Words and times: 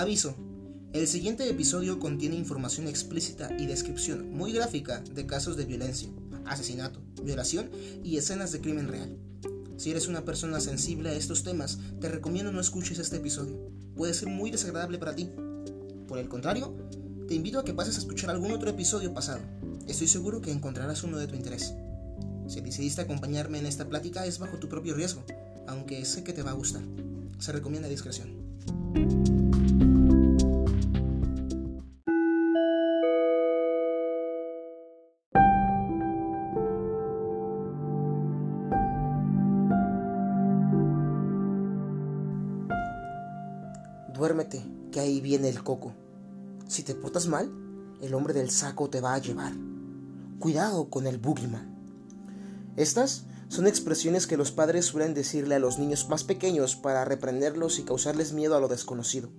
Aviso. 0.00 0.34
El 0.94 1.06
siguiente 1.06 1.46
episodio 1.46 2.00
contiene 2.00 2.34
información 2.34 2.88
explícita 2.88 3.50
y 3.58 3.66
descripción 3.66 4.32
muy 4.32 4.50
gráfica 4.50 5.00
de 5.00 5.26
casos 5.26 5.58
de 5.58 5.66
violencia, 5.66 6.08
asesinato, 6.46 7.02
violación 7.22 7.70
y 8.02 8.16
escenas 8.16 8.50
de 8.50 8.62
crimen 8.62 8.88
real. 8.88 9.14
Si 9.76 9.90
eres 9.90 10.08
una 10.08 10.24
persona 10.24 10.58
sensible 10.58 11.10
a 11.10 11.12
estos 11.12 11.42
temas, 11.42 11.80
te 12.00 12.08
recomiendo 12.08 12.50
no 12.50 12.62
escuches 12.62 12.98
este 12.98 13.18
episodio. 13.18 13.58
Puede 13.94 14.14
ser 14.14 14.30
muy 14.30 14.50
desagradable 14.50 14.96
para 14.96 15.14
ti. 15.14 15.28
Por 16.08 16.18
el 16.18 16.30
contrario, 16.30 16.74
te 17.28 17.34
invito 17.34 17.58
a 17.58 17.64
que 17.66 17.74
pases 17.74 17.96
a 17.96 17.98
escuchar 17.98 18.30
algún 18.30 18.52
otro 18.52 18.70
episodio 18.70 19.12
pasado. 19.12 19.42
Estoy 19.86 20.08
seguro 20.08 20.40
que 20.40 20.50
encontrarás 20.50 21.04
uno 21.04 21.18
de 21.18 21.26
tu 21.26 21.34
interés. 21.34 21.74
Si 22.48 22.62
decidiste 22.62 23.02
acompañarme 23.02 23.58
en 23.58 23.66
esta 23.66 23.86
plática 23.86 24.24
es 24.24 24.38
bajo 24.38 24.56
tu 24.56 24.66
propio 24.66 24.94
riesgo, 24.94 25.22
aunque 25.66 26.02
sé 26.06 26.24
que 26.24 26.32
te 26.32 26.42
va 26.42 26.52
a 26.52 26.54
gustar. 26.54 26.80
Se 27.38 27.52
recomienda 27.52 27.86
discreción. 27.86 29.69
Viene 45.30 45.48
el 45.48 45.62
coco. 45.62 45.92
Si 46.66 46.82
te 46.82 46.92
portas 46.96 47.28
mal, 47.28 47.52
el 48.00 48.14
hombre 48.14 48.34
del 48.34 48.50
saco 48.50 48.90
te 48.90 49.00
va 49.00 49.14
a 49.14 49.20
llevar. 49.20 49.52
Cuidado 50.40 50.90
con 50.90 51.06
el 51.06 51.18
boogeyman. 51.18 51.72
Estas 52.74 53.26
son 53.46 53.68
expresiones 53.68 54.26
que 54.26 54.36
los 54.36 54.50
padres 54.50 54.86
suelen 54.86 55.14
decirle 55.14 55.54
a 55.54 55.60
los 55.60 55.78
niños 55.78 56.08
más 56.08 56.24
pequeños 56.24 56.74
para 56.74 57.04
reprenderlos 57.04 57.78
y 57.78 57.84
causarles 57.84 58.32
miedo 58.32 58.56
a 58.56 58.60
lo 58.60 58.66
desconocido, 58.66 59.30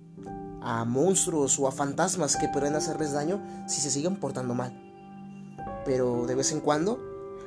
a 0.62 0.86
monstruos 0.86 1.58
o 1.58 1.68
a 1.68 1.72
fantasmas 1.72 2.36
que 2.36 2.48
pueden 2.48 2.74
hacerles 2.74 3.12
daño 3.12 3.42
si 3.68 3.82
se 3.82 3.90
siguen 3.90 4.18
portando 4.18 4.54
mal. 4.54 4.72
Pero 5.84 6.24
de 6.24 6.34
vez 6.34 6.52
en 6.52 6.60
cuando 6.60 7.00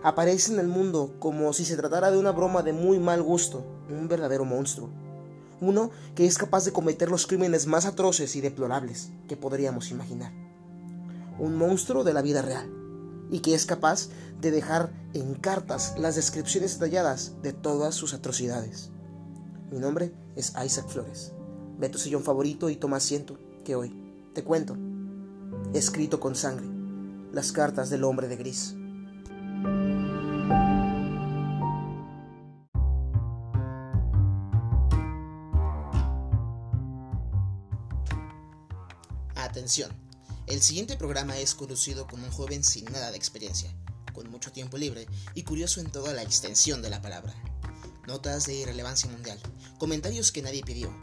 aparece 0.03 0.53
en 0.53 0.59
el 0.59 0.67
mundo 0.67 1.16
como 1.17 1.52
si 1.52 1.66
se 1.66 1.78
tratara 1.78 2.12
de 2.12 2.19
una 2.19 2.31
broma 2.31 2.62
de 2.62 2.73
muy 2.73 3.00
mal 3.00 3.23
gusto, 3.23 3.66
un 3.89 4.08
verdadero 4.08 4.45
monstruo 4.45 4.91
uno 5.61 5.92
que 6.16 6.25
es 6.25 6.38
capaz 6.38 6.66
de 6.66 6.73
cometer 6.73 7.09
los 7.09 7.28
crímenes 7.28 7.67
más 7.67 7.86
atroces 7.86 8.36
y 8.36 8.42
deplorables 8.42 9.11
que 9.28 9.38
podríamos 9.38 9.92
imaginar. 9.92 10.34
Un 11.39 11.56
monstruo 11.56 12.03
de 12.03 12.14
la 12.14 12.22
vida 12.22 12.42
real, 12.42 12.70
y 13.30 13.39
que 13.39 13.53
es 13.53 13.66
capaz 13.66 14.09
de 14.39 14.52
dejar 14.52 14.92
en 15.14 15.34
cartas 15.36 15.95
las 15.97 16.16
descripciones 16.16 16.80
detalladas 16.80 17.34
de 17.42 17.53
todas 17.53 17.95
sus 17.95 18.14
atrocidades. 18.14 18.92
Mi 19.72 19.80
nombre 19.80 20.14
es 20.36 20.53
Isaac 20.64 20.88
Flores. 20.88 21.34
Ve 21.78 21.90
tu 21.90 21.97
sillón 21.97 22.23
favorito 22.23 22.69
y 22.69 22.75
toma 22.75 22.97
asiento, 22.97 23.38
que 23.64 23.75
hoy 23.75 23.94
te 24.34 24.44
cuento, 24.44 24.78
escrito 25.73 26.19
con 26.19 26.36
sangre, 26.36 26.67
las 27.31 27.52
cartas 27.52 27.90
del 27.90 28.03
hombre 28.03 28.28
de 28.28 28.38
gris. 28.38 28.75
El 40.45 40.61
siguiente 40.61 40.95
programa 40.95 41.39
es 41.39 41.55
conducido 41.55 42.05
como 42.05 42.23
un 42.23 42.31
joven 42.31 42.63
sin 42.63 42.85
nada 42.85 43.09
de 43.09 43.17
experiencia, 43.17 43.73
con 44.13 44.30
mucho 44.30 44.52
tiempo 44.52 44.77
libre 44.77 45.07
y 45.33 45.41
curioso 45.41 45.80
en 45.80 45.91
toda 45.91 46.13
la 46.13 46.22
extensión 46.22 46.83
de 46.83 46.91
la 46.91 47.02
palabra. 47.02 47.33
Notas 48.05 48.45
de 48.45 48.53
irrelevancia 48.53 49.09
mundial, 49.09 49.39
comentarios 49.80 50.31
que 50.31 50.44
nadie 50.44 50.61
pidió 50.63 50.95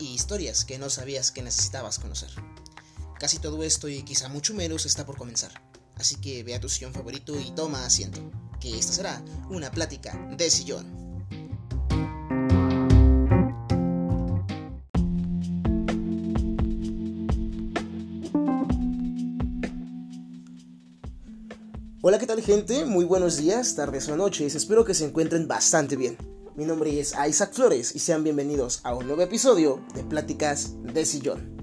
y 0.00 0.14
historias 0.14 0.64
que 0.64 0.78
no 0.78 0.90
sabías 0.90 1.30
que 1.30 1.42
necesitabas 1.42 2.00
conocer. 2.00 2.30
Casi 3.20 3.38
todo 3.38 3.62
esto 3.62 3.88
y 3.88 4.02
quizá 4.02 4.28
mucho 4.28 4.52
menos 4.52 4.84
está 4.84 5.06
por 5.06 5.16
comenzar, 5.16 5.52
así 5.94 6.16
que 6.16 6.42
ve 6.42 6.56
a 6.56 6.60
tu 6.60 6.68
sillón 6.68 6.92
favorito 6.92 7.38
y 7.38 7.52
toma 7.52 7.86
asiento, 7.86 8.32
que 8.60 8.76
esta 8.76 8.94
será 8.94 9.24
una 9.48 9.70
plática 9.70 10.18
de 10.36 10.50
sillón. 10.50 11.01
Hola, 22.04 22.18
¿qué 22.18 22.26
tal 22.26 22.42
gente? 22.42 22.84
Muy 22.84 23.04
buenos 23.04 23.36
días, 23.36 23.76
tardes 23.76 24.08
o 24.08 24.16
noches, 24.16 24.56
espero 24.56 24.84
que 24.84 24.92
se 24.92 25.04
encuentren 25.04 25.46
bastante 25.46 25.94
bien. 25.94 26.18
Mi 26.56 26.64
nombre 26.64 26.98
es 26.98 27.14
Isaac 27.28 27.52
Flores 27.52 27.94
y 27.94 28.00
sean 28.00 28.24
bienvenidos 28.24 28.80
a 28.82 28.92
un 28.92 29.06
nuevo 29.06 29.22
episodio 29.22 29.80
de 29.94 30.02
Pláticas 30.02 30.72
de 30.82 31.06
Sillón. 31.06 31.62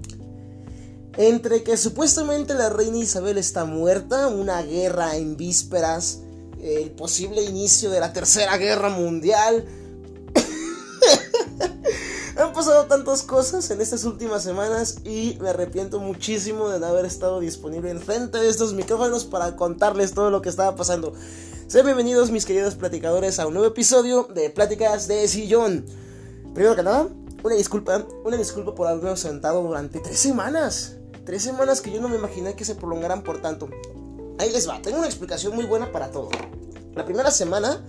Entre 1.18 1.62
que 1.62 1.76
supuestamente 1.76 2.54
la 2.54 2.70
reina 2.70 2.96
Isabel 2.96 3.36
está 3.36 3.66
muerta, 3.66 4.28
una 4.28 4.62
guerra 4.62 5.14
en 5.16 5.36
vísperas, 5.36 6.20
el 6.58 6.90
posible 6.92 7.42
inicio 7.42 7.90
de 7.90 8.00
la 8.00 8.14
Tercera 8.14 8.56
Guerra 8.56 8.88
Mundial, 8.88 9.66
pasado 12.60 12.84
tantas 12.84 13.22
cosas 13.22 13.70
en 13.70 13.80
estas 13.80 14.04
últimas 14.04 14.42
semanas 14.42 14.96
y 15.02 15.38
me 15.40 15.48
arrepiento 15.48 15.98
muchísimo 15.98 16.68
de 16.68 16.78
no 16.78 16.88
haber 16.88 17.06
estado 17.06 17.40
disponible 17.40 17.88
en 17.88 18.02
frente 18.02 18.36
de 18.36 18.50
estos 18.50 18.74
micrófonos 18.74 19.24
para 19.24 19.56
contarles 19.56 20.12
todo 20.12 20.30
lo 20.30 20.42
que 20.42 20.50
estaba 20.50 20.76
pasando. 20.76 21.14
Sean 21.68 21.86
bienvenidos 21.86 22.30
mis 22.30 22.44
queridos 22.44 22.74
platicadores 22.74 23.38
a 23.38 23.46
un 23.46 23.54
nuevo 23.54 23.66
episodio 23.66 24.24
de 24.24 24.50
Pláticas 24.50 25.08
de 25.08 25.26
Sillón. 25.26 25.86
Primero 26.52 26.76
que 26.76 26.82
nada, 26.82 27.08
una 27.42 27.54
disculpa, 27.54 28.04
una 28.26 28.36
disculpa 28.36 28.74
por 28.74 28.88
haberme 28.88 29.08
ausentado 29.08 29.62
durante 29.62 29.98
tres 30.00 30.18
semanas. 30.18 30.96
Tres 31.24 31.42
semanas 31.42 31.80
que 31.80 31.90
yo 31.90 32.02
no 32.02 32.10
me 32.10 32.16
imaginé 32.16 32.56
que 32.56 32.66
se 32.66 32.74
prolongaran 32.74 33.22
por 33.22 33.40
tanto. 33.40 33.70
Ahí 34.38 34.52
les 34.52 34.68
va, 34.68 34.82
tengo 34.82 34.98
una 34.98 35.06
explicación 35.06 35.54
muy 35.54 35.64
buena 35.64 35.90
para 35.92 36.10
todo. 36.10 36.28
La 36.94 37.06
primera 37.06 37.30
semana 37.30 37.82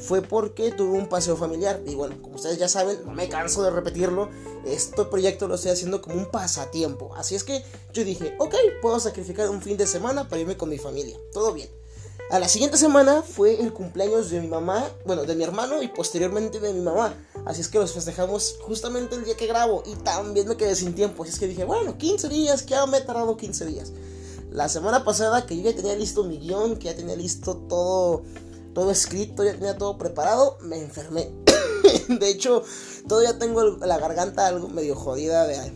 fue 0.00 0.22
porque 0.22 0.72
tuve 0.72 0.98
un 0.98 1.08
paseo 1.08 1.36
familiar. 1.36 1.80
Y 1.86 1.94
bueno, 1.94 2.20
como 2.22 2.36
ustedes 2.36 2.58
ya 2.58 2.68
saben, 2.68 2.98
no 3.04 3.12
me 3.12 3.28
canso 3.28 3.62
de 3.62 3.70
repetirlo, 3.70 4.28
este 4.64 5.04
proyecto 5.04 5.46
lo 5.46 5.54
estoy 5.54 5.72
haciendo 5.72 6.02
como 6.02 6.16
un 6.16 6.26
pasatiempo. 6.26 7.14
Así 7.16 7.34
es 7.34 7.44
que 7.44 7.62
yo 7.92 8.04
dije, 8.04 8.34
ok, 8.38 8.54
puedo 8.82 8.98
sacrificar 8.98 9.48
un 9.50 9.62
fin 9.62 9.76
de 9.76 9.86
semana 9.86 10.28
para 10.28 10.40
irme 10.40 10.56
con 10.56 10.68
mi 10.68 10.78
familia. 10.78 11.16
Todo 11.32 11.52
bien. 11.52 11.68
A 12.30 12.38
la 12.38 12.48
siguiente 12.48 12.76
semana 12.76 13.22
fue 13.22 13.60
el 13.60 13.72
cumpleaños 13.72 14.30
de 14.30 14.40
mi 14.40 14.46
mamá, 14.46 14.88
bueno, 15.04 15.24
de 15.24 15.34
mi 15.34 15.42
hermano 15.42 15.82
y 15.82 15.88
posteriormente 15.88 16.60
de 16.60 16.72
mi 16.72 16.80
mamá. 16.80 17.12
Así 17.44 17.60
es 17.60 17.68
que 17.68 17.78
los 17.78 17.92
festejamos 17.92 18.56
justamente 18.62 19.16
el 19.16 19.24
día 19.24 19.36
que 19.36 19.48
grabo 19.48 19.82
y 19.84 19.96
también 19.96 20.46
me 20.46 20.56
quedé 20.56 20.76
sin 20.76 20.94
tiempo. 20.94 21.24
Así 21.24 21.32
es 21.32 21.40
que 21.40 21.48
dije, 21.48 21.64
bueno, 21.64 21.98
15 21.98 22.28
días, 22.28 22.62
que 22.62 22.70
ya 22.70 22.86
me 22.86 22.98
he 22.98 23.00
tardado 23.00 23.36
15 23.36 23.66
días. 23.66 23.92
La 24.52 24.68
semana 24.68 25.04
pasada 25.04 25.44
que 25.44 25.56
yo 25.56 25.62
ya 25.62 25.74
tenía 25.74 25.96
listo 25.96 26.22
mi 26.22 26.38
guion, 26.38 26.76
que 26.76 26.86
ya 26.86 26.94
tenía 26.94 27.16
listo 27.16 27.56
todo 27.56 28.22
todo 28.74 28.90
escrito, 28.90 29.44
ya 29.44 29.52
tenía 29.52 29.76
todo 29.76 29.98
preparado, 29.98 30.58
me 30.62 30.80
enfermé. 30.80 31.30
de 32.08 32.28
hecho, 32.28 32.62
todavía 33.08 33.38
tengo 33.38 33.62
la 33.62 33.98
garganta 33.98 34.46
algo 34.46 34.68
medio 34.68 34.94
jodida 34.94 35.46
de, 35.46 35.72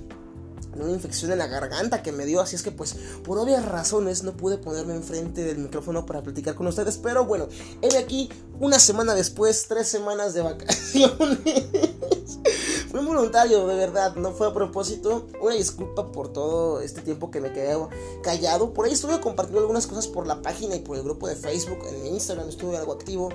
una 0.83 0.93
infección 0.93 1.33
en 1.33 1.39
la 1.39 1.47
garganta 1.47 2.03
que 2.03 2.13
me 2.13 2.27
dio, 2.27 2.41
así 2.41 2.57
es 2.57 2.63
que 2.63 2.71
pues 2.71 2.97
por 3.25 3.39
obvias 3.39 3.65
razones 3.65 4.23
no 4.23 4.37
pude 4.37 4.59
ponerme 4.59 4.95
enfrente 4.95 5.45
del 5.45 5.59
micrófono 5.59 6.07
para 6.07 6.23
platicar 6.23 6.55
con 6.55 6.67
ustedes, 6.67 6.99
pero 6.99 7.25
bueno, 7.25 7.49
he 7.83 7.97
aquí 7.97 8.31
una 8.61 8.79
semana 8.79 9.15
después, 9.15 9.67
tres 9.69 9.89
semanas 9.89 10.35
de 10.35 10.43
vacaciones. 10.43 11.41
Fue 12.91 13.05
voluntario, 13.05 13.67
de 13.67 13.75
verdad, 13.75 14.15
no 14.17 14.33
fue 14.33 14.47
a 14.47 14.55
propósito. 14.55 15.27
Una 15.41 15.55
disculpa 15.55 16.13
por 16.13 16.33
todo 16.33 16.81
este 16.81 17.03
tiempo 17.03 17.31
que 17.31 17.41
me 17.41 17.53
quedé 17.53 17.77
callado. 18.23 18.73
Por 18.73 18.87
ahí 18.87 18.93
estuve 18.93 19.21
compartiendo 19.21 19.61
algunas 19.61 19.89
cosas 19.89 20.07
por 20.07 20.29
la 20.29 20.43
página 20.43 20.77
y 20.77 20.81
por 20.81 20.97
el 20.97 21.03
grupo 21.03 21.27
de 21.27 21.35
Facebook. 21.35 21.79
En 21.89 22.07
Instagram 22.07 22.49
estuve 22.49 22.77
algo 22.77 22.93
activo. 22.93 23.31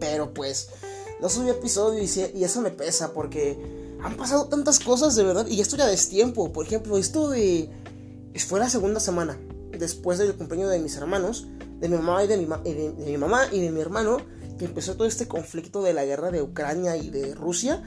Pero 0.00 0.34
pues 0.34 0.70
no 1.20 1.28
subí 1.28 1.50
episodio 1.50 2.02
y 2.02 2.42
eso 2.42 2.60
me 2.60 2.72
pesa 2.72 3.12
porque 3.12 3.81
han 4.02 4.16
pasado 4.16 4.46
tantas 4.46 4.80
cosas 4.80 5.14
de 5.16 5.22
verdad. 5.22 5.46
Y 5.46 5.60
esto 5.60 5.76
ya 5.76 5.90
es 5.90 6.08
tiempo. 6.08 6.52
Por 6.52 6.66
ejemplo, 6.66 6.98
esto 6.98 7.30
de... 7.30 7.70
Fue 8.46 8.58
la 8.58 8.68
segunda 8.68 8.98
semana 8.98 9.38
después 9.78 10.18
del 10.18 10.34
cumpleaños 10.34 10.70
de 10.70 10.78
mis 10.78 10.96
hermanos, 10.96 11.46
de 11.80 11.88
mi 11.88 11.96
mamá 11.96 12.24
y 12.24 12.26
de 12.26 12.36
mi, 12.36 12.46
de 12.46 12.94
mi 13.06 13.18
mamá 13.18 13.42
y 13.50 13.60
de 13.60 13.70
mi 13.70 13.80
hermano, 13.80 14.18
que 14.58 14.64
empezó 14.64 14.94
todo 14.94 15.06
este 15.06 15.28
conflicto 15.28 15.82
de 15.82 15.92
la 15.92 16.04
guerra 16.04 16.30
de 16.30 16.42
Ucrania 16.42 16.96
y 16.96 17.10
de 17.10 17.34
Rusia 17.34 17.82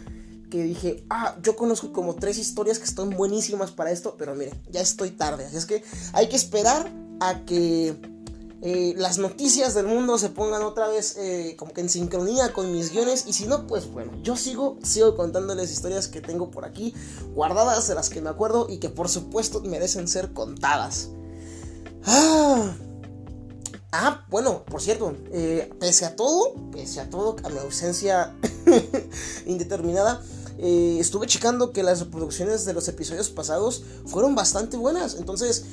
que 0.50 0.64
dije, 0.64 1.04
ah, 1.10 1.36
yo 1.42 1.56
conozco 1.56 1.92
como 1.92 2.16
tres 2.16 2.38
historias 2.38 2.80
que 2.80 2.86
están 2.86 3.10
buenísimas 3.10 3.72
para 3.72 3.92
esto, 3.92 4.16
pero 4.18 4.36
miren, 4.36 4.54
ya 4.72 4.82
estoy 4.82 5.12
tarde, 5.12 5.46
así 5.46 5.58
es 5.58 5.66
que 5.66 5.84
hay 6.14 6.30
que 6.30 6.36
esperar 6.36 6.92
a 7.20 7.42
que 7.46 7.96
eh, 8.62 8.94
las 8.98 9.18
noticias 9.18 9.74
del 9.74 9.86
mundo 9.86 10.18
se 10.18 10.30
pongan 10.30 10.64
otra 10.64 10.88
vez 10.88 11.18
eh, 11.18 11.56
como 11.58 11.74
que 11.74 11.82
en 11.82 11.90
sincronía 11.90 12.54
con 12.54 12.72
mis 12.72 12.92
guiones 12.92 13.26
y 13.28 13.34
si 13.34 13.46
no, 13.46 13.68
pues 13.68 13.92
bueno, 13.92 14.12
yo 14.24 14.36
sigo, 14.36 14.78
sigo 14.84 15.16
contándoles 15.16 15.72
historias 15.72 16.08
que 16.08 16.22
tengo 16.22 16.52
por 16.52 16.66
aquí, 16.66 16.94
guardadas 17.34 17.88
de 17.88 17.96
las 17.96 18.10
que 18.10 18.22
me 18.22 18.30
acuerdo 18.30 18.68
y 18.70 18.80
que 18.80 18.90
por 18.90 19.10
supuesto 19.10 19.62
merecen 19.62 20.08
ser 20.08 20.34
contadas. 20.34 21.10
Ah, 22.06 22.74
Ah, 23.98 24.26
bueno, 24.30 24.66
por 24.66 24.82
cierto, 24.82 25.16
eh, 25.32 25.74
pese 25.80 26.04
a 26.04 26.18
todo, 26.18 26.54
pese 26.70 27.00
a 27.00 27.10
todo, 27.10 27.38
a 27.46 27.50
mi 27.50 27.60
ausencia 27.60 28.36
indeterminada, 29.46 30.22
estuve 30.58 31.28
checando 31.28 31.72
que 31.72 31.82
las 31.82 32.02
reproducciones 32.02 32.66
de 32.66 32.74
los 32.74 32.90
episodios 32.90 33.30
pasados 33.30 33.84
fueron 34.06 34.36
bastante 34.36 34.76
buenas. 34.76 35.16
Entonces, 35.16 35.64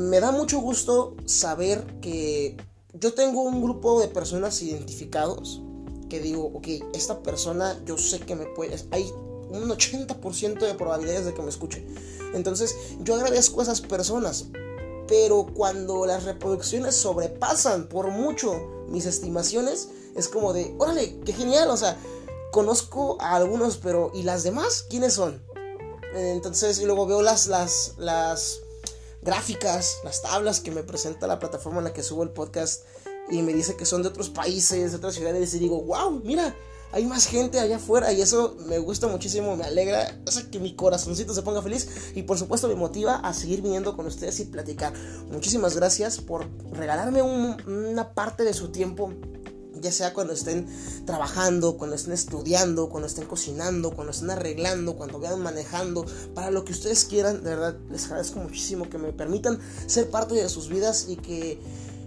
me 0.00 0.18
da 0.20 0.32
mucho 0.32 0.60
gusto 0.60 1.14
saber 1.26 1.84
que 2.00 2.56
yo 2.94 3.12
tengo 3.12 3.42
un 3.42 3.62
grupo 3.62 4.00
de 4.00 4.08
personas 4.08 4.62
identificados 4.62 5.62
que 6.08 6.20
digo, 6.20 6.50
ok, 6.54 6.66
esta 6.94 7.22
persona 7.22 7.78
yo 7.84 7.98
sé 7.98 8.18
que 8.20 8.34
me 8.34 8.46
puede... 8.46 8.76
Hay 8.90 9.12
un 9.50 9.68
80% 9.68 10.58
de 10.58 10.74
probabilidades 10.74 11.26
de 11.26 11.34
que 11.34 11.42
me 11.42 11.50
escuche. 11.50 11.86
Entonces, 12.34 12.74
yo 13.00 13.14
agradezco 13.14 13.60
a 13.60 13.64
esas 13.64 13.80
personas. 13.80 14.46
Pero 15.06 15.46
cuando 15.54 16.06
las 16.06 16.24
reproducciones 16.24 16.94
sobrepasan 16.94 17.88
por 17.88 18.10
mucho 18.10 18.86
mis 18.88 19.06
estimaciones, 19.06 19.88
es 20.16 20.28
como 20.28 20.52
de, 20.52 20.74
órale, 20.78 21.20
qué 21.20 21.32
genial, 21.32 21.70
o 21.70 21.76
sea, 21.76 21.96
conozco 22.52 23.18
a 23.20 23.36
algunos, 23.36 23.76
pero 23.76 24.10
¿y 24.14 24.22
las 24.22 24.44
demás? 24.44 24.84
¿Quiénes 24.88 25.14
son? 25.14 25.42
Entonces, 26.14 26.80
y 26.80 26.86
luego 26.86 27.06
veo 27.06 27.22
las, 27.22 27.46
las, 27.46 27.94
las 27.98 28.60
gráficas, 29.22 29.98
las 30.04 30.22
tablas 30.22 30.60
que 30.60 30.70
me 30.70 30.82
presenta 30.82 31.26
la 31.26 31.38
plataforma 31.38 31.78
en 31.78 31.84
la 31.84 31.92
que 31.92 32.02
subo 32.02 32.22
el 32.22 32.30
podcast 32.30 32.84
y 33.30 33.42
me 33.42 33.52
dice 33.52 33.76
que 33.76 33.86
son 33.86 34.02
de 34.02 34.08
otros 34.08 34.30
países, 34.30 34.90
de 34.90 34.96
otras 34.96 35.14
ciudades 35.14 35.54
y 35.54 35.58
digo, 35.58 35.82
wow, 35.82 36.20
mira, 36.24 36.54
hay 36.92 37.06
más 37.06 37.26
gente 37.26 37.60
allá 37.60 37.76
afuera 37.76 38.12
y 38.12 38.20
eso 38.20 38.56
me 38.66 38.78
gusta 38.78 39.06
muchísimo, 39.06 39.56
me 39.56 39.64
alegra, 39.64 40.20
hace 40.26 40.50
que 40.50 40.58
mi 40.58 40.74
corazoncito 40.74 41.34
se 41.34 41.42
ponga 41.42 41.62
feliz 41.62 42.12
y 42.14 42.22
por 42.22 42.38
supuesto 42.38 42.68
me 42.68 42.74
motiva 42.74 43.16
a 43.16 43.32
seguir 43.32 43.62
viniendo 43.62 43.96
con 43.96 44.06
ustedes 44.06 44.40
y 44.40 44.46
platicar. 44.46 44.92
Muchísimas 45.30 45.76
gracias 45.76 46.18
por 46.18 46.48
regalarme 46.72 47.22
una 47.22 48.14
parte 48.14 48.42
de 48.42 48.54
su 48.54 48.72
tiempo 48.72 49.12
ya 49.80 49.92
sea 49.92 50.12
cuando 50.12 50.32
estén 50.32 50.66
trabajando, 51.04 51.76
cuando 51.76 51.96
estén 51.96 52.12
estudiando, 52.12 52.88
cuando 52.88 53.06
estén 53.06 53.26
cocinando, 53.26 53.92
cuando 53.92 54.12
estén 54.12 54.30
arreglando, 54.30 54.96
cuando 54.96 55.18
vayan 55.18 55.40
manejando, 55.42 56.04
para 56.34 56.50
lo 56.50 56.64
que 56.64 56.72
ustedes 56.72 57.04
quieran, 57.04 57.42
de 57.42 57.50
verdad 57.50 57.76
les 57.90 58.06
agradezco 58.06 58.40
muchísimo 58.40 58.88
que 58.88 58.98
me 58.98 59.12
permitan 59.12 59.58
ser 59.86 60.10
parte 60.10 60.34
de 60.34 60.48
sus 60.48 60.68
vidas 60.68 61.06
y 61.08 61.16
que 61.16 61.58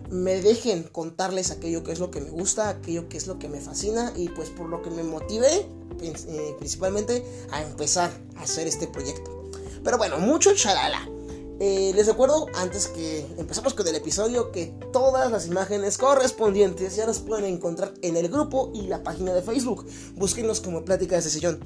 me 0.09 0.41
dejen 0.41 0.83
contarles 0.83 1.51
aquello 1.51 1.83
que 1.83 1.91
es 1.91 1.99
lo 1.99 2.11
que 2.11 2.21
me 2.21 2.29
gusta, 2.29 2.69
aquello 2.69 3.09
que 3.09 3.17
es 3.17 3.27
lo 3.27 3.39
que 3.39 3.49
me 3.49 3.59
fascina 3.59 4.13
y 4.15 4.29
pues 4.29 4.49
por 4.49 4.69
lo 4.69 4.81
que 4.81 4.91
me 4.91 5.03
motivé 5.03 5.65
eh, 6.01 6.55
principalmente 6.59 7.25
a 7.51 7.61
empezar 7.63 8.11
a 8.37 8.43
hacer 8.43 8.67
este 8.67 8.87
proyecto. 8.87 9.49
Pero 9.83 9.97
bueno, 9.97 10.17
mucho 10.19 10.53
chalala. 10.55 11.12
Eh, 11.65 11.93
les 11.95 12.07
recuerdo, 12.07 12.47
antes 12.55 12.87
que 12.87 13.25
empezamos 13.37 13.73
con 13.73 13.87
el 13.87 13.95
episodio, 13.95 14.51
que 14.51 14.77
todas 14.91 15.31
las 15.31 15.47
imágenes 15.47 15.97
correspondientes 15.97 16.97
ya 16.97 17.05
las 17.05 17.19
pueden 17.19 17.45
encontrar 17.45 17.93
en 18.01 18.17
el 18.17 18.27
grupo 18.27 18.69
y 18.75 18.87
la 18.87 19.01
página 19.01 19.33
de 19.33 19.41
Facebook. 19.41 19.87
Búsquenlos 20.15 20.59
como 20.59 20.83
Plática 20.83 21.15
de 21.15 21.21
Sesión. 21.21 21.61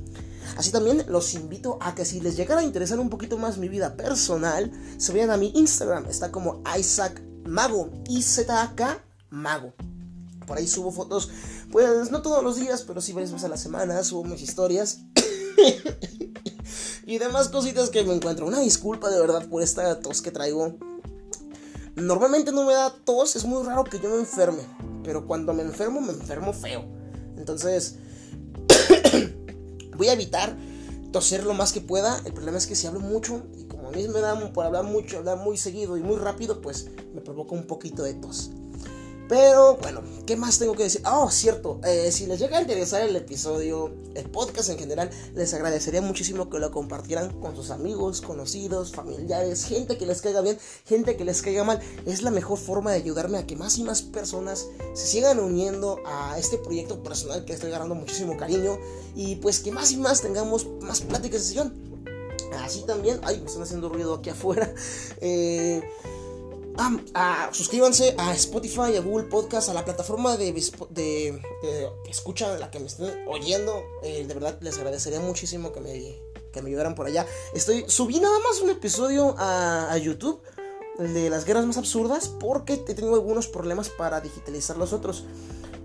Así 0.55 0.71
también 0.71 1.03
los 1.07 1.33
invito 1.33 1.79
a 1.81 1.95
que 1.95 2.05
si 2.05 2.21
les 2.21 2.38
llegara 2.38 2.61
a 2.61 2.63
interesar 2.63 2.99
un 2.99 3.09
poquito 3.09 3.39
más 3.39 3.57
mi 3.57 3.69
vida 3.69 3.97
personal, 3.97 4.71
se 4.99 5.13
vayan 5.13 5.31
a 5.31 5.38
mi 5.38 5.51
Instagram. 5.55 6.05
Está 6.05 6.31
como 6.31 6.61
Isaac 6.77 7.19
Mago, 7.45 7.89
IZK 8.07 9.01
Mago. 9.31 9.73
Por 10.45 10.59
ahí 10.59 10.67
subo 10.67 10.91
fotos, 10.91 11.31
pues 11.71 12.11
no 12.11 12.21
todos 12.21 12.44
los 12.44 12.57
días, 12.57 12.83
pero 12.83 13.01
sí 13.01 13.13
varias 13.13 13.31
veces 13.31 13.45
a 13.45 13.49
la 13.49 13.57
semana, 13.57 14.03
subo 14.03 14.25
mis 14.25 14.44
historias. 14.44 14.99
y 17.07 17.18
demás 17.18 17.50
cositas 17.50 17.89
que 17.89 18.04
me 18.04 18.13
encuentro. 18.13 18.45
Una 18.45 18.59
disculpa 18.59 19.09
de 19.09 19.19
verdad 19.19 19.48
por 19.48 19.63
esta 19.63 20.00
tos 20.01 20.21
que 20.21 20.30
traigo. 20.30 20.75
Normalmente 21.95 22.51
no 22.51 22.65
me 22.65 22.74
da 22.74 22.94
tos, 22.94 23.36
es 23.36 23.45
muy 23.45 23.63
raro 23.65 23.86
que 23.86 24.00
yo 24.00 24.09
me 24.09 24.18
enferme. 24.18 24.62
Pero 25.04 25.25
cuando 25.25 25.54
me 25.54 25.63
enfermo, 25.63 26.01
me 26.01 26.12
enfermo 26.12 26.54
feo. 26.54 26.86
Entonces, 27.38 27.95
voy 29.98 30.09
a 30.09 30.13
evitar 30.13 30.56
toser 31.12 31.45
lo 31.45 31.54
más 31.54 31.71
que 31.71 31.81
pueda. 31.81 32.21
El 32.25 32.33
problema 32.33 32.57
es 32.57 32.68
que 32.68 32.75
si 32.75 32.86
hablo 32.86 33.00
mucho 33.00 33.42
a 33.88 33.92
mí 33.92 34.07
me 34.09 34.19
da 34.19 34.38
por 34.51 34.65
hablar 34.65 34.83
mucho, 34.83 35.18
hablar 35.18 35.38
muy 35.38 35.57
seguido 35.57 35.98
y 35.98 36.01
muy 36.01 36.18
rápido, 36.18 36.62
pues 36.62 36.89
me 37.13 37.21
provoca 37.21 37.56
un 37.56 37.68
poquito 37.68 38.04
de 38.04 38.15
tos. 38.15 38.51
Pero 39.27 39.75
bueno, 39.77 40.01
¿qué 40.25 40.38
más 40.38 40.57
tengo 40.57 40.74
que 40.74 40.83
decir? 40.83 41.01
Oh, 41.06 41.29
cierto, 41.29 41.81
eh, 41.83 42.12
si 42.13 42.27
les 42.27 42.39
llega 42.39 42.57
a 42.57 42.62
interesar 42.62 43.01
el 43.01 43.13
episodio, 43.15 43.94
el 44.15 44.29
podcast 44.29 44.69
en 44.69 44.79
general, 44.79 45.09
les 45.35 45.53
agradecería 45.53 46.01
muchísimo 46.01 46.50
que 46.50 46.59
lo 46.59 46.71
compartieran 46.71 47.38
con 47.41 47.53
sus 47.53 47.69
amigos, 47.69 48.21
conocidos, 48.21 48.94
familiares, 48.94 49.65
gente 49.65 49.97
que 49.97 50.06
les 50.06 50.21
caiga 50.21 50.39
bien, 50.39 50.57
gente 50.85 51.18
que 51.18 51.25
les 51.25 51.41
caiga 51.41 51.65
mal. 51.65 51.81
Es 52.06 52.21
la 52.21 52.31
mejor 52.31 52.57
forma 52.57 52.91
de 52.91 52.97
ayudarme 52.97 53.38
a 53.38 53.45
que 53.45 53.57
más 53.57 53.77
y 53.77 53.83
más 53.83 54.01
personas 54.01 54.68
se 54.94 55.07
sigan 55.07 55.39
uniendo 55.39 56.00
a 56.06 56.39
este 56.39 56.57
proyecto 56.57 57.03
personal 57.03 57.44
que 57.44 57.51
estoy 57.51 57.71
ganando 57.71 57.95
muchísimo 57.95 58.38
cariño 58.38 58.77
y 59.13 59.35
pues 59.35 59.59
que 59.59 59.71
más 59.71 59.91
y 59.91 59.97
más 59.97 60.21
tengamos 60.21 60.68
más 60.81 61.01
pláticas 61.01 61.41
de 61.41 61.47
sesión. 61.47 61.73
Así 62.63 62.83
también, 62.83 63.19
ay, 63.23 63.39
me 63.39 63.45
están 63.45 63.63
haciendo 63.63 63.89
ruido 63.89 64.13
aquí 64.15 64.30
afuera. 64.30 64.73
Eh, 65.19 65.81
ah, 67.13 67.50
suscríbanse 67.51 68.15
a 68.18 68.33
Spotify, 68.33 68.95
a 68.97 69.01
Google 69.01 69.27
Podcast, 69.27 69.69
a 69.69 69.74
la 69.74 69.83
plataforma 69.83 70.38
de, 70.38 70.53
de, 70.89 71.41
escucha 72.09 72.53
de 72.53 72.59
la 72.59 72.71
que 72.71 72.79
me 72.79 72.88
estén 72.88 73.12
oyendo. 73.27 73.83
Eh, 74.03 74.25
de 74.27 74.33
verdad 74.33 74.57
les 74.62 74.77
agradecería 74.77 75.19
muchísimo 75.19 75.71
que 75.74 75.79
me, 75.79 76.19
que 76.51 76.62
me 76.62 76.69
ayudaran 76.69 76.95
por 76.95 77.07
allá. 77.07 77.25
Estoy 77.53 77.85
subí 77.88 78.19
nada 78.19 78.38
más 78.39 78.62
un 78.62 78.69
episodio 78.69 79.35
a, 79.38 79.91
a 79.91 79.97
YouTube 79.97 80.41
de 80.97 81.29
las 81.29 81.45
guerras 81.45 81.65
más 81.65 81.77
absurdas 81.77 82.27
porque 82.27 82.77
tengo 82.77 83.13
algunos 83.13 83.47
problemas 83.47 83.89
para 83.89 84.21
digitalizar 84.21 84.77
los 84.77 84.94
otros. 84.94 85.25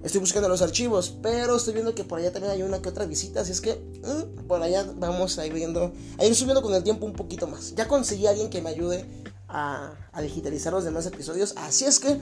Estoy 0.02 0.20
buscando 0.20 0.48
los 0.48 0.62
archivos, 0.62 1.16
pero 1.22 1.56
estoy 1.56 1.74
viendo 1.74 1.94
que 1.94 2.02
por 2.02 2.18
allá 2.18 2.32
también 2.32 2.52
hay 2.52 2.62
una 2.62 2.82
que 2.82 2.88
otra 2.88 3.06
visita, 3.06 3.42
así 3.42 3.52
es 3.52 3.60
que 3.60 3.74
mm, 3.74 4.46
por 4.48 4.60
allá 4.60 4.84
vamos 4.96 5.38
a 5.38 5.46
ir 5.46 5.52
viendo, 5.52 5.92
a 6.18 6.24
ir 6.24 6.34
subiendo 6.34 6.60
con 6.60 6.74
el 6.74 6.82
tiempo 6.82 7.06
un 7.06 7.12
poquito 7.12 7.46
más. 7.46 7.74
Ya 7.76 7.86
conseguí 7.86 8.26
a 8.26 8.30
alguien 8.30 8.50
que 8.50 8.60
me 8.60 8.70
ayude 8.70 9.06
a, 9.52 9.94
digitalizar 10.20 10.72
los 10.72 10.84
demás 10.84 11.06
episodios, 11.06 11.54
así 11.56 11.84
es 11.84 11.98
que 11.98 12.18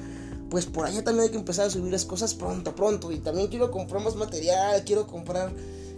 pues 0.50 0.66
por 0.66 0.84
allá 0.84 1.04
también 1.04 1.24
hay 1.24 1.30
que 1.30 1.36
empezar 1.36 1.66
a 1.66 1.70
subir 1.70 1.92
las 1.92 2.04
cosas 2.04 2.34
pronto, 2.34 2.74
pronto. 2.74 3.12
Y 3.12 3.18
también 3.18 3.46
quiero 3.46 3.70
comprar 3.70 4.02
más 4.02 4.16
material, 4.16 4.82
quiero 4.84 5.06
comprar 5.06 5.52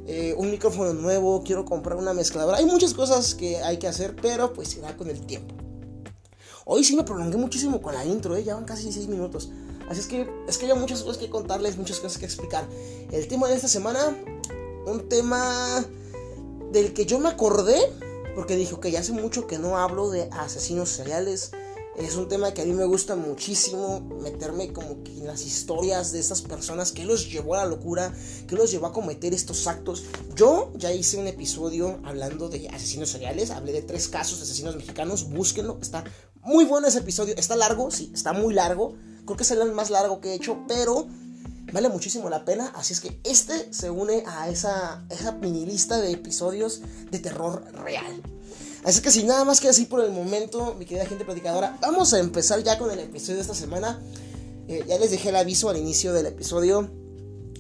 eh, 0.07 0.35
un 0.37 0.51
micrófono 0.51 0.93
nuevo, 0.93 1.43
quiero 1.43 1.65
comprar 1.65 1.97
una 1.97 2.13
mezcladora. 2.13 2.59
Hay 2.59 2.67
muchas 2.67 2.93
cosas 2.93 3.35
que 3.35 3.57
hay 3.63 3.79
que 3.79 3.89
hacer, 3.89 4.15
pero 4.21 4.53
pues 4.53 4.69
se 4.69 4.83
da 4.83 4.95
con 4.95 5.09
el 5.09 5.25
tiempo. 5.25 5.55
Hoy 6.67 6.85
sí 6.85 6.95
me 6.95 7.03
prolongué 7.03 7.39
muchísimo 7.39 7.81
con 7.81 7.95
la 7.95 8.05
intro, 8.05 8.37
¿eh? 8.37 8.45
ya 8.45 8.55
van 8.55 8.67
casi 8.67 8.93
6 8.93 9.09
minutos. 9.09 9.51
Así 9.89 10.01
es 10.01 10.07
que 10.07 10.29
es 10.47 10.59
que 10.59 10.71
hay 10.71 10.79
muchas 10.79 11.03
cosas 11.03 11.17
que 11.17 11.31
contarles, 11.31 11.79
muchas 11.79 11.99
cosas 11.99 12.19
que 12.19 12.27
explicar. 12.27 12.69
El 13.11 13.27
tema 13.29 13.49
de 13.49 13.57
esta 13.57 13.69
semana, 13.69 14.17
un 14.87 15.09
tema 15.09 15.85
del 16.73 16.93
que 16.93 17.07
yo 17.07 17.19
me 17.19 17.31
acordé, 17.31 17.79
porque 18.35 18.57
dije, 18.57 18.75
ya 18.91 19.01
hace 19.01 19.13
mucho 19.13 19.47
que 19.47 19.59
no 19.59 19.79
hablo 19.79 20.11
de 20.11 20.29
asesinos 20.33 20.89
seriales. 20.89 21.51
Es 21.97 22.17
un 22.17 22.27
tema 22.27 22.55
que 22.55 22.63
a 22.63 22.65
mí 22.65 22.73
me 22.73 22.87
gusta 22.87 23.17
muchísimo, 23.17 24.01
meterme 24.01 24.73
como 24.73 25.03
que 25.05 25.13
en 25.13 25.27
las 25.27 25.45
historias 25.45 26.11
de 26.13 26.21
estas 26.21 26.41
personas 26.41 26.91
que 26.91 27.05
los 27.05 27.31
llevó 27.31 27.55
a 27.55 27.59
la 27.59 27.67
locura, 27.67 28.15
que 28.49 28.55
los 28.55 28.71
llevó 28.71 28.87
a 28.87 28.93
cometer 28.93 29.35
estos 29.35 29.67
actos. 29.67 30.05
Yo 30.35 30.73
ya 30.77 30.91
hice 30.91 31.19
un 31.19 31.27
episodio 31.27 32.01
hablando 32.05 32.49
de 32.49 32.69
asesinos 32.69 33.11
seriales, 33.11 33.51
hablé 33.51 33.73
de 33.73 33.83
tres 33.83 34.09
casos 34.09 34.39
de 34.39 34.45
asesinos 34.45 34.75
mexicanos, 34.75 35.29
búsquenlo, 35.29 35.79
está 35.83 36.03
muy 36.41 36.65
bueno 36.65 36.89
ese 36.89 37.01
episodio, 37.01 37.35
está 37.37 37.57
largo, 37.57 37.91
sí, 37.91 38.11
está 38.15 38.33
muy 38.33 38.55
largo, 38.55 38.95
Creo 39.25 39.37
que 39.37 39.45
es 39.45 39.51
el 39.53 39.73
más 39.73 39.91
largo 39.91 40.21
que 40.21 40.31
he 40.31 40.35
hecho, 40.35 40.59
pero 40.67 41.07
vale 41.73 41.89
muchísimo 41.89 42.29
la 42.31 42.45
pena. 42.45 42.73
Así 42.75 42.93
es 42.93 43.01
que 43.01 43.21
este 43.25 43.73
se 43.73 43.91
une 43.91 44.25
a 44.27 44.49
esa, 44.49 45.05
esa 45.11 45.33
mini 45.33 45.67
lista 45.67 46.01
de 46.01 46.13
episodios 46.13 46.83
de 47.11 47.19
terror 47.19 47.65
real. 47.73 48.23
Así 48.85 49.01
que 49.01 49.11
sin 49.11 49.27
nada 49.27 49.45
más 49.45 49.61
que 49.61 49.69
decir 49.69 49.89
por 49.89 50.05
el 50.05 50.11
momento, 50.11 50.75
mi 50.79 50.85
querida 50.85 51.07
gente 51.07 51.25
platicadora, 51.25 51.79
vamos 51.81 52.13
a 52.15 52.19
empezar 52.19 52.63
ya 52.63 52.79
con 52.79 52.91
el 52.91 52.99
episodio 52.99 53.37
de 53.37 53.43
esta 53.43 53.55
semana. 53.55 54.01
Eh, 54.69 54.85
ya 54.87 54.99
les 54.99 55.11
dejé 55.11 55.29
el 55.29 55.37
aviso 55.37 55.69
al 55.69 55.77
inicio 55.77 56.13
del 56.13 56.27
episodio. 56.27 56.91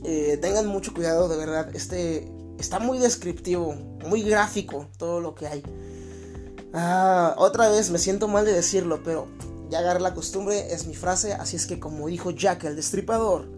Eh, 0.04 0.38
tengan 0.40 0.66
mucho 0.66 0.92
cuidado, 0.92 1.28
de 1.28 1.36
verdad. 1.36 1.74
Este 1.74 2.28
está 2.58 2.80
muy 2.80 2.98
descriptivo, 2.98 3.74
muy 4.06 4.22
gráfico 4.22 4.88
todo 4.98 5.20
lo 5.20 5.34
que 5.34 5.46
hay. 5.46 5.62
Ah, 6.72 7.34
otra 7.38 7.68
vez 7.68 7.90
me 7.90 7.98
siento 7.98 8.28
mal 8.28 8.44
de 8.44 8.52
decirlo, 8.52 9.02
pero 9.04 9.28
ya 9.70 9.78
agarré 9.78 10.00
la 10.00 10.14
costumbre, 10.14 10.72
es 10.72 10.86
mi 10.86 10.94
frase, 10.94 11.34
así 11.34 11.56
es 11.56 11.66
que 11.66 11.78
como 11.78 12.06
dijo 12.06 12.30
Jack 12.30 12.64
el 12.64 12.76
destripador, 12.76 13.48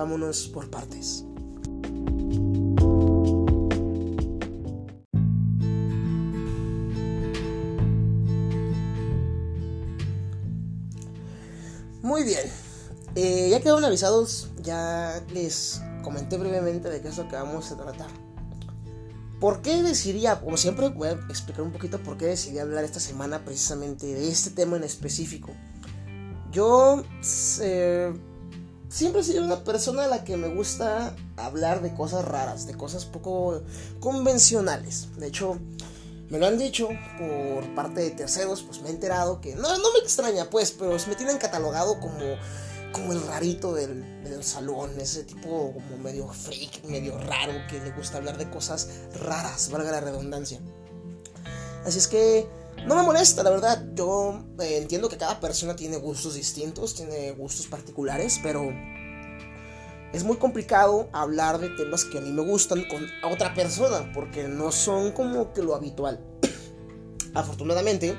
vámonos 0.00 0.48
por 0.48 0.70
partes. 0.70 1.24
Muy 12.02 12.24
bien, 12.24 12.40
eh, 13.14 13.48
ya 13.50 13.60
quedaron 13.60 13.84
avisados, 13.84 14.48
ya 14.62 15.22
les 15.34 15.82
comenté 16.02 16.38
brevemente 16.38 16.88
de 16.88 17.02
qué 17.02 17.08
es 17.08 17.18
lo 17.18 17.28
que 17.28 17.36
vamos 17.36 17.70
a 17.70 17.76
tratar. 17.76 18.08
¿Por 19.38 19.60
qué 19.60 19.82
decidí, 19.82 20.24
como 20.42 20.56
siempre 20.56 20.88
voy 20.88 21.08
a 21.08 21.12
explicar 21.12 21.62
un 21.62 21.72
poquito 21.72 22.02
por 22.02 22.16
qué 22.16 22.26
decidí 22.26 22.58
hablar 22.58 22.84
esta 22.84 23.00
semana 23.00 23.44
precisamente 23.44 24.06
de 24.06 24.28
este 24.28 24.50
tema 24.50 24.76
en 24.78 24.84
específico? 24.84 25.50
Yo, 26.50 27.02
eh, 27.60 28.12
siempre 28.90 29.22
he 29.22 29.24
sido 29.24 29.44
una 29.44 29.64
persona 29.64 30.04
a 30.04 30.08
la 30.08 30.24
que 30.24 30.36
me 30.36 30.48
gusta 30.48 31.14
hablar 31.36 31.80
de 31.80 31.94
cosas 31.94 32.24
raras, 32.24 32.66
de 32.66 32.74
cosas 32.74 33.06
poco 33.06 33.62
convencionales. 34.00 35.08
De 35.16 35.28
hecho, 35.28 35.58
me 36.28 36.38
lo 36.38 36.46
han 36.46 36.58
dicho 36.58 36.88
por 37.18 37.74
parte 37.74 38.00
de 38.00 38.10
terceros, 38.10 38.62
pues 38.62 38.82
me 38.82 38.88
he 38.88 38.92
enterado 38.92 39.40
que 39.40 39.54
no, 39.54 39.62
no 39.78 39.92
me 39.92 40.00
extraña, 40.00 40.50
pues, 40.50 40.72
pero 40.72 40.96
me 41.08 41.14
tienen 41.14 41.38
catalogado 41.38 41.98
como, 42.00 42.18
como 42.92 43.12
el 43.12 43.26
rarito 43.26 43.72
del, 43.72 44.18
salón, 44.42 44.98
ese 44.98 45.24
tipo 45.24 45.74
como 45.74 45.98
medio 46.02 46.26
freak, 46.28 46.84
medio 46.84 47.18
raro, 47.18 47.52
que 47.68 47.78
le 47.78 47.90
gusta 47.90 48.16
hablar 48.16 48.38
de 48.38 48.48
cosas 48.48 48.88
raras, 49.20 49.68
valga 49.70 49.90
la 49.90 50.00
redundancia. 50.00 50.60
Así 51.84 51.98
es 51.98 52.08
que 52.08 52.48
no 52.86 52.96
me 52.96 53.02
molesta, 53.02 53.42
la 53.42 53.50
verdad. 53.50 53.84
Yo 53.94 54.44
eh, 54.60 54.78
entiendo 54.78 55.08
que 55.08 55.16
cada 55.16 55.40
persona 55.40 55.76
tiene 55.76 55.96
gustos 55.96 56.34
distintos, 56.34 56.94
tiene 56.94 57.32
gustos 57.32 57.66
particulares, 57.66 58.40
pero 58.42 58.70
es 60.12 60.24
muy 60.24 60.36
complicado 60.36 61.08
hablar 61.12 61.58
de 61.60 61.68
temas 61.70 62.04
que 62.04 62.18
a 62.18 62.20
mí 62.20 62.30
me 62.30 62.42
gustan 62.42 62.84
con 62.88 63.06
otra 63.30 63.54
persona, 63.54 64.10
porque 64.12 64.48
no 64.48 64.72
son 64.72 65.12
como 65.12 65.52
que 65.52 65.62
lo 65.62 65.74
habitual. 65.74 66.20
Afortunadamente, 67.34 68.16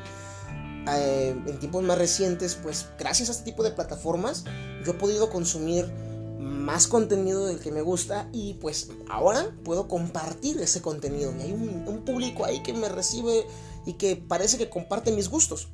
eh, 0.88 1.36
en 1.46 1.60
tiempos 1.60 1.84
más 1.84 1.98
recientes, 1.98 2.56
pues 2.56 2.88
gracias 2.98 3.30
a 3.30 3.34
este 3.34 3.44
tipo 3.44 3.64
de 3.64 3.72
plataformas, 3.72 4.46
yo 4.86 4.92
he 4.92 4.96
podido 4.96 5.30
consumir 5.30 5.92
más 6.40 6.88
contenido 6.88 7.46
del 7.48 7.60
que 7.60 7.72
me 7.72 7.82
gusta 7.82 8.30
y 8.32 8.54
pues 8.56 8.90
ahora 9.10 9.56
puedo 9.64 9.88
compartir 9.88 10.62
ese 10.62 10.82
contenido. 10.82 11.34
Y 11.38 11.42
hay 11.42 11.52
un, 11.52 11.86
un 11.88 12.06
público 12.06 12.46
ahí 12.46 12.64
que 12.64 12.74
me 12.74 12.88
recibe 12.88 13.46
y 13.86 13.94
que 13.94 14.16
parece 14.16 14.58
que 14.58 14.70
comparte 14.70 15.12
mis 15.12 15.30
gustos. 15.30 15.70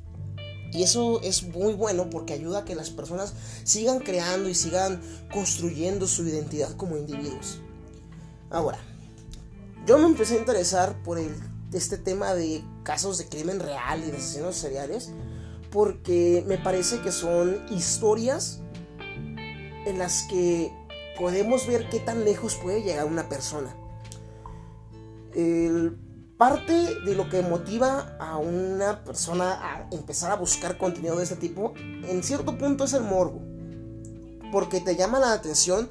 Y 0.72 0.82
eso 0.82 1.20
es 1.22 1.44
muy 1.44 1.72
bueno 1.72 2.10
porque 2.10 2.34
ayuda 2.34 2.60
a 2.60 2.64
que 2.64 2.74
las 2.74 2.90
personas 2.90 3.32
sigan 3.64 4.00
creando 4.00 4.48
y 4.48 4.54
sigan 4.54 5.00
construyendo 5.32 6.06
su 6.06 6.26
identidad 6.26 6.72
como 6.76 6.96
individuos. 6.96 7.60
Ahora, 8.50 8.78
yo 9.86 9.98
me 9.98 10.06
empecé 10.06 10.36
a 10.36 10.38
interesar 10.38 11.02
por 11.02 11.18
este 11.72 11.96
tema 11.96 12.34
de 12.34 12.62
casos 12.82 13.18
de 13.18 13.28
crimen 13.28 13.60
real 13.60 14.02
y 14.06 14.10
de 14.10 14.16
asesinos 14.18 14.56
seriales 14.56 15.10
porque 15.70 16.44
me 16.46 16.58
parece 16.58 17.00
que 17.00 17.12
son 17.12 17.60
historias 17.70 18.60
en 19.86 19.98
las 19.98 20.22
que 20.24 20.72
podemos 21.18 21.66
ver 21.66 21.88
qué 21.88 22.00
tan 22.00 22.24
lejos 22.24 22.56
puede 22.56 22.82
llegar 22.82 23.06
una 23.06 23.28
persona. 23.28 23.74
El 25.34 25.98
parte 26.38 26.94
de 27.00 27.14
lo 27.16 27.28
que 27.28 27.42
motiva 27.42 28.16
a 28.20 28.38
una 28.38 29.04
persona 29.04 29.58
a 29.60 29.88
empezar 29.90 30.30
a 30.30 30.36
buscar 30.36 30.78
contenido 30.78 31.16
de 31.16 31.24
este 31.24 31.36
tipo, 31.36 31.74
en 31.76 32.22
cierto 32.22 32.56
punto 32.56 32.84
es 32.84 32.92
el 32.94 33.02
morbo. 33.02 33.42
Porque 34.52 34.80
te 34.80 34.96
llama 34.96 35.18
la 35.18 35.32
atención 35.32 35.90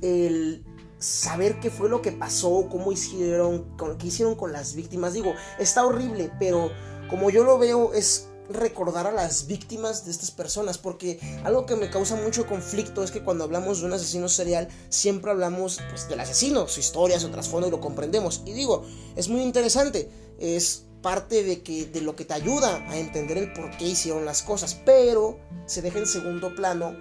el 0.00 0.64
saber 0.98 1.60
qué 1.60 1.70
fue 1.70 1.88
lo 1.88 2.00
que 2.00 2.10
pasó, 2.10 2.68
cómo 2.70 2.90
hicieron, 2.90 3.76
qué 3.98 4.06
hicieron 4.06 4.34
con 4.34 4.52
las 4.52 4.74
víctimas. 4.74 5.12
Digo, 5.12 5.34
está 5.58 5.84
horrible, 5.84 6.32
pero 6.38 6.70
como 7.10 7.28
yo 7.30 7.44
lo 7.44 7.58
veo 7.58 7.92
es 7.92 8.28
recordar 8.50 9.06
a 9.06 9.12
las 9.12 9.46
víctimas 9.46 10.04
de 10.04 10.10
estas 10.10 10.30
personas, 10.30 10.78
porque 10.78 11.18
algo 11.44 11.66
que 11.66 11.76
me 11.76 11.90
causa 11.90 12.16
mucho 12.16 12.46
conflicto 12.46 13.02
es 13.02 13.10
que 13.10 13.22
cuando 13.22 13.44
hablamos 13.44 13.80
de 13.80 13.86
un 13.86 13.92
asesino 13.92 14.28
serial, 14.28 14.68
siempre 14.88 15.30
hablamos 15.30 15.80
pues, 15.90 16.08
del 16.08 16.20
asesino, 16.20 16.68
su 16.68 16.80
historia, 16.80 17.20
su 17.20 17.30
trasfondo 17.30 17.68
y 17.68 17.70
lo 17.70 17.80
comprendemos. 17.80 18.42
Y 18.44 18.52
digo, 18.52 18.84
es 19.16 19.28
muy 19.28 19.42
interesante, 19.42 20.10
es 20.38 20.84
parte 21.02 21.42
de, 21.42 21.62
que, 21.62 21.86
de 21.86 22.00
lo 22.00 22.14
que 22.14 22.24
te 22.24 22.34
ayuda 22.34 22.76
a 22.88 22.96
entender 22.96 23.38
el 23.38 23.52
por 23.52 23.76
qué 23.76 23.86
hicieron 23.86 24.24
las 24.24 24.42
cosas, 24.42 24.80
pero 24.86 25.38
se 25.66 25.82
deja 25.82 25.98
en 25.98 26.06
segundo 26.06 26.54
plano 26.54 26.96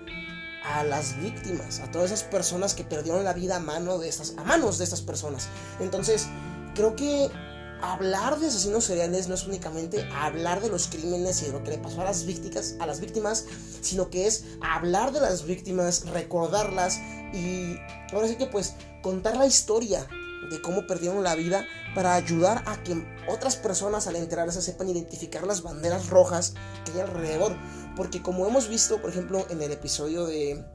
a 0.63 0.83
las 0.83 1.19
víctimas, 1.21 1.79
a 1.79 1.89
todas 1.89 2.11
esas 2.11 2.23
personas 2.23 2.73
que 2.73 2.83
perdieron 2.83 3.23
la 3.23 3.33
vida 3.33 3.57
a, 3.57 3.59
mano 3.59 3.97
de 3.97 4.13
a 4.37 4.43
manos 4.43 4.77
de 4.77 4.83
estas 4.83 5.01
personas. 5.01 5.47
Entonces, 5.79 6.27
creo 6.75 6.95
que 6.95 7.29
hablar 7.81 8.39
de 8.39 8.47
asesinos 8.47 8.85
seriales 8.85 9.27
no 9.27 9.35
es 9.35 9.45
únicamente 9.45 10.07
hablar 10.13 10.61
de 10.61 10.69
los 10.69 10.87
crímenes 10.87 11.41
y 11.41 11.47
de 11.47 11.51
lo 11.53 11.63
que 11.63 11.71
le 11.71 11.77
pasó 11.77 12.01
a 12.01 12.05
las 12.05 12.25
víctimas, 12.25 12.75
a 12.79 12.85
las 12.85 12.99
víctimas, 12.99 13.45
sino 13.81 14.09
que 14.09 14.27
es 14.27 14.45
hablar 14.61 15.11
de 15.11 15.19
las 15.19 15.45
víctimas, 15.45 16.05
recordarlas 16.07 16.99
y 17.33 17.77
ahora 18.13 18.27
sí 18.27 18.35
que 18.35 18.45
pues 18.45 18.75
contar 19.01 19.37
la 19.37 19.47
historia 19.47 20.07
de 20.49 20.61
cómo 20.61 20.85
perdieron 20.87 21.23
la 21.23 21.35
vida 21.35 21.65
para 21.95 22.15
ayudar 22.15 22.63
a 22.67 22.81
que 22.83 23.05
otras 23.29 23.55
personas 23.55 24.07
al 24.07 24.15
enterarse 24.15 24.61
sepan 24.61 24.89
identificar 24.89 25.45
las 25.45 25.61
banderas 25.61 26.09
rojas 26.09 26.53
que 26.85 26.91
hay 26.91 26.99
alrededor. 27.01 27.55
Porque 27.95 28.21
como 28.21 28.47
hemos 28.47 28.67
visto, 28.67 29.01
por 29.01 29.09
ejemplo, 29.09 29.45
en 29.49 29.61
el 29.61 29.71
episodio 29.71 30.25
de 30.25 30.65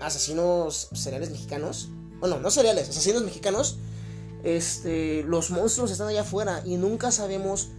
asesinos 0.00 0.88
seriales 0.92 1.30
mexicanos, 1.30 1.88
bueno, 2.20 2.38
no 2.38 2.50
seriales, 2.50 2.88
asesinos 2.88 3.22
mexicanos, 3.22 3.78
este, 4.42 5.22
los 5.24 5.50
monstruos 5.50 5.90
están 5.90 6.08
allá 6.08 6.22
afuera 6.22 6.62
y 6.64 6.76
nunca 6.76 7.10
sabemos 7.10 7.70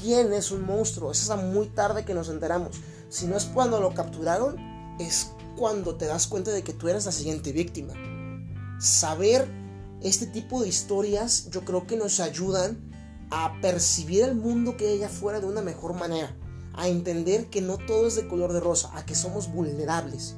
quién 0.00 0.32
es 0.32 0.50
un 0.50 0.64
monstruo. 0.64 1.10
Es 1.10 1.22
hasta 1.22 1.36
muy 1.36 1.68
tarde 1.68 2.04
que 2.04 2.14
nos 2.14 2.28
enteramos. 2.28 2.76
Si 3.08 3.26
no 3.26 3.36
es 3.36 3.44
cuando 3.44 3.80
lo 3.80 3.94
capturaron, 3.94 4.56
es 4.98 5.32
cuando 5.56 5.96
te 5.96 6.06
das 6.06 6.26
cuenta 6.26 6.50
de 6.50 6.62
que 6.62 6.72
tú 6.72 6.88
eres 6.88 7.06
la 7.06 7.12
siguiente 7.12 7.52
víctima. 7.52 7.94
Saber 8.78 9.48
este 10.02 10.26
tipo 10.26 10.60
de 10.60 10.68
historias 10.68 11.48
yo 11.50 11.64
creo 11.64 11.86
que 11.86 11.96
nos 11.96 12.20
ayudan 12.20 12.90
a 13.30 13.58
percibir 13.60 14.24
el 14.24 14.34
mundo 14.34 14.76
que 14.76 14.88
hay 14.88 14.96
allá 14.96 15.06
afuera 15.06 15.40
de 15.40 15.46
una 15.46 15.62
mejor 15.62 15.94
manera. 15.94 16.36
A 16.74 16.88
entender 16.88 17.50
que 17.50 17.60
no 17.60 17.78
todo 17.78 18.08
es 18.08 18.16
de 18.16 18.26
color 18.26 18.52
de 18.52 18.60
rosa, 18.60 18.90
a 18.94 19.06
que 19.06 19.14
somos 19.14 19.52
vulnerables. 19.52 20.36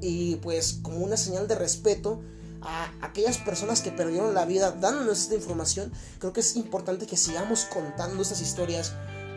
Y 0.00 0.36
pues 0.36 0.78
como 0.82 0.98
una 0.98 1.16
señal 1.16 1.48
de 1.48 1.56
respeto, 1.56 2.22
a 2.66 2.90
aquellas 3.00 3.38
personas 3.38 3.80
que 3.80 3.92
perdieron 3.92 4.34
la 4.34 4.44
vida 4.44 4.72
dándonos 4.72 5.20
esta 5.20 5.34
información, 5.34 5.92
creo 6.18 6.32
que 6.32 6.40
es 6.40 6.56
importante 6.56 7.06
que 7.06 7.16
sigamos 7.16 7.64
contando 7.64 8.22
estas 8.22 8.40
historias 8.40 8.92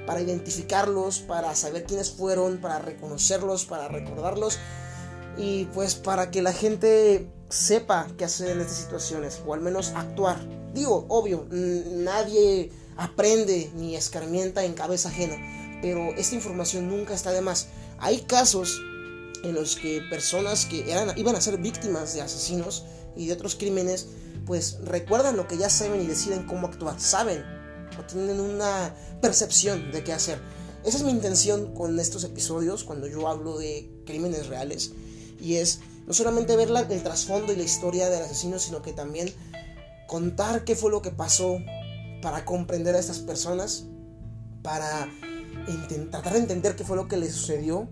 para 0.05 0.21
identificarlos, 0.21 1.19
para 1.19 1.55
saber 1.55 1.85
quiénes 1.85 2.09
fueron, 2.09 2.57
para 2.57 2.79
reconocerlos, 2.79 3.65
para 3.65 3.87
recordarlos 3.87 4.57
y 5.37 5.65
pues 5.65 5.95
para 5.95 6.31
que 6.31 6.41
la 6.41 6.51
gente 6.51 7.29
sepa 7.49 8.07
qué 8.17 8.25
hacer 8.25 8.49
en 8.49 8.61
estas 8.61 8.77
situaciones 8.77 9.41
o 9.45 9.53
al 9.53 9.61
menos 9.61 9.93
actuar. 9.95 10.37
Digo, 10.73 11.05
obvio, 11.09 11.47
nadie 11.51 12.71
aprende 12.97 13.71
ni 13.75 13.95
escarmienta 13.95 14.65
en 14.65 14.73
cabeza 14.73 15.09
ajena, 15.09 15.35
pero 15.81 16.13
esta 16.17 16.35
información 16.35 16.89
nunca 16.89 17.13
está 17.13 17.31
de 17.31 17.41
más. 17.41 17.67
Hay 17.99 18.21
casos 18.21 18.81
en 19.43 19.53
los 19.53 19.75
que 19.75 20.01
personas 20.09 20.65
que 20.65 20.91
eran, 20.91 21.17
iban 21.17 21.35
a 21.35 21.41
ser 21.41 21.57
víctimas 21.57 22.13
de 22.13 22.21
asesinos 22.21 22.85
y 23.15 23.27
de 23.27 23.33
otros 23.33 23.55
crímenes, 23.55 24.07
pues 24.45 24.79
recuerdan 24.83 25.37
lo 25.37 25.47
que 25.47 25.57
ya 25.57 25.69
saben 25.69 26.01
y 26.01 26.07
deciden 26.07 26.45
cómo 26.45 26.67
actuar, 26.67 26.99
saben 26.99 27.43
o 27.99 28.03
tienen 28.03 28.39
una 28.39 28.95
percepción 29.21 29.91
de 29.91 30.03
qué 30.03 30.13
hacer. 30.13 30.39
Esa 30.83 30.97
es 30.97 31.03
mi 31.03 31.11
intención 31.11 31.73
con 31.73 31.99
estos 31.99 32.23
episodios 32.23 32.83
cuando 32.83 33.07
yo 33.07 33.27
hablo 33.27 33.57
de 33.57 33.91
crímenes 34.05 34.47
reales 34.47 34.91
y 35.39 35.55
es 35.55 35.81
no 36.07 36.13
solamente 36.13 36.55
ver 36.55 36.69
el 36.89 37.03
trasfondo 37.03 37.53
y 37.53 37.55
la 37.55 37.63
historia 37.63 38.09
del 38.09 38.23
asesino, 38.23 38.59
sino 38.59 38.81
que 38.81 38.93
también 38.93 39.31
contar 40.07 40.63
qué 40.63 40.75
fue 40.75 40.89
lo 40.89 41.01
que 41.01 41.11
pasó 41.11 41.59
para 42.21 42.45
comprender 42.45 42.95
a 42.95 42.99
estas 42.99 43.19
personas, 43.19 43.85
para 44.63 45.07
tratar 46.09 46.33
de 46.33 46.39
entender 46.39 46.75
qué 46.75 46.83
fue 46.83 46.95
lo 46.95 47.07
que 47.07 47.17
les 47.17 47.33
sucedió, 47.33 47.89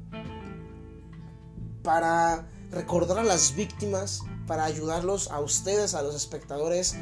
para 1.84 2.50
recordar 2.72 3.20
a 3.20 3.24
las 3.24 3.56
víctimas, 3.56 4.22
para 4.48 4.66
ayudarlos 4.66 5.30
a 5.30 5.40
ustedes, 5.40 5.94
a 5.94 6.02
los 6.02 6.16
espectadores, 6.16 6.96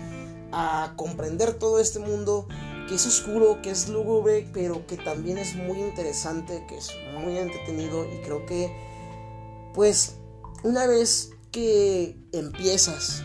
a 0.52 0.94
comprender 0.96 1.54
todo 1.54 1.80
este 1.80 2.00
mundo 2.00 2.48
que 2.90 2.96
es 2.96 3.06
oscuro, 3.06 3.62
que 3.62 3.72
es 3.72 3.88
lúgubre, 3.90 4.50
pero 4.54 4.86
que 4.86 4.98
también 4.98 5.38
es 5.38 5.56
muy 5.56 5.80
interesante, 5.80 6.66
que 6.68 6.78
es 6.78 6.92
muy 7.14 7.38
entretenido 7.38 8.06
y 8.06 8.22
creo 8.22 8.46
que 8.46 8.76
pues 9.74 10.16
una 10.64 10.88
vez 10.88 11.32
que 11.52 12.18
empiezas 12.32 13.24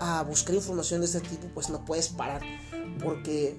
a 0.00 0.22
buscar 0.22 0.54
información 0.54 1.00
de 1.00 1.06
este 1.06 1.20
tipo, 1.20 1.48
pues 1.54 1.70
no 1.70 1.84
puedes 1.84 2.08
parar. 2.08 2.42
Porque, 3.02 3.58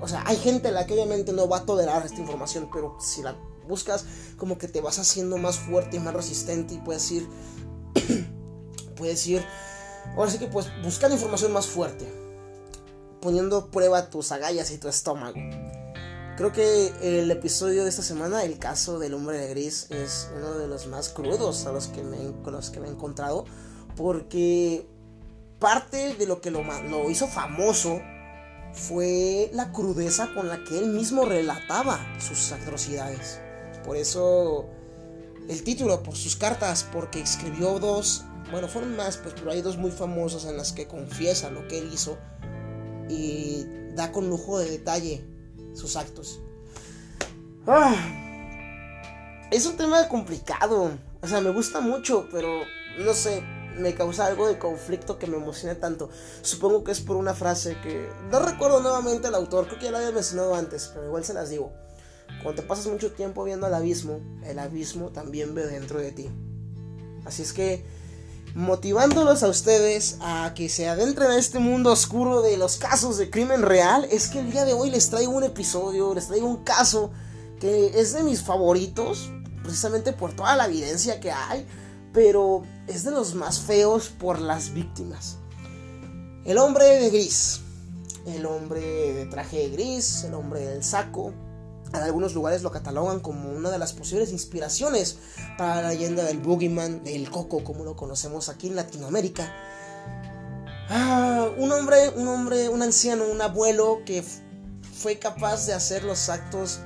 o 0.00 0.08
sea, 0.08 0.24
hay 0.26 0.36
gente 0.36 0.68
a 0.68 0.72
la 0.72 0.86
que 0.86 0.94
obviamente 0.94 1.32
no 1.32 1.48
va 1.48 1.58
a 1.58 1.64
tolerar 1.64 2.04
esta 2.04 2.20
información, 2.20 2.68
pero 2.72 2.96
si 3.00 3.22
la 3.22 3.36
buscas, 3.68 4.04
como 4.36 4.58
que 4.58 4.68
te 4.68 4.80
vas 4.80 4.98
haciendo 4.98 5.38
más 5.38 5.58
fuerte 5.58 5.96
y 5.96 6.00
más 6.00 6.14
resistente 6.14 6.74
y 6.74 6.78
puedes 6.78 7.10
ir 7.12 7.28
puedes 9.04 9.26
ir, 9.26 9.44
ahora 10.16 10.30
sí 10.30 10.38
que 10.38 10.46
pues 10.46 10.66
buscar 10.82 11.12
información 11.12 11.52
más 11.52 11.66
fuerte, 11.66 12.10
poniendo 13.20 13.70
prueba 13.70 14.08
tus 14.08 14.32
agallas 14.32 14.70
y 14.70 14.78
tu 14.78 14.88
estómago. 14.88 15.38
Creo 16.38 16.52
que 16.52 16.90
el 17.02 17.30
episodio 17.30 17.82
de 17.82 17.90
esta 17.90 18.02
semana, 18.02 18.44
el 18.44 18.58
caso 18.58 18.98
del 18.98 19.12
hombre 19.12 19.36
de 19.36 19.48
gris, 19.50 19.88
es 19.90 20.30
uno 20.34 20.54
de 20.54 20.68
los 20.68 20.86
más 20.86 21.10
crudos 21.10 21.66
a 21.66 21.72
los 21.72 21.88
que 21.88 22.02
me, 22.02 22.16
con 22.42 22.54
los 22.54 22.70
que 22.70 22.80
me 22.80 22.88
he 22.88 22.90
encontrado, 22.90 23.44
porque 23.94 24.88
parte 25.58 26.14
de 26.14 26.26
lo 26.26 26.40
que 26.40 26.50
lo 26.50 27.10
hizo 27.10 27.28
famoso 27.28 28.00
fue 28.72 29.50
la 29.52 29.70
crudeza 29.70 30.32
con 30.34 30.48
la 30.48 30.64
que 30.64 30.78
él 30.78 30.86
mismo 30.86 31.26
relataba 31.26 32.00
sus 32.18 32.52
atrocidades. 32.52 33.38
Por 33.84 33.98
eso 33.98 34.64
el 35.46 35.62
título 35.62 36.02
por 36.02 36.16
sus 36.16 36.36
cartas, 36.36 36.86
porque 36.90 37.20
escribió 37.20 37.78
dos, 37.78 38.24
bueno, 38.50 38.68
fueron 38.68 38.96
más, 38.96 39.16
pues, 39.16 39.34
pero 39.34 39.50
hay 39.50 39.62
dos 39.62 39.76
muy 39.76 39.90
famosas 39.90 40.44
en 40.44 40.56
las 40.56 40.72
que 40.72 40.86
confiesa 40.86 41.50
lo 41.50 41.66
que 41.68 41.78
él 41.78 41.90
hizo 41.92 42.18
y 43.08 43.66
da 43.94 44.12
con 44.12 44.28
lujo 44.28 44.58
de 44.58 44.70
detalle 44.70 45.24
sus 45.74 45.96
actos. 45.96 46.40
Ah, 47.66 47.94
es 49.50 49.66
un 49.66 49.76
tema 49.76 50.08
complicado, 50.08 50.90
o 51.20 51.26
sea, 51.26 51.40
me 51.40 51.50
gusta 51.50 51.80
mucho, 51.80 52.28
pero 52.30 52.48
no 52.98 53.14
sé, 53.14 53.42
me 53.78 53.94
causa 53.94 54.26
algo 54.26 54.46
de 54.46 54.58
conflicto 54.58 55.18
que 55.18 55.26
me 55.26 55.36
emociona 55.36 55.74
tanto. 55.76 56.10
Supongo 56.42 56.84
que 56.84 56.92
es 56.92 57.00
por 57.00 57.16
una 57.16 57.34
frase 57.34 57.76
que 57.82 58.08
no 58.30 58.40
recuerdo 58.40 58.80
nuevamente 58.80 59.28
al 59.28 59.34
autor, 59.34 59.66
creo 59.66 59.78
que 59.78 59.84
ya 59.86 59.90
la 59.92 59.98
había 59.98 60.12
mencionado 60.12 60.54
antes, 60.54 60.90
pero 60.92 61.06
igual 61.06 61.24
se 61.24 61.34
las 61.34 61.50
digo. 61.50 61.72
Cuando 62.42 62.62
te 62.62 62.68
pasas 62.68 62.86
mucho 62.86 63.12
tiempo 63.12 63.44
viendo 63.44 63.66
al 63.66 63.74
abismo, 63.74 64.20
el 64.44 64.58
abismo 64.58 65.10
también 65.10 65.54
ve 65.54 65.66
dentro 65.66 65.98
de 65.98 66.12
ti. 66.12 66.30
Así 67.24 67.42
es 67.42 67.52
que, 67.52 67.84
motivándolos 68.54 69.42
a 69.42 69.48
ustedes 69.48 70.18
a 70.20 70.52
que 70.54 70.68
se 70.68 70.88
adentren 70.88 71.30
a 71.30 71.38
este 71.38 71.58
mundo 71.58 71.90
oscuro 71.90 72.40
de 72.40 72.56
los 72.56 72.76
casos 72.76 73.18
de 73.18 73.28
crimen 73.28 73.62
real, 73.62 74.06
es 74.10 74.28
que 74.28 74.38
el 74.38 74.52
día 74.52 74.64
de 74.64 74.72
hoy 74.72 74.90
les 74.90 75.10
traigo 75.10 75.32
un 75.32 75.42
episodio, 75.42 76.14
les 76.14 76.28
traigo 76.28 76.46
un 76.46 76.62
caso 76.62 77.10
que 77.60 78.00
es 78.00 78.12
de 78.12 78.22
mis 78.22 78.42
favoritos, 78.42 79.30
precisamente 79.62 80.12
por 80.12 80.34
toda 80.34 80.54
la 80.56 80.66
evidencia 80.66 81.18
que 81.18 81.32
hay, 81.32 81.66
pero 82.12 82.62
es 82.86 83.02
de 83.02 83.10
los 83.10 83.34
más 83.34 83.60
feos 83.60 84.08
por 84.08 84.40
las 84.40 84.72
víctimas. 84.72 85.38
El 86.44 86.58
hombre 86.58 86.84
de 86.84 87.10
gris, 87.10 87.60
el 88.26 88.46
hombre 88.46 88.80
de 88.80 89.26
traje 89.26 89.68
gris, 89.70 90.24
el 90.24 90.34
hombre 90.34 90.60
del 90.60 90.84
saco, 90.84 91.32
en 91.94 92.02
algunos 92.02 92.34
lugares 92.34 92.62
lo 92.62 92.70
catalogan 92.70 93.20
como 93.20 93.50
una 93.50 93.70
de 93.70 93.78
las 93.78 93.92
posibles 93.92 94.30
inspiraciones 94.32 95.18
para 95.56 95.82
la 95.82 95.88
leyenda 95.90 96.24
del 96.24 96.38
Boogeyman, 96.38 97.04
del 97.04 97.30
Coco, 97.30 97.62
como 97.62 97.84
lo 97.84 97.96
conocemos 97.96 98.48
aquí 98.48 98.68
en 98.68 98.76
Latinoamérica. 98.76 99.52
Ah, 100.88 101.48
un 101.56 101.72
hombre, 101.72 102.10
un 102.10 102.28
hombre, 102.28 102.68
un 102.68 102.82
anciano, 102.82 103.24
un 103.24 103.40
abuelo 103.40 104.02
que 104.04 104.24
fue 104.94 105.18
capaz 105.18 105.66
de 105.66 105.74
hacer 105.74 106.04
los 106.04 106.28
actos 106.28 106.80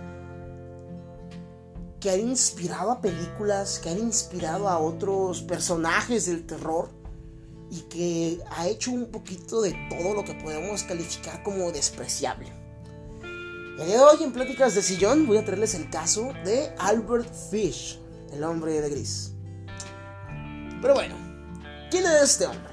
que 2.00 2.10
han 2.10 2.20
inspirado 2.20 2.92
a 2.92 3.00
películas, 3.00 3.80
que 3.80 3.90
han 3.90 3.98
inspirado 3.98 4.68
a 4.68 4.78
otros 4.78 5.42
personajes 5.42 6.26
del 6.26 6.46
terror 6.46 6.90
y 7.70 7.80
que 7.82 8.40
ha 8.50 8.68
hecho 8.68 8.92
un 8.92 9.06
poquito 9.06 9.60
de 9.62 9.74
todo 9.90 10.14
lo 10.14 10.24
que 10.24 10.34
podemos 10.34 10.84
calificar 10.84 11.42
como 11.42 11.70
despreciable. 11.72 12.57
El 13.78 13.86
día 13.86 13.98
de 13.98 14.02
hoy 14.02 14.24
en 14.24 14.32
Pláticas 14.32 14.74
de 14.74 14.82
Sillón 14.82 15.24
voy 15.28 15.36
a 15.36 15.44
traerles 15.44 15.74
el 15.74 15.88
caso 15.88 16.32
de 16.44 16.74
Albert 16.78 17.32
Fish, 17.48 18.00
el 18.32 18.42
hombre 18.42 18.80
de 18.80 18.90
gris. 18.90 19.30
Pero 20.82 20.94
bueno, 20.94 21.14
¿quién 21.88 22.04
es 22.04 22.22
este 22.22 22.46
hombre? 22.46 22.72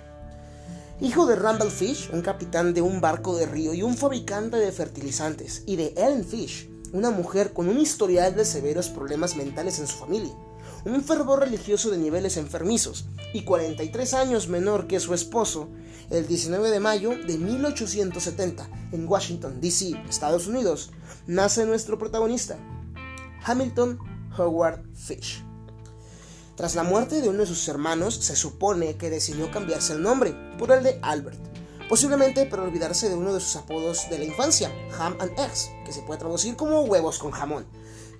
Hijo 1.00 1.28
de 1.28 1.36
Randall 1.36 1.70
Fish, 1.70 2.10
un 2.12 2.24
capitán 2.24 2.74
de 2.74 2.82
un 2.82 3.02
barco 3.02 3.38
de 3.38 3.46
río 3.46 3.76
y 3.76 3.84
un 3.84 3.96
fabricante 3.96 4.58
de 4.58 4.72
fertilizantes, 4.72 5.62
y 5.68 5.76
de 5.76 5.94
Ellen 5.96 6.26
Fish, 6.26 6.72
una 6.92 7.12
mujer 7.12 7.54
con 7.54 7.70
un 7.70 7.80
historial 7.80 8.36
de 8.36 8.44
severos 8.44 8.90
problemas 8.90 9.36
mentales 9.36 9.78
en 9.78 9.86
su 9.86 9.98
familia, 9.98 10.34
un 10.86 11.04
fervor 11.04 11.42
religioso 11.42 11.92
de 11.92 12.00
niveles 12.00 12.36
enfermizos, 12.36 13.06
y 13.32 13.44
43 13.44 14.16
años 14.16 14.48
menor 14.48 14.88
que 14.88 15.00
su 15.00 15.14
esposo, 15.14 15.70
el 16.10 16.28
19 16.28 16.70
de 16.70 16.80
mayo 16.80 17.12
de 17.26 17.38
1870, 17.38 18.70
en 18.92 19.08
Washington, 19.08 19.60
D.C., 19.62 19.92
Estados 20.08 20.48
Unidos, 20.48 20.92
nace 21.28 21.66
nuestro 21.66 21.98
protagonista, 21.98 22.58
Hamilton 23.44 24.00
Howard 24.38 24.84
Fish. 24.94 25.44
Tras 26.56 26.76
la 26.76 26.84
muerte 26.84 27.22
de 27.22 27.30
uno 27.30 27.40
de 27.40 27.48
sus 27.48 27.68
hermanos, 27.68 28.16
se 28.16 28.36
supone 28.36 28.96
que 28.96 29.10
decidió 29.10 29.52
cambiarse 29.52 29.94
el 29.94 30.02
nombre 30.02 30.36
por 30.58 30.72
el 30.72 30.84
de 30.84 31.00
Albert, 31.02 31.40
posiblemente 31.90 32.46
para 32.46 32.64
olvidarse 32.64 33.10
de 33.10 33.16
uno 33.16 33.34
de 33.34 33.42
sus 33.42 33.58
apodos 33.58 34.10
de 34.10 34.20
la 34.20 34.26
infancia, 34.26 34.72
Ham 34.98 35.18
and 35.20 35.38
Eggs, 35.38 35.70
que 35.86 35.92
se 35.92 36.02
puede 36.02 36.20
traducir 36.20 36.56
como 36.56 36.82
huevos 36.84 37.20
con 37.20 37.32
jamón, 37.32 37.66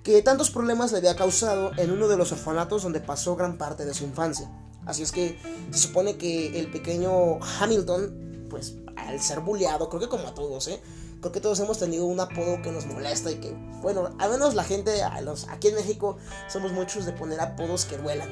que 0.02 0.20
tantos 0.22 0.50
problemas 0.50 0.92
le 0.92 0.98
había 0.98 1.16
causado 1.16 1.72
en 1.78 1.90
uno 1.90 2.08
de 2.08 2.16
los 2.16 2.30
orfanatos 2.30 2.82
donde 2.82 3.00
pasó 3.00 3.36
gran 3.36 3.56
parte 3.56 3.84
de 3.84 3.94
su 3.94 4.04
infancia. 4.04 4.50
Así 4.86 5.02
es 5.02 5.12
que 5.12 5.38
se 5.72 5.78
supone 5.78 6.16
que 6.16 6.58
el 6.58 6.70
pequeño 6.70 7.38
Hamilton, 7.60 8.46
pues 8.48 8.76
al 8.96 9.20
ser 9.20 9.40
bulleado, 9.40 9.88
creo 9.88 10.00
que 10.00 10.08
como 10.08 10.28
a 10.28 10.34
todos, 10.34 10.68
¿eh? 10.68 10.80
Creo 11.20 11.32
que 11.32 11.40
todos 11.40 11.58
hemos 11.60 11.78
tenido 11.78 12.06
un 12.06 12.20
apodo 12.20 12.62
que 12.62 12.70
nos 12.70 12.86
molesta 12.86 13.30
y 13.30 13.36
que, 13.36 13.52
bueno, 13.82 14.14
al 14.18 14.30
menos 14.30 14.54
la 14.54 14.64
gente, 14.64 15.02
aquí 15.02 15.68
en 15.68 15.74
México, 15.74 16.18
somos 16.48 16.72
muchos 16.72 17.04
de 17.04 17.12
poner 17.12 17.40
apodos 17.40 17.84
que 17.84 17.96
duelan. 17.96 18.30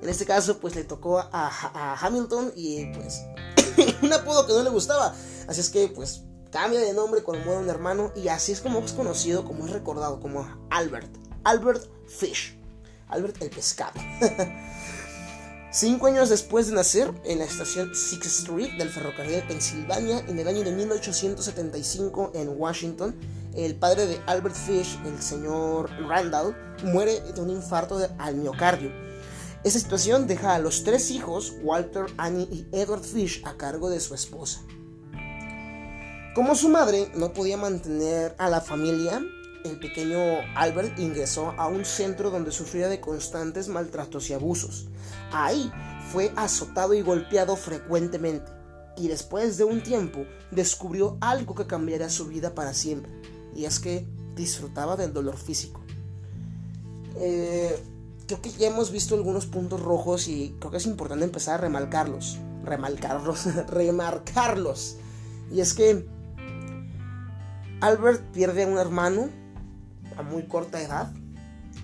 En 0.00 0.08
este 0.08 0.26
caso, 0.26 0.58
pues 0.58 0.76
le 0.76 0.84
tocó 0.84 1.18
a, 1.18 1.28
a 1.32 1.98
Hamilton 2.00 2.52
y 2.54 2.86
pues 2.92 3.22
un 4.02 4.12
apodo 4.12 4.46
que 4.46 4.52
no 4.52 4.62
le 4.62 4.70
gustaba. 4.70 5.14
Así 5.48 5.60
es 5.60 5.70
que, 5.70 5.88
pues, 5.88 6.22
cambia 6.54 6.78
de 6.78 6.92
nombre 6.92 7.22
cuando 7.24 7.44
muere 7.44 7.62
un 7.62 7.68
hermano 7.68 8.12
y 8.14 8.28
así 8.28 8.52
es 8.52 8.60
como 8.60 8.78
es 8.78 8.92
conocido, 8.92 9.44
como 9.44 9.66
es 9.66 9.72
recordado, 9.72 10.20
como 10.20 10.46
Albert. 10.70 11.10
Albert 11.42 11.88
Fish. 12.06 12.56
Albert 13.08 13.42
el 13.42 13.50
pescado. 13.50 14.00
Cinco 15.76 16.06
años 16.06 16.28
después 16.28 16.68
de 16.68 16.74
nacer, 16.76 17.12
en 17.24 17.40
la 17.40 17.46
estación 17.46 17.96
Sixth 17.96 18.26
Street 18.26 18.78
del 18.78 18.90
ferrocarril 18.90 19.34
de 19.34 19.42
Pensilvania, 19.42 20.20
en 20.28 20.38
el 20.38 20.46
año 20.46 20.62
de 20.62 20.70
1875 20.70 22.30
en 22.36 22.50
Washington, 22.56 23.16
el 23.56 23.74
padre 23.74 24.06
de 24.06 24.20
Albert 24.26 24.54
Fish, 24.54 24.96
el 25.04 25.20
señor 25.20 25.90
Randall, 26.06 26.54
muere 26.84 27.20
de 27.22 27.40
un 27.40 27.50
infarto 27.50 27.98
al 28.18 28.36
miocardio. 28.36 28.92
Esta 29.64 29.80
situación 29.80 30.28
deja 30.28 30.54
a 30.54 30.60
los 30.60 30.84
tres 30.84 31.10
hijos, 31.10 31.54
Walter, 31.64 32.06
Annie 32.18 32.48
y 32.52 32.68
Edward 32.70 33.02
Fish, 33.02 33.42
a 33.44 33.56
cargo 33.56 33.90
de 33.90 33.98
su 33.98 34.14
esposa. 34.14 34.60
Como 36.36 36.54
su 36.54 36.68
madre 36.68 37.10
no 37.16 37.32
podía 37.32 37.56
mantener 37.56 38.36
a 38.38 38.48
la 38.48 38.60
familia, 38.60 39.20
el 39.64 39.80
pequeño 39.80 40.20
Albert 40.54 41.00
ingresó 41.00 41.52
a 41.58 41.66
un 41.66 41.84
centro 41.84 42.30
donde 42.30 42.52
sufría 42.52 42.86
de 42.86 43.00
constantes 43.00 43.66
maltratos 43.66 44.30
y 44.30 44.34
abusos. 44.34 44.86
Ahí 45.36 45.72
fue 46.12 46.32
azotado 46.36 46.94
y 46.94 47.02
golpeado 47.02 47.56
frecuentemente 47.56 48.52
y 48.96 49.08
después 49.08 49.58
de 49.58 49.64
un 49.64 49.82
tiempo 49.82 50.24
descubrió 50.52 51.18
algo 51.20 51.56
que 51.56 51.66
cambiaría 51.66 52.08
su 52.08 52.28
vida 52.28 52.54
para 52.54 52.72
siempre 52.72 53.10
y 53.54 53.64
es 53.64 53.80
que 53.80 54.06
disfrutaba 54.36 54.96
del 54.96 55.12
dolor 55.12 55.36
físico. 55.36 55.80
Eh, 57.16 57.76
creo 58.28 58.40
que 58.40 58.50
ya 58.50 58.68
hemos 58.68 58.92
visto 58.92 59.16
algunos 59.16 59.46
puntos 59.46 59.80
rojos 59.80 60.28
y 60.28 60.54
creo 60.60 60.70
que 60.70 60.76
es 60.76 60.86
importante 60.86 61.24
empezar 61.24 61.54
a 61.54 61.62
remarcarlos, 61.62 62.38
remarcarlos, 62.62 63.46
remarcarlos. 63.68 64.96
Y 65.50 65.60
es 65.60 65.74
que 65.74 66.06
Albert 67.80 68.22
pierde 68.32 68.62
a 68.62 68.68
un 68.68 68.78
hermano 68.78 69.30
a 70.16 70.22
muy 70.22 70.46
corta 70.46 70.80
edad, 70.80 71.12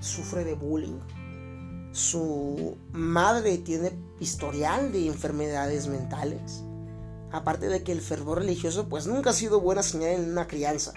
sufre 0.00 0.44
de 0.44 0.54
bullying. 0.54 1.00
Su 1.92 2.76
madre 2.92 3.59
tiene 3.59 3.92
historial 4.20 4.92
de 4.92 5.07
enfermedades 5.07 5.88
mentales. 5.88 6.62
Aparte 7.33 7.68
de 7.68 7.83
que 7.83 7.92
el 7.92 8.00
fervor 8.00 8.38
religioso 8.38 8.88
pues 8.88 9.07
nunca 9.07 9.31
ha 9.31 9.33
sido 9.33 9.61
buena 9.61 9.83
señal 9.83 10.12
en 10.12 10.31
una 10.31 10.46
crianza. 10.46 10.92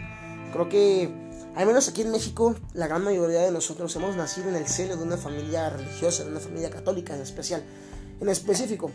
Creo 0.51 0.69
que, 0.69 1.12
al 1.56 1.65
menos 1.65 1.88
aquí 1.89 2.01
en 2.01 2.12
México, 2.12 2.56
la 2.73 2.88
gran 2.88 3.03
mayoría 3.03 3.41
de 3.41 3.51
nosotros 3.51 3.95
hemos 3.95 4.15
nacido 4.15 4.49
en 4.49 4.56
el 4.56 4.67
seno 4.67 4.95
de 4.95 5.03
una 5.03 5.17
familia 5.17 5.69
religiosa, 5.69 6.23
de 6.23 6.32
una 6.32 6.39
familia 6.39 6.69
católica 6.69 7.15
en 7.15 7.21
especial, 7.21 7.63
en 8.19 8.29
específico. 8.29 8.91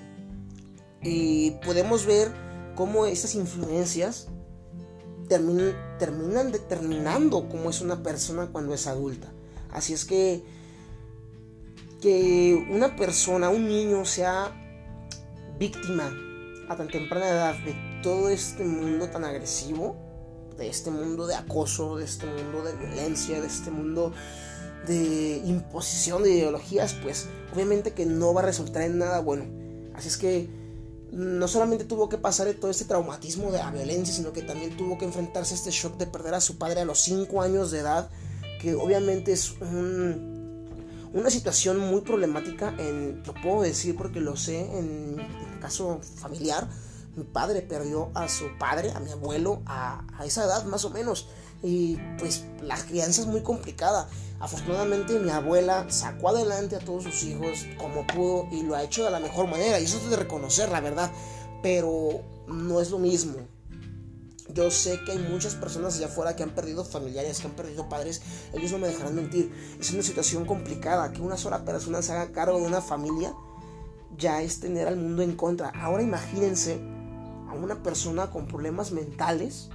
Y 1.02 1.52
podemos 1.64 2.06
ver 2.06 2.32
cómo 2.74 3.06
estas 3.06 3.34
influencias 3.34 4.28
terminan, 5.28 6.52
determinando 6.52 7.48
cómo 7.48 7.70
es 7.70 7.80
una 7.80 8.02
persona 8.02 8.46
cuando 8.46 8.74
es 8.74 8.86
adulta. 8.86 9.32
Así 9.70 9.92
es 9.92 10.04
que 10.04 10.44
que 12.00 12.66
una 12.70 12.96
persona, 12.96 13.48
un 13.48 13.68
niño 13.68 14.04
sea 14.04 14.52
víctima 15.58 16.12
a 16.68 16.76
tan 16.76 16.88
temprana 16.88 17.28
edad 17.28 17.54
de 17.64 17.74
todo 18.02 18.28
este 18.28 18.64
mundo 18.64 19.08
tan 19.08 19.24
agresivo, 19.24 19.96
de 20.56 20.68
este 20.68 20.90
mundo 20.90 21.26
de 21.26 21.34
acoso, 21.34 21.96
de 21.96 22.04
este 22.04 22.26
mundo 22.26 22.62
de 22.62 22.74
violencia, 22.74 23.40
de 23.40 23.46
este 23.46 23.70
mundo 23.70 24.12
de 24.86 25.42
imposición 25.44 26.22
de 26.22 26.30
ideologías, 26.30 26.94
pues 26.94 27.28
obviamente 27.52 27.92
que 27.92 28.06
no 28.06 28.34
va 28.34 28.42
a 28.42 28.46
resultar 28.46 28.82
en 28.82 28.98
nada 28.98 29.20
bueno. 29.20 29.44
Así 29.94 30.08
es 30.08 30.16
que 30.16 30.48
no 31.10 31.48
solamente 31.48 31.84
tuvo 31.84 32.08
que 32.08 32.18
pasar 32.18 32.52
todo 32.54 32.70
este 32.70 32.84
traumatismo 32.84 33.50
de 33.50 33.58
la 33.58 33.70
violencia, 33.70 34.14
sino 34.14 34.32
que 34.32 34.42
también 34.42 34.76
tuvo 34.76 34.98
que 34.98 35.04
enfrentarse 35.04 35.54
a 35.54 35.56
este 35.56 35.70
shock 35.70 35.96
de 35.96 36.06
perder 36.06 36.34
a 36.34 36.40
su 36.40 36.58
padre 36.58 36.80
a 36.80 36.84
los 36.84 37.00
5 37.00 37.40
años 37.40 37.70
de 37.70 37.80
edad, 37.80 38.10
que 38.60 38.74
obviamente 38.74 39.32
es 39.32 39.54
una 41.18 41.30
situación 41.30 41.78
muy 41.78 42.02
problemática, 42.02 42.74
en, 42.78 43.22
lo 43.26 43.34
puedo 43.34 43.62
decir 43.62 43.96
porque 43.96 44.20
lo 44.20 44.36
sé, 44.36 44.60
en, 44.78 45.18
el 45.18 45.60
caso 45.60 46.00
familiar, 46.16 46.68
mi 47.16 47.24
padre 47.24 47.62
perdió 47.62 48.10
a 48.14 48.28
su 48.28 48.46
padre, 48.58 48.92
a 48.92 49.00
mi 49.00 49.10
abuelo, 49.10 49.60
a, 49.66 50.04
esa 50.24 50.44
edad 50.44 50.64
más 50.64 50.84
o 50.84 50.90
menos, 50.90 51.28
y 51.62 51.96
pues 52.18 52.44
la 52.62 52.76
crianza 52.76 53.22
es 53.22 53.26
muy 53.26 53.42
complicada. 53.42 54.08
Afortunadamente 54.38 55.18
mi 55.18 55.30
abuela 55.30 55.86
sacó 55.90 56.28
adelante 56.28 56.76
a 56.76 56.78
todos 56.78 57.02
sus 57.02 57.24
hijos 57.24 57.66
como 57.76 58.06
pudo 58.06 58.46
y 58.52 58.62
lo 58.62 58.76
ha 58.76 58.84
hecho 58.84 59.04
de 59.04 59.10
la 59.10 59.18
mejor 59.18 59.48
manera 59.48 59.80
y 59.80 59.84
eso 59.84 59.96
es 59.96 60.08
de 60.08 60.16
reconocer 60.16 60.68
la 60.68 60.80
verdad, 60.80 61.10
pero 61.60 62.20
no 62.46 62.80
es 62.80 62.90
lo 62.90 63.00
mismo. 63.00 63.38
Yo 64.54 64.70
sé 64.70 65.00
que 65.04 65.12
hay 65.12 65.18
muchas 65.18 65.54
personas 65.54 65.96
allá 65.96 66.06
afuera 66.06 66.34
que 66.34 66.42
han 66.42 66.50
perdido 66.50 66.84
familiares, 66.84 67.40
que 67.40 67.46
han 67.46 67.54
perdido 67.54 67.88
padres. 67.88 68.22
Ellos 68.52 68.72
no 68.72 68.78
me 68.78 68.88
dejarán 68.88 69.14
mentir. 69.14 69.52
Es 69.78 69.92
una 69.92 70.02
situación 70.02 70.46
complicada. 70.46 71.12
Que 71.12 71.20
una 71.20 71.36
sola 71.36 71.64
persona 71.64 72.00
se 72.02 72.12
haga 72.12 72.32
cargo 72.32 72.58
de 72.58 72.66
una 72.66 72.80
familia 72.80 73.34
ya 74.18 74.42
es 74.42 74.60
tener 74.60 74.88
al 74.88 74.96
mundo 74.96 75.22
en 75.22 75.36
contra. 75.36 75.68
Ahora 75.68 76.02
imagínense 76.02 76.80
a 77.48 77.54
una 77.54 77.82
persona 77.82 78.30
con 78.30 78.46
problemas 78.46 78.92
mentales 78.92 79.70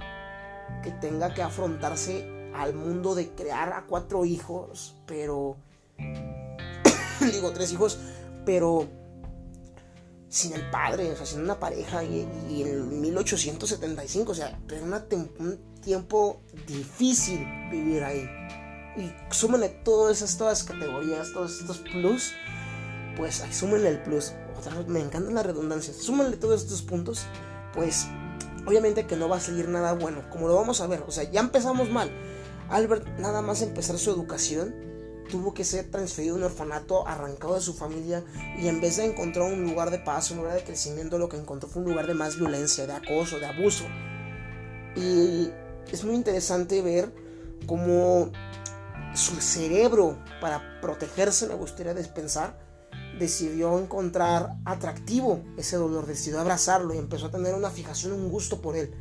que 0.82 0.90
tenga 0.90 1.34
que 1.34 1.42
afrontarse 1.42 2.50
al 2.54 2.74
mundo 2.74 3.14
de 3.14 3.30
crear 3.30 3.72
a 3.72 3.86
cuatro 3.86 4.24
hijos, 4.24 4.96
pero... 5.06 5.56
digo, 7.32 7.52
tres 7.52 7.72
hijos, 7.72 7.98
pero 8.44 8.86
sin 10.34 10.52
el 10.52 10.68
padre, 10.68 11.12
o 11.12 11.16
sea, 11.16 11.26
sin 11.26 11.42
una 11.42 11.60
pareja 11.60 12.02
y, 12.02 12.28
en 12.60 13.00
1875, 13.00 14.32
o 14.32 14.34
sea, 14.34 14.58
era 14.68 14.82
un 14.82 15.60
tiempo 15.80 16.40
difícil 16.66 17.46
vivir 17.70 18.02
ahí. 18.02 18.28
Y 18.96 19.12
súmenle 19.32 19.68
todas 19.68 20.22
estas 20.22 20.64
categorías, 20.64 21.32
todos 21.32 21.60
estos 21.60 21.78
plus, 21.78 22.32
pues 23.16 23.42
ahí 23.42 23.52
súmenle 23.52 23.90
el 23.90 24.02
plus. 24.02 24.32
Otra 24.58 24.74
vez, 24.74 24.88
me 24.88 24.98
encantan 24.98 25.34
las 25.34 25.46
redundancias. 25.46 25.98
Súmenle 25.98 26.36
todos 26.36 26.62
estos 26.62 26.82
puntos, 26.82 27.26
pues 27.72 28.08
obviamente 28.66 29.06
que 29.06 29.14
no 29.14 29.28
va 29.28 29.36
a 29.36 29.40
salir 29.40 29.68
nada 29.68 29.92
bueno, 29.92 30.28
como 30.30 30.48
lo 30.48 30.56
vamos 30.56 30.80
a 30.80 30.88
ver. 30.88 31.04
O 31.06 31.12
sea, 31.12 31.30
ya 31.30 31.38
empezamos 31.38 31.90
mal. 31.90 32.10
Albert 32.70 33.06
nada 33.20 33.40
más 33.40 33.62
empezar 33.62 33.98
su 33.98 34.10
educación 34.10 34.74
tuvo 35.30 35.54
que 35.54 35.64
ser 35.64 35.90
transferido 35.90 36.34
a 36.34 36.38
un 36.38 36.44
orfanato, 36.44 37.06
arrancado 37.06 37.54
de 37.54 37.60
su 37.60 37.74
familia 37.74 38.24
y 38.58 38.68
en 38.68 38.80
vez 38.80 38.96
de 38.96 39.04
encontrar 39.04 39.52
un 39.52 39.64
lugar 39.64 39.90
de 39.90 39.98
paz, 39.98 40.30
un 40.30 40.38
lugar 40.38 40.54
de 40.54 40.64
crecimiento, 40.64 41.18
lo 41.18 41.28
que 41.28 41.36
encontró 41.36 41.68
fue 41.68 41.82
un 41.82 41.88
lugar 41.90 42.06
de 42.06 42.14
más 42.14 42.36
violencia, 42.36 42.86
de 42.86 42.92
acoso, 42.92 43.38
de 43.38 43.46
abuso. 43.46 43.84
Y 44.96 45.50
es 45.90 46.04
muy 46.04 46.14
interesante 46.14 46.82
ver 46.82 47.12
cómo 47.66 48.30
su 49.14 49.40
cerebro, 49.40 50.18
para 50.40 50.80
protegerse, 50.80 51.46
me 51.46 51.54
gustaría 51.54 51.94
despensar, 51.94 52.58
decidió 53.18 53.78
encontrar 53.78 54.56
atractivo 54.64 55.42
ese 55.56 55.76
dolor, 55.76 56.06
decidió 56.06 56.40
abrazarlo 56.40 56.94
y 56.94 56.98
empezó 56.98 57.26
a 57.26 57.30
tener 57.30 57.54
una 57.54 57.70
fijación, 57.70 58.12
un 58.12 58.28
gusto 58.28 58.60
por 58.60 58.76
él. 58.76 58.92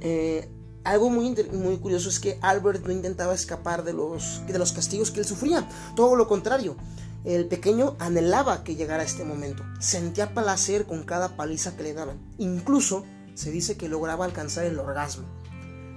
Eh, 0.00 0.48
algo 0.84 1.10
muy, 1.10 1.34
muy 1.52 1.78
curioso 1.78 2.08
es 2.08 2.20
que 2.20 2.38
Albert 2.42 2.86
no 2.86 2.92
intentaba 2.92 3.34
escapar 3.34 3.84
de 3.84 3.92
los, 3.92 4.46
de 4.46 4.58
los 4.58 4.72
castigos 4.72 5.10
que 5.10 5.20
él 5.20 5.26
sufría, 5.26 5.68
todo 5.96 6.14
lo 6.14 6.28
contrario. 6.28 6.76
El 7.24 7.46
pequeño 7.46 7.96
anhelaba 7.98 8.64
que 8.64 8.76
llegara 8.76 9.02
este 9.02 9.24
momento, 9.24 9.64
sentía 9.80 10.34
placer 10.34 10.84
con 10.84 11.04
cada 11.04 11.36
paliza 11.36 11.74
que 11.74 11.82
le 11.82 11.94
daban, 11.94 12.18
incluso 12.36 13.04
se 13.34 13.50
dice 13.50 13.76
que 13.76 13.88
lograba 13.88 14.26
alcanzar 14.26 14.66
el 14.66 14.78
orgasmo. 14.78 15.24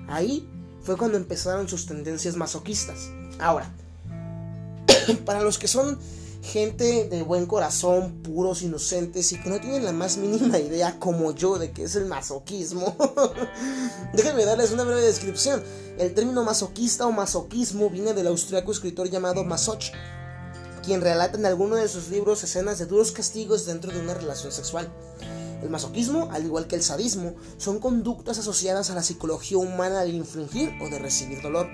Ahí 0.08 0.50
fue 0.82 0.96
cuando 0.96 1.18
empezaron 1.18 1.68
sus 1.68 1.86
tendencias 1.86 2.38
masoquistas. 2.38 3.10
Ahora, 3.40 3.70
para 5.26 5.42
los 5.42 5.60
que 5.60 5.68
son 5.68 6.00
gente 6.42 7.08
de 7.10 7.24
buen 7.24 7.46
corazón, 7.46 8.22
puros, 8.24 8.62
inocentes 8.62 9.32
y 9.32 9.42
que 9.42 9.50
no 9.50 9.60
tienen 9.60 9.86
la 9.86 9.92
más 9.92 10.18
mínima 10.18 10.60
idea 10.60 11.00
como 11.00 11.34
yo 11.34 11.58
de 11.58 11.72
qué 11.72 11.84
es 11.84 11.96
el 11.96 12.06
masoquismo. 12.06 12.96
Déjenme 14.14 14.46
darles 14.46 14.72
una 14.72 14.84
breve 14.84 15.02
descripción. 15.02 15.64
El 15.98 16.14
término 16.14 16.44
masoquista 16.44 17.08
o 17.08 17.12
masoquismo 17.12 17.90
viene 17.90 18.14
del 18.14 18.28
austriaco 18.28 18.72
escritor 18.72 19.10
llamado 19.10 19.44
Masoch, 19.44 19.92
quien 20.84 21.02
relata 21.02 21.38
en 21.38 21.46
alguno 21.46 21.76
de 21.76 21.88
sus 21.88 22.10
libros 22.10 22.44
escenas 22.44 22.80
de 22.80 22.86
duros 22.86 23.12
castigos 23.12 23.66
dentro 23.66 23.92
de 23.92 24.00
una 24.00 24.14
relación 24.14 24.52
sexual. 24.52 24.92
El 25.62 25.72
masoquismo, 25.72 26.30
al 26.32 26.46
igual 26.46 26.68
que 26.68 26.76
el 26.76 26.84
sadismo, 26.84 27.34
son 27.58 27.80
conductas 27.80 28.38
asociadas 28.38 28.92
a 28.92 28.96
la 28.96 29.02
psicología 29.02 29.58
humana 29.58 30.02
de 30.02 30.10
infringir 30.10 30.72
o 30.82 30.90
de 30.90 31.00
recibir 31.00 31.42
dolor, 31.42 31.68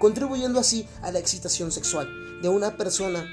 contribuyendo 0.00 0.58
así 0.58 0.88
a 1.02 1.12
la 1.12 1.18
excitación 1.18 1.70
sexual 1.70 2.08
de 2.40 2.48
una 2.48 2.76
persona 2.76 3.26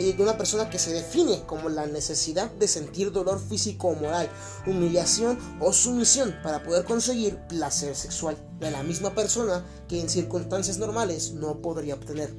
de 0.00 0.22
una 0.22 0.38
persona 0.38 0.70
que 0.70 0.78
se 0.78 0.94
define 0.94 1.42
como 1.44 1.68
la 1.68 1.86
necesidad 1.86 2.50
de 2.52 2.66
sentir 2.68 3.12
dolor 3.12 3.38
físico 3.38 3.88
o 3.88 3.94
moral, 3.94 4.30
humillación 4.66 5.38
o 5.60 5.74
sumisión 5.74 6.34
para 6.42 6.62
poder 6.62 6.84
conseguir 6.84 7.36
placer 7.48 7.94
sexual 7.94 8.36
de 8.58 8.70
la 8.70 8.82
misma 8.82 9.14
persona 9.14 9.62
que 9.88 10.00
en 10.00 10.08
circunstancias 10.08 10.78
normales 10.78 11.32
no 11.32 11.60
podría 11.60 11.94
obtener. 11.94 12.34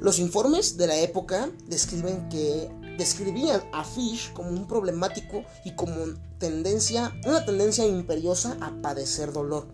Los 0.00 0.18
informes 0.18 0.76
de 0.76 0.86
la 0.86 0.96
época 0.96 1.50
describen 1.66 2.28
que 2.28 2.70
describían 2.98 3.62
a 3.72 3.82
Fish 3.82 4.30
como 4.34 4.50
un 4.50 4.66
problemático 4.66 5.44
y 5.64 5.74
como 5.74 5.94
tendencia, 6.38 7.18
una 7.26 7.44
tendencia 7.46 7.86
imperiosa 7.86 8.58
a 8.60 8.70
padecer 8.82 9.32
dolor. 9.32 9.66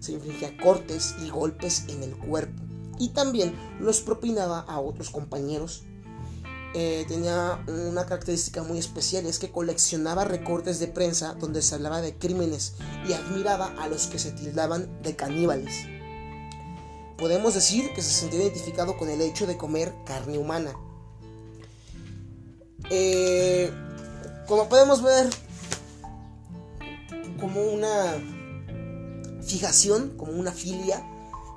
Se 0.00 0.12
infligía 0.12 0.56
cortes 0.56 1.14
y 1.22 1.28
golpes 1.28 1.84
en 1.88 2.02
el 2.02 2.16
cuerpo 2.16 2.62
y 2.98 3.08
también 3.08 3.54
los 3.78 4.00
propinaba 4.00 4.60
a 4.60 4.80
otros 4.80 5.10
compañeros 5.10 5.84
eh, 6.72 7.04
tenía 7.08 7.64
una 7.66 8.06
característica 8.06 8.62
muy 8.62 8.78
especial, 8.78 9.26
es 9.26 9.40
que 9.40 9.50
coleccionaba 9.50 10.24
recortes 10.24 10.78
de 10.78 10.86
prensa 10.86 11.34
donde 11.34 11.62
se 11.62 11.74
hablaba 11.74 12.00
de 12.00 12.16
crímenes 12.16 12.74
y 13.08 13.12
admiraba 13.12 13.74
a 13.80 13.88
los 13.88 14.06
que 14.06 14.20
se 14.20 14.30
tildaban 14.30 15.02
de 15.02 15.16
caníbales. 15.16 15.86
Podemos 17.18 17.54
decir 17.54 17.92
que 17.92 18.02
se 18.02 18.10
sentía 18.10 18.40
identificado 18.40 18.96
con 18.96 19.08
el 19.08 19.20
hecho 19.20 19.46
de 19.46 19.56
comer 19.56 19.92
carne 20.06 20.38
humana. 20.38 20.72
Eh, 22.88 23.70
como 24.46 24.68
podemos 24.68 25.02
ver, 25.02 25.28
como 27.40 27.62
una 27.62 28.14
fijación, 29.42 30.16
como 30.16 30.32
una 30.32 30.52
filia, 30.52 31.04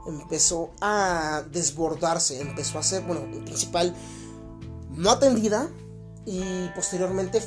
empezó 0.08 0.72
a 0.82 1.44
desbordarse, 1.52 2.42
empezó 2.42 2.80
a 2.80 2.84
ser, 2.84 3.04
bueno, 3.04 3.22
en 3.22 3.46
principal 3.46 3.96
no 4.96 5.12
atendida 5.12 5.70
y 6.26 6.70
posteriormente 6.76 7.42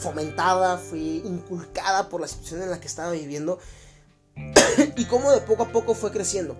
fomentada, 0.00 0.78
fui 0.78 1.22
inculcada 1.24 2.08
por 2.08 2.20
la 2.20 2.28
situación 2.28 2.62
en 2.62 2.70
la 2.70 2.80
que 2.80 2.86
estaba 2.86 3.12
viviendo 3.12 3.58
y 4.96 5.04
cómo 5.06 5.30
de 5.30 5.40
poco 5.40 5.64
a 5.64 5.68
poco 5.68 5.94
fue 5.94 6.10
creciendo. 6.10 6.56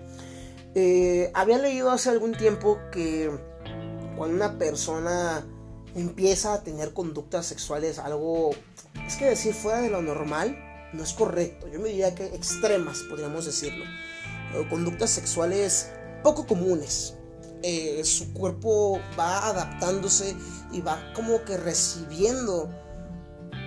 Eh, 0.75 1.31
había 1.35 1.59
leído 1.59 1.91
hace 1.91 2.11
algún 2.11 2.37
tiempo 2.37 2.79
que 2.93 3.31
cuando 4.17 4.37
una 4.37 4.59
persona 4.59 5.45
empieza 5.95 6.55
a 6.55 6.63
tener 6.63 6.93
conductas 6.93 7.47
sexuales 7.47 7.99
algo, 7.99 8.51
es 9.07 9.17
que 9.17 9.27
decir 9.27 9.55
fuera 9.55 9.81
de 9.81 9.91
lo 9.91 10.03
normal, 10.03 10.57
no 10.93 11.03
es 11.03 11.13
correcto. 11.13 11.67
Yo 11.69 11.81
me 11.81 11.89
diría 11.89 12.15
que 12.15 12.27
extremas, 12.27 13.01
podríamos 13.09 13.47
decirlo. 13.47 13.85
conductas 14.69 15.11
sexuales 15.11 15.91
poco 16.23 16.47
comunes. 16.47 17.15
Eh, 17.63 18.03
su 18.05 18.33
cuerpo 18.33 19.01
va 19.19 19.49
adaptándose 19.49 20.35
y 20.73 20.81
va 20.81 21.13
como 21.15 21.45
que 21.45 21.57
recibiendo 21.57 22.71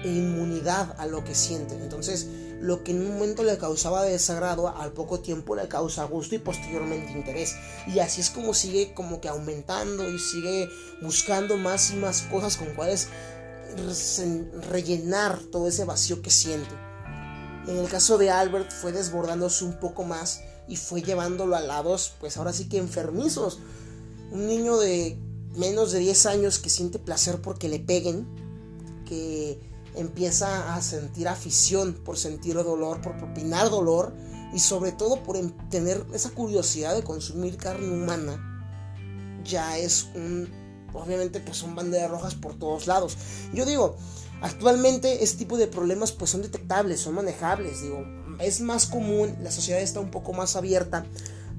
inmunidad 0.03 0.95
a 0.99 1.05
lo 1.05 1.23
que 1.23 1.35
siente. 1.35 1.75
Entonces, 1.75 2.27
lo 2.59 2.83
que 2.83 2.91
en 2.91 3.01
un 3.01 3.13
momento 3.13 3.43
le 3.43 3.57
causaba 3.57 4.03
desagrado, 4.03 4.69
al 4.69 4.93
poco 4.93 5.19
tiempo 5.19 5.55
le 5.55 5.67
causa 5.67 6.05
gusto 6.05 6.35
y 6.35 6.39
posteriormente 6.39 7.11
interés. 7.11 7.55
Y 7.87 7.99
así 7.99 8.21
es 8.21 8.29
como 8.29 8.53
sigue 8.53 8.93
como 8.93 9.19
que 9.19 9.27
aumentando 9.27 10.09
y 10.09 10.17
sigue 10.17 10.69
buscando 11.01 11.57
más 11.57 11.91
y 11.91 11.95
más 11.97 12.21
cosas 12.23 12.57
con 12.57 12.73
cuales 12.73 13.09
rellenar 14.71 15.39
todo 15.51 15.67
ese 15.67 15.83
vacío 15.83 16.21
que 16.21 16.29
siente. 16.29 16.73
En 17.67 17.77
el 17.77 17.89
caso 17.89 18.17
de 18.17 18.29
Albert 18.29 18.71
fue 18.71 18.91
desbordándose 18.91 19.65
un 19.65 19.79
poco 19.79 20.03
más 20.03 20.41
y 20.67 20.77
fue 20.77 21.01
llevándolo 21.01 21.55
a 21.55 21.61
lados, 21.61 22.13
pues 22.19 22.37
ahora 22.37 22.53
sí 22.53 22.69
que 22.69 22.77
enfermizos, 22.77 23.59
un 24.33 24.47
niño 24.47 24.77
de 24.77 25.17
menos 25.55 25.91
de 25.91 25.99
10 25.99 26.25
años 26.25 26.59
que 26.59 26.69
siente 26.69 26.97
placer 26.97 27.39
porque 27.39 27.69
le 27.69 27.79
peguen, 27.79 28.27
que 29.05 29.59
empieza 29.95 30.73
a 30.73 30.81
sentir 30.81 31.27
afición 31.27 31.93
por 31.93 32.17
sentir 32.17 32.55
dolor, 32.55 32.99
por 33.01 33.15
propinar 33.15 33.69
dolor 33.69 34.11
y 34.53 34.59
sobre 34.59 34.91
todo 34.91 35.21
por 35.23 35.39
tener 35.69 36.03
esa 36.13 36.31
curiosidad 36.31 36.95
de 36.95 37.03
consumir 37.03 37.57
carne 37.57 37.87
humana, 37.87 39.39
ya 39.45 39.77
es 39.77 40.07
un, 40.15 40.49
obviamente 40.93 41.39
pues 41.39 41.57
son 41.57 41.75
banderas 41.75 42.09
rojas 42.09 42.33
por 42.33 42.55
todos 42.55 42.87
lados. 42.87 43.17
Yo 43.53 43.65
digo, 43.65 43.97
actualmente 44.41 45.23
este 45.23 45.37
tipo 45.37 45.57
de 45.57 45.67
problemas 45.67 46.11
pues 46.11 46.31
son 46.31 46.41
detectables, 46.41 47.01
son 47.01 47.13
manejables, 47.13 47.83
digo, 47.83 48.03
es 48.39 48.61
más 48.61 48.87
común, 48.87 49.35
la 49.43 49.51
sociedad 49.51 49.79
está 49.79 49.99
un 49.99 50.09
poco 50.09 50.33
más 50.33 50.55
abierta 50.55 51.05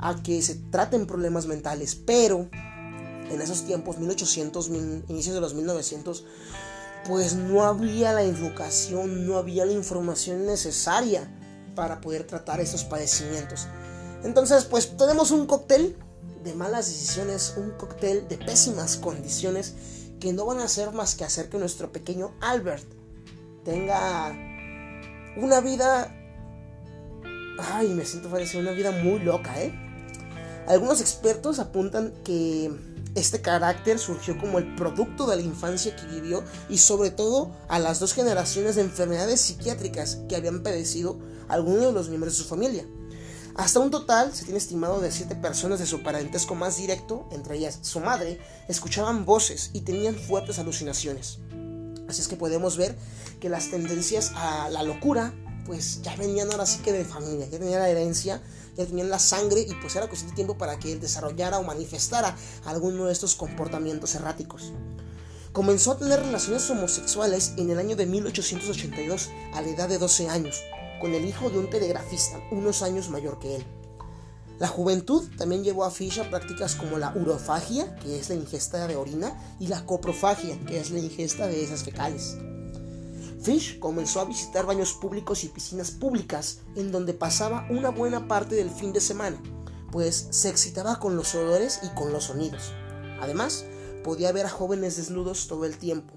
a 0.05 0.23
que 0.23 0.43
se 0.43 0.57
traten 0.57 1.07
problemas 1.07 1.47
mentales, 1.47 1.95
pero 1.95 2.51
en 2.53 3.41
esos 3.41 3.65
tiempos, 3.65 3.97
1800, 3.97 4.69
inicios 5.09 5.35
de 5.35 5.41
los 5.41 5.55
1900, 5.55 6.27
pues 7.09 7.35
no 7.35 7.65
había 7.65 8.13
la 8.13 8.23
educación, 8.23 9.27
no 9.27 9.39
había 9.39 9.65
la 9.65 9.73
información 9.73 10.45
necesaria 10.45 11.35
para 11.75 12.03
poder 12.03 12.27
tratar 12.27 12.61
estos 12.61 12.85
padecimientos. 12.85 13.67
Entonces, 14.25 14.67
pues 14.67 14.95
tenemos 14.95 15.31
un 15.31 15.47
cóctel 15.47 15.97
de 16.45 16.55
malas 16.55 16.85
decisiones, 16.85 17.55
un 17.57 17.71
cóctel 17.71 18.29
de 18.29 18.37
pésimas 18.37 18.99
condiciones 18.99 19.75
que 20.21 20.35
no 20.35 20.45
van 20.45 20.59
a 20.59 20.65
hacer 20.65 20.93
más 20.93 21.15
que 21.15 21.25
hacer 21.25 21.49
que 21.49 21.57
nuestro 21.57 21.93
pequeño 21.93 22.35
Albert 22.43 22.85
tenga 23.65 24.37
una 25.39 25.63
vida... 25.63 26.15
Ay, 27.59 27.89
me 27.89 28.05
siento 28.05 28.29
parecer 28.29 28.61
una 28.61 28.73
vida 28.73 28.91
muy 28.91 29.21
loca, 29.21 29.63
¿eh? 29.63 29.81
Algunos 30.67 31.01
expertos 31.01 31.59
apuntan 31.59 32.13
que 32.25 32.71
este 33.15 33.41
carácter 33.41 33.99
surgió 33.99 34.39
como 34.39 34.59
el 34.59 34.75
producto 34.75 35.27
de 35.27 35.37
la 35.37 35.43
infancia 35.43 35.95
que 35.95 36.07
vivió 36.07 36.43
y 36.69 36.79
sobre 36.79 37.11
todo 37.11 37.55
a 37.69 37.79
las 37.79 38.01
dos 38.01 38.13
generaciones 38.13 38.75
de 38.75 38.83
enfermedades 38.83 39.41
psiquiátricas 39.41 40.21
que 40.29 40.37
habían 40.37 40.63
padecido 40.63 41.19
algunos 41.49 41.85
de 41.87 41.93
los 41.93 42.09
miembros 42.09 42.37
de 42.37 42.43
su 42.43 42.49
familia. 42.49 42.87
Hasta 43.57 43.79
un 43.79 43.93
total 43.93 44.35
se 44.35 44.45
tiene 44.45 44.59
estimado 44.59 45.01
de 45.01 45.13
siete 45.13 45.37
personas 45.37 45.79
de 45.79 45.87
su 45.87 46.03
parentesco 46.03 46.57
más 46.57 46.77
directo, 46.77 47.29
entre 47.31 47.57
ellas 47.57 47.79
su 47.83 48.01
madre, 48.01 48.41
escuchaban 48.67 49.25
voces 49.25 49.71
y 49.73 49.83
tenían 49.83 50.17
fuertes 50.17 50.59
alucinaciones. 50.59 51.39
Así 52.09 52.21
es 52.21 52.27
que 52.27 52.37
podemos 52.37 52.77
ver 52.77 52.97
que 53.39 53.49
las 53.49 53.71
tendencias 53.71 54.33
a 54.35 54.69
la 54.71 54.83
locura 54.83 55.33
pues 55.67 56.03
ya 56.03 56.15
venían 56.17 56.51
ahora 56.51 56.67
sí 56.67 56.81
que 56.83 56.93
de 56.93 57.05
familia, 57.05 57.47
ya 57.47 57.59
tenían 57.59 57.81
la 57.81 57.89
herencia, 57.89 58.43
ya 58.77 58.87
tenían 58.87 59.11
la 59.11 59.19
sangre 59.19 59.61
y 59.61 59.75
pues 59.75 59.97
era 59.97 60.09
cuestión 60.09 60.31
de 60.31 60.37
tiempo 60.37 60.59
para 60.59 60.79
que 60.79 60.93
él 60.93 61.01
desarrollara 61.01 61.59
o 61.59 61.65
manifestara 61.65 62.37
alguno 62.65 63.07
de 63.07 63.13
estos 63.13 63.35
comportamientos 63.35 64.15
erráticos. 64.15 64.73
Comenzó 65.53 65.93
a 65.93 65.99
tener 65.99 66.21
relaciones 66.21 66.69
homosexuales 66.71 67.53
en 67.57 67.71
el 67.71 67.79
año 67.79 67.95
de 67.95 68.07
1882 68.07 69.31
a 69.53 69.63
la 69.63 69.69
edad 69.69 69.89
de 69.89 69.99
12 69.99 70.29
años, 70.29 70.63
con 71.01 71.15
el 71.15 71.25
hijo 71.25 71.51
de 71.51 71.59
un 71.59 71.71
telegrafista, 71.71 72.41
unos 72.51 72.83
años 72.83 73.09
mayor 73.09 73.39
que 73.39 73.57
él. 73.57 73.67
La 74.59 74.69
juventud 74.69 75.29
también 75.37 75.65
llevó 75.65 75.85
a 75.85 75.91
Fish 75.91 76.21
prácticas 76.29 76.77
como 76.77 76.99
la 76.99 77.13
urofagia, 77.15 77.95
que 77.97 78.19
es 78.19 78.29
la 78.29 78.37
ingesta 78.37 78.87
de 78.87 78.97
orina, 78.97 79.57
y 79.59 79.67
la 79.67 79.85
coprofagia, 79.85 80.59
que 80.67 80.81
es 80.81 80.91
la 80.91 81.01
ingesta 81.01 81.47
de 81.47 81.63
esas 81.63 81.83
fecales. 81.83 82.37
Fish 83.45 83.79
comenzó 83.79 84.21
a 84.21 84.25
visitar 84.25 84.65
baños 84.65 84.95
públicos 84.95 85.45
y 85.45 85.49
piscinas 85.49 85.91
públicas 85.91 86.61
en 86.77 86.91
donde 86.91 87.13
pasaba 87.13 87.67
una 87.69 87.91
buena 87.91 88.27
parte 88.27 88.55
del 88.55 88.71
fin 88.71 88.95
de 88.95 89.03
semana, 89.03 89.39
pues 89.93 90.29
se 90.31 90.49
excitaba 90.49 90.99
con 90.99 91.15
los 91.15 91.35
olores 91.35 91.81
y 91.83 91.89
con 91.95 92.11
los 92.11 92.25
sonidos. 92.25 92.73
Además, 93.21 93.67
podía 94.03 94.33
ver 94.33 94.47
a 94.47 94.51
jóvenes 94.51 94.97
desnudos 94.97 95.47
todo 95.47 95.67
el 95.67 95.77
tiempo. 95.77 96.15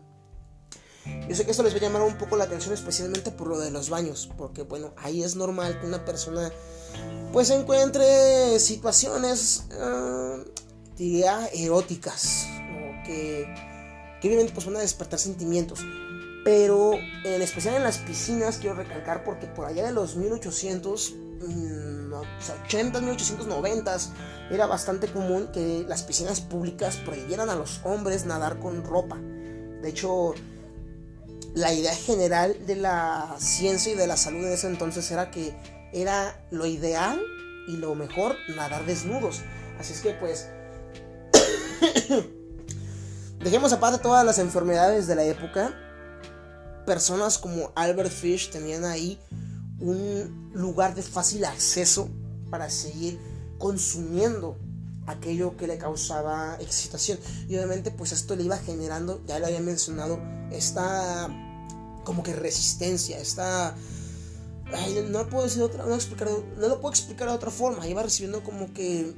Yo 1.28 1.36
sé 1.36 1.44
que 1.44 1.52
esto 1.52 1.64
les 1.64 1.74
va 1.74 1.80
a 1.80 1.82
llamar 1.82 2.02
un 2.04 2.18
poco 2.18 2.38
la 2.38 2.46
atención 2.46 2.74
especialmente 2.74 3.32
por 3.32 3.48
lo 3.48 3.60
de 3.60 3.72
los 3.72 3.90
baños, 3.90 4.30
porque 4.38 4.62
bueno, 4.62 4.94
ahí 4.96 5.22
es 5.22 5.36
normal 5.36 5.82
que 5.82 5.86
una 5.86 6.06
persona 6.06 6.50
pues 7.34 7.50
encuentre 7.50 8.58
situaciones, 8.60 9.66
uh, 9.72 10.44
diría, 10.96 11.48
eróticas, 11.48 12.48
o 12.72 13.06
que, 13.06 13.54
que 14.22 14.28
obviamente 14.30 14.54
pues 14.54 14.66
van 14.66 14.78
a 14.78 14.80
despertar 14.80 15.20
sentimientos. 15.20 15.82
Pero 16.48 16.94
en 17.26 17.42
especial 17.42 17.76
en 17.76 17.84
las 17.84 17.98
piscinas 17.98 18.56
quiero 18.56 18.78
recalcar 18.78 19.26
porque 19.26 19.48
por 19.48 19.66
allá 19.66 19.86
de 19.86 19.92
los 19.92 20.16
1800, 20.16 21.14
80, 22.64 23.02
1890 23.02 23.98
era 24.50 24.66
bastante 24.66 25.10
común 25.10 25.50
que 25.52 25.84
las 25.90 26.04
piscinas 26.04 26.40
públicas 26.40 26.96
prohibieran 27.04 27.50
a 27.50 27.56
los 27.56 27.82
hombres 27.84 28.26
nadar 28.26 28.60
con 28.60 28.86
ropa. 28.86 29.18
De 29.18 29.90
hecho, 29.90 30.36
la 31.54 31.74
idea 31.74 31.94
general 31.94 32.56
de 32.66 32.78
la 32.78 33.36
ciencia 33.40 33.92
y 33.92 33.98
de 33.98 34.08
la 34.08 34.16
salud 34.16 34.46
en 34.46 34.54
ese 34.54 34.68
entonces 34.68 35.12
era 35.12 35.30
que 35.30 35.54
era 35.92 36.48
lo 36.50 36.66
ideal 36.66 37.22
y 37.68 37.76
lo 37.76 37.94
mejor 37.94 38.38
nadar 38.56 38.86
desnudos. 38.86 39.42
Así 39.82 39.92
es 39.92 40.00
que 40.00 40.12
pues 40.14 40.48
dejemos 43.40 43.74
aparte 43.74 44.02
todas 44.02 44.26
las 44.26 44.40
enfermedades 44.40 45.08
de 45.08 45.16
la 45.16 45.26
época 45.26 45.84
personas 46.88 47.38
como 47.38 47.74
Albert 47.76 48.12
Fish 48.12 48.50
tenían 48.50 48.86
ahí 48.86 49.20
un 49.78 50.50
lugar 50.54 50.96
de 50.96 51.04
fácil 51.04 51.44
acceso 51.44 52.10
para 52.50 52.70
seguir 52.70 53.20
consumiendo 53.58 54.58
aquello 55.06 55.58
que 55.58 55.68
le 55.68 55.78
causaba 55.78 56.56
excitación. 56.62 57.20
Y 57.50 57.58
obviamente 57.58 57.92
pues 57.92 58.14
esto 58.14 58.38
le 58.38 58.44
iba 58.44 58.58
generando, 58.58 59.22
ya 59.28 59.38
lo 59.38 59.48
había 59.48 59.60
mencionado, 59.60 60.18
esta 60.50 61.28
como 62.06 62.24
que 62.24 62.34
resistencia, 62.34 63.20
esta... 63.20 63.76
no 65.10 65.28
puedo 65.28 65.44
decir 65.44 65.62
otra, 65.64 65.86
no, 65.86 65.94
explicar, 65.94 66.30
no 66.30 66.68
lo 66.70 66.80
puedo 66.80 66.94
explicar 66.94 67.28
de 67.28 67.36
otra 67.36 67.52
forma, 67.52 67.86
iba 67.86 68.02
recibiendo 68.02 68.46
como 68.46 68.74
que... 68.74 69.14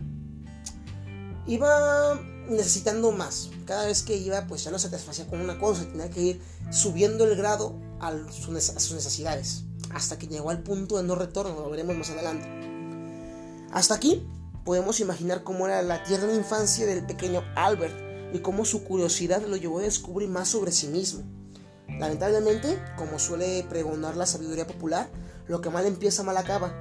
Iba 1.46 2.20
necesitando 2.50 3.12
más. 3.12 3.50
Cada 3.66 3.86
vez 3.86 4.04
que 4.04 4.16
iba, 4.18 4.46
pues 4.48 4.64
ya 4.64 4.72
no 4.72 4.80
satisfacía 4.80 5.28
con 5.28 5.42
una 5.42 5.60
cosa, 5.60 5.86
tenía 5.86 6.10
que 6.10 6.22
ir 6.22 6.42
subiendo 6.72 7.26
el 7.26 7.36
grado 7.36 7.76
a, 8.00 8.14
sus 8.32 8.50
necesidades. 8.94 9.64
Hasta 9.94 10.18
que 10.18 10.28
llegó 10.28 10.50
al 10.50 10.62
punto 10.62 10.98
de 10.98 11.04
no 11.04 11.16
retorno, 11.16 11.60
lo 11.60 11.70
veremos 11.70 11.96
más 11.96 12.10
adelante. 12.10 12.48
Hasta 13.72 13.96
aquí 13.96 14.26
podemos 14.66 15.00
imaginar 15.00 15.44
cómo 15.44 15.68
era 15.68 15.82
la 15.82 16.04
tierna 16.04 16.34
infancia 16.34 16.86
del 16.86 17.06
pequeño 17.06 17.44
Albert 17.56 17.96
y 18.34 18.40
cómo 18.40 18.66
su 18.66 18.84
curiosidad 18.84 19.44
lo 19.48 19.56
llevó 19.56 19.80
a 19.80 19.84
descubrir 19.84 20.30
más 20.30 20.50
sobre 20.50 20.72
sí 20.72 20.88
mismo. 20.88 21.24
Lamentablemente, 21.88 22.80
como 22.98 23.18
suele 23.20 23.66
pregonar 23.68 24.16
la 24.16 24.26
sabiduría 24.26 24.68
popular, 24.68 25.10
lo 25.48 25.62
que 25.62 25.70
mal 25.70 25.86
empieza 25.86 26.24
mal 26.24 26.38
acaba. 26.38 26.74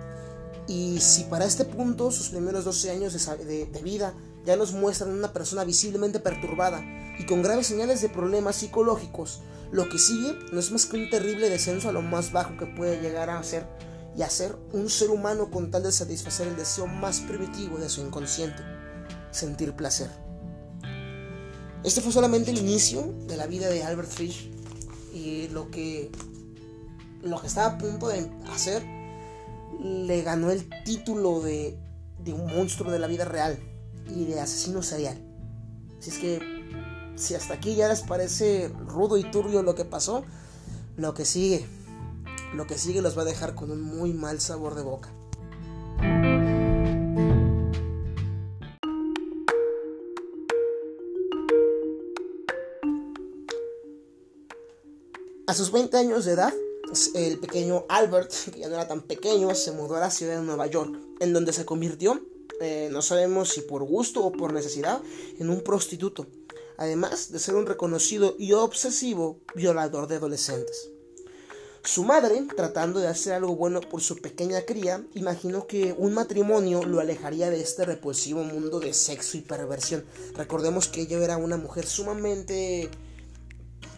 Y 0.66 1.00
si 1.00 1.24
para 1.24 1.46
este 1.46 1.64
punto 1.64 2.10
sus 2.10 2.28
primeros 2.28 2.64
12 2.64 2.90
años 2.90 3.26
de, 3.38 3.66
de 3.66 3.82
vida 3.82 4.12
ya 4.48 4.56
nos 4.56 4.72
muestran 4.72 5.10
una 5.10 5.34
persona 5.34 5.62
visiblemente 5.62 6.20
perturbada 6.20 6.82
y 7.18 7.26
con 7.26 7.42
graves 7.42 7.66
señales 7.66 8.00
de 8.00 8.08
problemas 8.08 8.56
psicológicos. 8.56 9.42
Lo 9.70 9.90
que 9.90 9.98
sigue 9.98 10.38
no 10.52 10.58
es 10.58 10.70
más 10.72 10.86
que 10.86 10.96
un 10.96 11.10
terrible 11.10 11.50
descenso 11.50 11.90
a 11.90 11.92
lo 11.92 12.00
más 12.00 12.32
bajo 12.32 12.56
que 12.56 12.64
puede 12.64 12.98
llegar 13.02 13.28
a 13.28 13.42
ser 13.42 13.66
y 14.16 14.22
a 14.22 14.30
ser 14.30 14.56
un 14.72 14.88
ser 14.88 15.10
humano 15.10 15.50
con 15.50 15.70
tal 15.70 15.82
de 15.82 15.92
satisfacer 15.92 16.48
el 16.48 16.56
deseo 16.56 16.86
más 16.86 17.20
primitivo 17.20 17.76
de 17.76 17.90
su 17.90 18.00
inconsciente, 18.00 18.62
sentir 19.32 19.74
placer. 19.74 20.08
Este 21.84 22.00
fue 22.00 22.10
solamente 22.10 22.50
el 22.50 22.56
inicio 22.56 23.02
de 23.26 23.36
la 23.36 23.46
vida 23.46 23.68
de 23.68 23.84
Albert 23.84 24.08
Fish 24.10 24.50
y 25.12 25.48
lo 25.48 25.70
que 25.70 26.10
lo 27.22 27.38
que 27.38 27.48
estaba 27.48 27.74
a 27.74 27.78
punto 27.78 28.08
de 28.08 28.30
hacer 28.50 28.82
le 29.78 30.22
ganó 30.22 30.50
el 30.50 30.66
título 30.86 31.40
de, 31.40 31.76
de 32.24 32.32
un 32.32 32.46
monstruo 32.46 32.90
de 32.90 32.98
la 32.98 33.08
vida 33.08 33.26
real 33.26 33.67
y 34.08 34.24
de 34.24 34.40
asesino 34.40 34.82
serial. 34.82 35.18
Si 36.00 36.10
es 36.10 36.18
que, 36.18 36.40
si 37.16 37.34
hasta 37.34 37.54
aquí 37.54 37.74
ya 37.74 37.88
les 37.88 38.02
parece 38.02 38.68
rudo 38.86 39.16
y 39.18 39.30
turbio 39.30 39.62
lo 39.62 39.74
que 39.74 39.84
pasó, 39.84 40.24
lo 40.96 41.14
que 41.14 41.24
sigue, 41.24 41.66
lo 42.54 42.66
que 42.66 42.78
sigue 42.78 43.02
los 43.02 43.16
va 43.16 43.22
a 43.22 43.26
dejar 43.26 43.54
con 43.54 43.70
un 43.70 43.80
muy 43.80 44.12
mal 44.12 44.40
sabor 44.40 44.74
de 44.74 44.82
boca. 44.82 45.12
A 55.46 55.54
sus 55.54 55.72
20 55.72 55.96
años 55.96 56.26
de 56.26 56.32
edad, 56.32 56.52
el 57.14 57.38
pequeño 57.38 57.86
Albert, 57.88 58.30
que 58.52 58.60
ya 58.60 58.68
no 58.68 58.74
era 58.74 58.86
tan 58.86 59.00
pequeño, 59.00 59.54
se 59.54 59.72
mudó 59.72 59.96
a 59.96 60.00
la 60.00 60.10
ciudad 60.10 60.36
de 60.38 60.42
Nueva 60.42 60.66
York, 60.66 60.94
en 61.20 61.32
donde 61.32 61.52
se 61.52 61.64
convirtió 61.64 62.20
eh, 62.60 62.88
no 62.90 63.02
sabemos 63.02 63.50
si 63.50 63.62
por 63.62 63.84
gusto 63.84 64.24
o 64.24 64.32
por 64.32 64.52
necesidad, 64.52 65.00
en 65.38 65.50
un 65.50 65.62
prostituto, 65.62 66.26
además 66.76 67.30
de 67.32 67.38
ser 67.38 67.54
un 67.54 67.66
reconocido 67.66 68.34
y 68.38 68.52
obsesivo 68.52 69.40
violador 69.54 70.08
de 70.08 70.16
adolescentes. 70.16 70.90
Su 71.84 72.04
madre, 72.04 72.44
tratando 72.54 73.00
de 73.00 73.06
hacer 73.06 73.32
algo 73.32 73.56
bueno 73.56 73.80
por 73.80 74.02
su 74.02 74.16
pequeña 74.16 74.62
cría, 74.62 75.06
imaginó 75.14 75.66
que 75.66 75.94
un 75.96 76.12
matrimonio 76.12 76.82
lo 76.84 77.00
alejaría 77.00 77.48
de 77.50 77.60
este 77.60 77.84
repulsivo 77.84 78.42
mundo 78.44 78.78
de 78.80 78.92
sexo 78.92 79.38
y 79.38 79.40
perversión. 79.40 80.04
Recordemos 80.34 80.88
que 80.88 81.02
ella 81.02 81.18
era 81.18 81.36
una 81.36 81.56
mujer 81.56 81.86
sumamente 81.86 82.90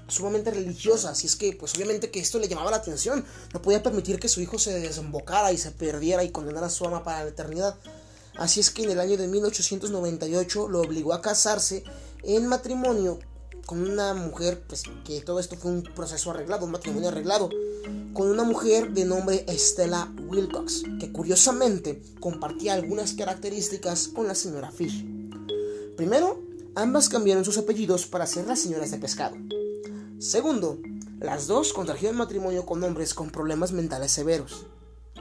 sumamente 0.07 0.51
religiosa, 0.51 1.11
así 1.11 1.27
es 1.27 1.37
que 1.37 1.53
pues 1.53 1.75
obviamente 1.75 2.11
que 2.11 2.21
esto 2.21 2.39
le 2.39 2.49
llamaba 2.49 2.71
la 2.71 2.79
atención, 2.79 3.25
no 3.53 3.63
podía 3.63 3.83
permitir 3.83 4.19
que 4.19 4.29
su 4.29 4.41
hijo 4.41 4.59
se 4.59 4.79
desembocara 4.79 5.53
y 5.53 5.59
se 5.59 5.71
perdiera 5.71 6.25
y 6.25 6.31
condenara 6.31 6.67
a 6.67 6.71
su 6.71 6.85
ama 6.85 7.03
para 7.03 7.25
la 7.25 7.31
eternidad. 7.31 7.79
Así 8.41 8.59
es 8.59 8.71
que 8.71 8.85
en 8.85 8.91
el 8.91 9.01
año 9.01 9.19
de 9.19 9.29
1898 9.29 10.69
lo 10.69 10.81
obligó 10.81 11.13
a 11.13 11.21
casarse 11.21 11.85
en 12.23 12.47
matrimonio 12.47 13.19
con 13.67 13.83
una 13.83 14.15
mujer, 14.15 14.65
pues 14.67 14.83
que 15.05 15.21
todo 15.21 15.41
esto 15.41 15.57
fue 15.57 15.71
un 15.71 15.83
proceso 15.83 16.31
arreglado, 16.31 16.65
un 16.65 16.73
matrimonio 16.73 17.11
arreglado, 17.11 17.51
con 18.15 18.31
una 18.31 18.43
mujer 18.45 18.93
de 18.93 19.05
nombre 19.05 19.45
Estela 19.47 20.11
Wilcox, 20.27 20.85
que 20.99 21.13
curiosamente 21.13 22.03
compartía 22.19 22.73
algunas 22.73 23.13
características 23.13 24.09
con 24.09 24.27
la 24.27 24.35
señora 24.35 24.71
Fish. 24.71 25.05
Primero, 25.99 26.41
ambas 26.75 27.11
cambiaron 27.11 27.45
sus 27.45 27.59
apellidos 27.59 28.07
para 28.07 28.27
ser 28.27 28.47
las 28.47 28.61
señoras 28.61 28.91
de 28.91 28.97
pescado. 28.97 29.37
Segundo, 30.19 30.79
las 31.21 31.47
dos 31.47 31.75
contrajeron 31.75 32.17
matrimonio 32.17 32.65
con 32.65 32.83
hombres 32.85 33.13
con 33.13 33.29
problemas 33.29 33.73
mentales 33.73 34.13
severos. 34.13 34.65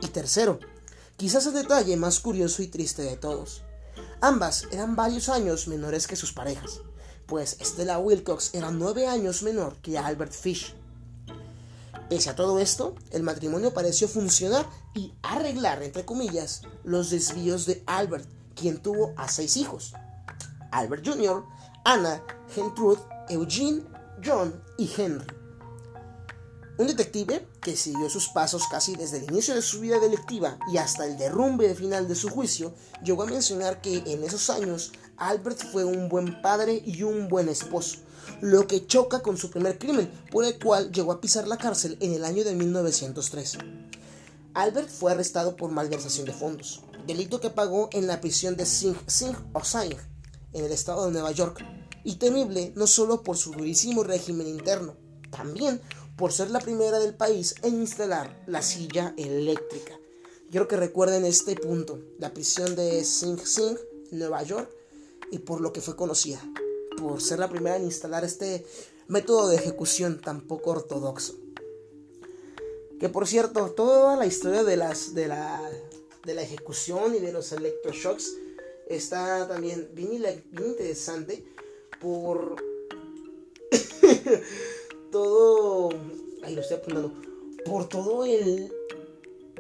Y 0.02 0.08
tercero, 0.08 0.60
quizás 1.20 1.46
el 1.48 1.54
detalle 1.54 1.98
más 1.98 2.22
curioso 2.22 2.64
y 2.64 2.68
triste 2.68 3.02
de 3.02 3.18
todos. 3.18 3.64
Ambas 4.22 4.64
eran 4.72 4.96
varios 4.96 5.28
años 5.28 5.68
menores 5.68 6.08
que 6.08 6.16
sus 6.16 6.32
parejas, 6.32 6.80
pues 7.28 7.58
Stella 7.60 8.00
Wilcox 8.00 8.52
era 8.54 8.72
nueve 8.72 9.06
años 9.06 9.44
menor 9.44 9.76
que 9.82 9.98
Albert 9.98 10.32
Fish. 10.32 10.74
Pese 12.10 12.30
a 12.30 12.36
todo 12.38 12.58
esto, 12.60 12.96
el 13.12 13.24
matrimonio 13.24 13.74
pareció 13.74 14.08
funcionar 14.08 14.66
y 14.96 15.14
arreglar, 15.22 15.84
entre 15.84 16.06
comillas, 16.06 16.62
los 16.86 17.10
desvíos 17.10 17.66
de 17.66 17.84
Albert, 17.86 18.26
quien 18.56 18.78
tuvo 18.78 19.14
a 19.18 19.28
seis 19.28 19.58
hijos. 19.58 19.94
Albert 20.72 21.06
Jr., 21.06 21.44
Anna, 21.84 22.24
Gertrude, 22.56 23.02
Eugene, 23.28 23.84
John 24.24 24.64
y 24.78 24.90
Henry. 24.98 25.28
Un 26.80 26.88
detective 26.88 27.46
que 27.62 27.76
siguió 27.76 28.10
sus 28.10 28.30
pasos 28.30 28.64
casi 28.72 28.96
desde 28.96 29.18
el 29.18 29.26
inicio 29.26 29.54
de 29.54 29.62
su 29.62 29.82
vida 29.82 30.00
delictiva 30.00 30.58
y 30.72 30.78
hasta 30.78 31.06
el 31.06 31.18
derrumbe 31.18 31.76
final 31.76 32.08
de 32.08 32.16
su 32.16 32.30
juicio, 32.30 32.74
llegó 33.04 33.24
a 33.24 33.26
mencionar 33.26 33.82
que 33.82 33.98
en 33.98 34.24
esos 34.24 34.50
años 34.50 34.94
Albert 35.18 35.60
fue 35.74 35.84
un 35.84 36.08
buen 36.08 36.42
padre 36.42 36.82
y 36.86 37.04
un 37.04 37.28
buen 37.28 37.50
esposo, 37.50 37.98
lo 38.40 38.66
que 38.66 38.88
choca 38.88 39.22
con 39.22 39.36
su 39.36 39.52
primer 39.52 39.78
crimen, 39.78 40.10
por 40.32 40.46
el 40.46 40.58
cual 40.58 40.90
llegó 40.94 41.12
a 41.12 41.20
pisar 41.20 41.50
la 41.50 41.58
cárcel 41.58 41.98
en 42.00 42.14
el 42.14 42.24
año 42.24 42.46
de 42.46 42.56
1903. 42.56 43.58
Albert 44.54 44.90
fue 44.90 45.12
arrestado 45.12 45.58
por 45.58 45.72
malversación 45.72 46.28
de 46.28 46.32
fondos, 46.32 46.82
delito 47.06 47.42
que 47.42 47.50
pagó 47.50 47.90
en 47.92 48.08
la 48.08 48.22
prisión 48.22 48.56
de 48.56 48.66
Sing 48.66 48.96
Sing 49.06 49.36
o 49.52 49.66
Sing, 49.66 49.98
en 50.54 50.64
el 50.64 50.72
estado 50.72 51.08
de 51.08 51.12
Nueva 51.12 51.34
York, 51.34 51.62
y 52.06 52.16
temible 52.16 52.72
no 52.78 52.88
solo 52.88 53.22
por 53.22 53.36
su 53.36 53.52
durísimo 53.52 54.06
régimen 54.06 54.48
interno, 54.48 54.96
también 55.30 55.82
por 56.20 56.34
ser 56.34 56.52
la 56.52 56.60
primera 56.60 57.00
del 57.00 57.16
país 57.16 57.56
en 57.64 57.76
instalar 57.76 58.44
la 58.46 58.62
silla 58.62 59.14
eléctrica. 59.16 59.98
Quiero 60.52 60.68
que 60.68 60.76
recuerden 60.76 61.24
este 61.24 61.56
punto, 61.56 61.98
la 62.18 62.34
prisión 62.34 62.76
de 62.76 63.06
Sing 63.06 63.40
Sing, 63.40 63.78
Nueva 64.12 64.44
York, 64.44 64.70
y 65.32 65.40
por 65.40 65.62
lo 65.62 65.72
que 65.72 65.80
fue 65.80 65.96
conocida, 65.96 66.42
por 66.98 67.22
ser 67.22 67.40
la 67.40 67.48
primera 67.48 67.78
en 67.78 67.86
instalar 67.86 68.26
este 68.26 68.66
método 69.08 69.48
de 69.48 69.56
ejecución 69.56 70.20
tan 70.20 70.42
poco 70.42 70.72
ortodoxo. 70.72 71.36
Que 73.00 73.08
por 73.08 73.26
cierto, 73.26 73.72
toda 73.72 74.18
la 74.18 74.26
historia 74.26 74.66
de, 74.66 74.76
las, 74.76 75.14
de, 75.14 75.30
la, 75.30 75.72
de 76.26 76.34
la 76.34 76.42
ejecución 76.42 77.16
y 77.16 77.20
de 77.20 77.32
los 77.32 77.54
electroshocks 77.54 78.36
está 78.90 79.48
también 79.48 79.90
bien, 79.94 80.44
bien 80.52 80.70
interesante 80.72 81.46
por 82.02 82.58
todo. 85.12 85.90
Ahí 86.44 86.56
lo 86.56 86.62
estoy 86.62 86.78
apuntando. 86.78 87.14
Por 87.66 87.88
todo 87.90 88.26
el 88.26 88.72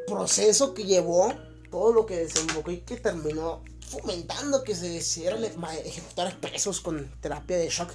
proceso 0.07 0.73
que 0.73 0.85
llevó, 0.85 1.33
todo 1.69 1.93
lo 1.93 2.05
que 2.05 2.17
desembocó 2.17 2.71
y 2.71 2.77
que 2.77 2.97
terminó 2.97 3.61
fomentando 3.89 4.63
que 4.63 4.75
se 4.75 4.87
decidiera 4.89 5.37
ejecutar 5.83 6.39
presos 6.39 6.79
con 6.79 7.09
terapia 7.21 7.57
de 7.57 7.69
shock. 7.69 7.89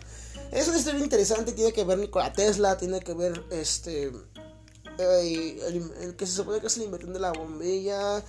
Es 0.51 0.69
una 0.69 0.79
historia 0.79 1.01
interesante, 1.01 1.53
tiene 1.53 1.73
que 1.73 1.85
ver 1.85 1.99
Nikola 1.99 2.33
Tesla, 2.33 2.77
tiene 2.77 3.01
que 3.01 3.15
ver 3.15 3.45
este. 3.51 4.13
el, 4.99 6.15
que 6.17 6.27
se 6.27 6.33
supone 6.33 6.61
que 6.61 6.67
es 6.67 6.77
el 6.77 6.85
inventor 6.85 7.13
de 7.13 7.21
la 7.21 7.33
bombilla. 7.33 8.23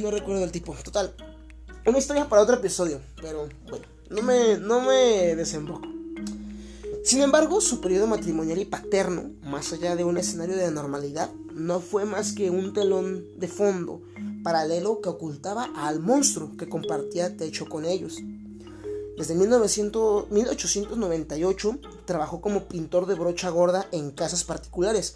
no 0.00 0.10
recuerdo 0.10 0.44
el 0.44 0.52
tipo. 0.52 0.74
Total. 0.84 1.14
Una 1.86 1.98
historia 1.98 2.28
para 2.28 2.42
otro 2.42 2.56
episodio. 2.56 3.00
Pero 3.20 3.48
bueno, 3.68 3.84
no 4.10 4.22
me, 4.22 4.58
no 4.58 4.80
me 4.80 5.34
desemboco. 5.34 5.95
Sin 7.06 7.22
embargo, 7.22 7.60
su 7.60 7.80
periodo 7.80 8.08
matrimonial 8.08 8.58
y 8.58 8.64
paterno, 8.64 9.30
más 9.44 9.72
allá 9.72 9.94
de 9.94 10.02
un 10.02 10.18
escenario 10.18 10.56
de 10.56 10.72
normalidad, 10.72 11.30
no 11.54 11.78
fue 11.78 12.04
más 12.04 12.32
que 12.32 12.50
un 12.50 12.72
telón 12.72 13.24
de 13.38 13.46
fondo 13.46 14.02
paralelo 14.42 15.00
que 15.00 15.08
ocultaba 15.08 15.70
al 15.76 16.00
monstruo 16.00 16.56
que 16.56 16.68
compartía 16.68 17.36
techo 17.36 17.66
con 17.66 17.84
ellos. 17.84 18.16
Desde 19.16 19.36
1900, 19.36 20.32
1898 20.32 21.78
trabajó 22.06 22.40
como 22.40 22.64
pintor 22.64 23.06
de 23.06 23.14
brocha 23.14 23.50
gorda 23.50 23.86
en 23.92 24.10
casas 24.10 24.42
particulares 24.42 25.14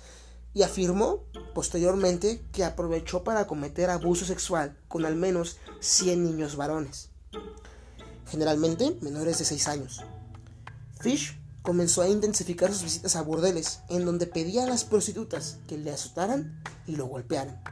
y 0.55 0.63
afirmó 0.63 1.25
posteriormente 1.57 2.41
que 2.53 2.63
aprovechó 2.63 3.25
para 3.25 3.49
cometer 3.49 3.91
abuso 3.91 4.25
sexual 4.25 4.79
con 4.87 5.05
al 5.07 5.17
menos 5.17 5.57
100 5.81 6.23
niños 6.23 6.55
varones, 6.55 7.09
generalmente 8.29 8.97
menores 9.01 9.41
de 9.41 9.45
6 9.45 9.67
años. 9.67 10.01
Fish 11.01 11.40
comenzó 11.63 12.03
a 12.03 12.09
intensificar 12.09 12.73
sus 12.73 12.83
visitas 12.83 13.17
a 13.17 13.23
burdeles, 13.23 13.81
en 13.89 14.05
donde 14.05 14.27
pedía 14.27 14.65
a 14.65 14.67
las 14.67 14.85
prostitutas 14.85 15.59
que 15.67 15.79
le 15.79 15.93
azotaran 15.93 16.63
y 16.87 16.97
lo 16.97 17.07
golpearan. 17.07 17.63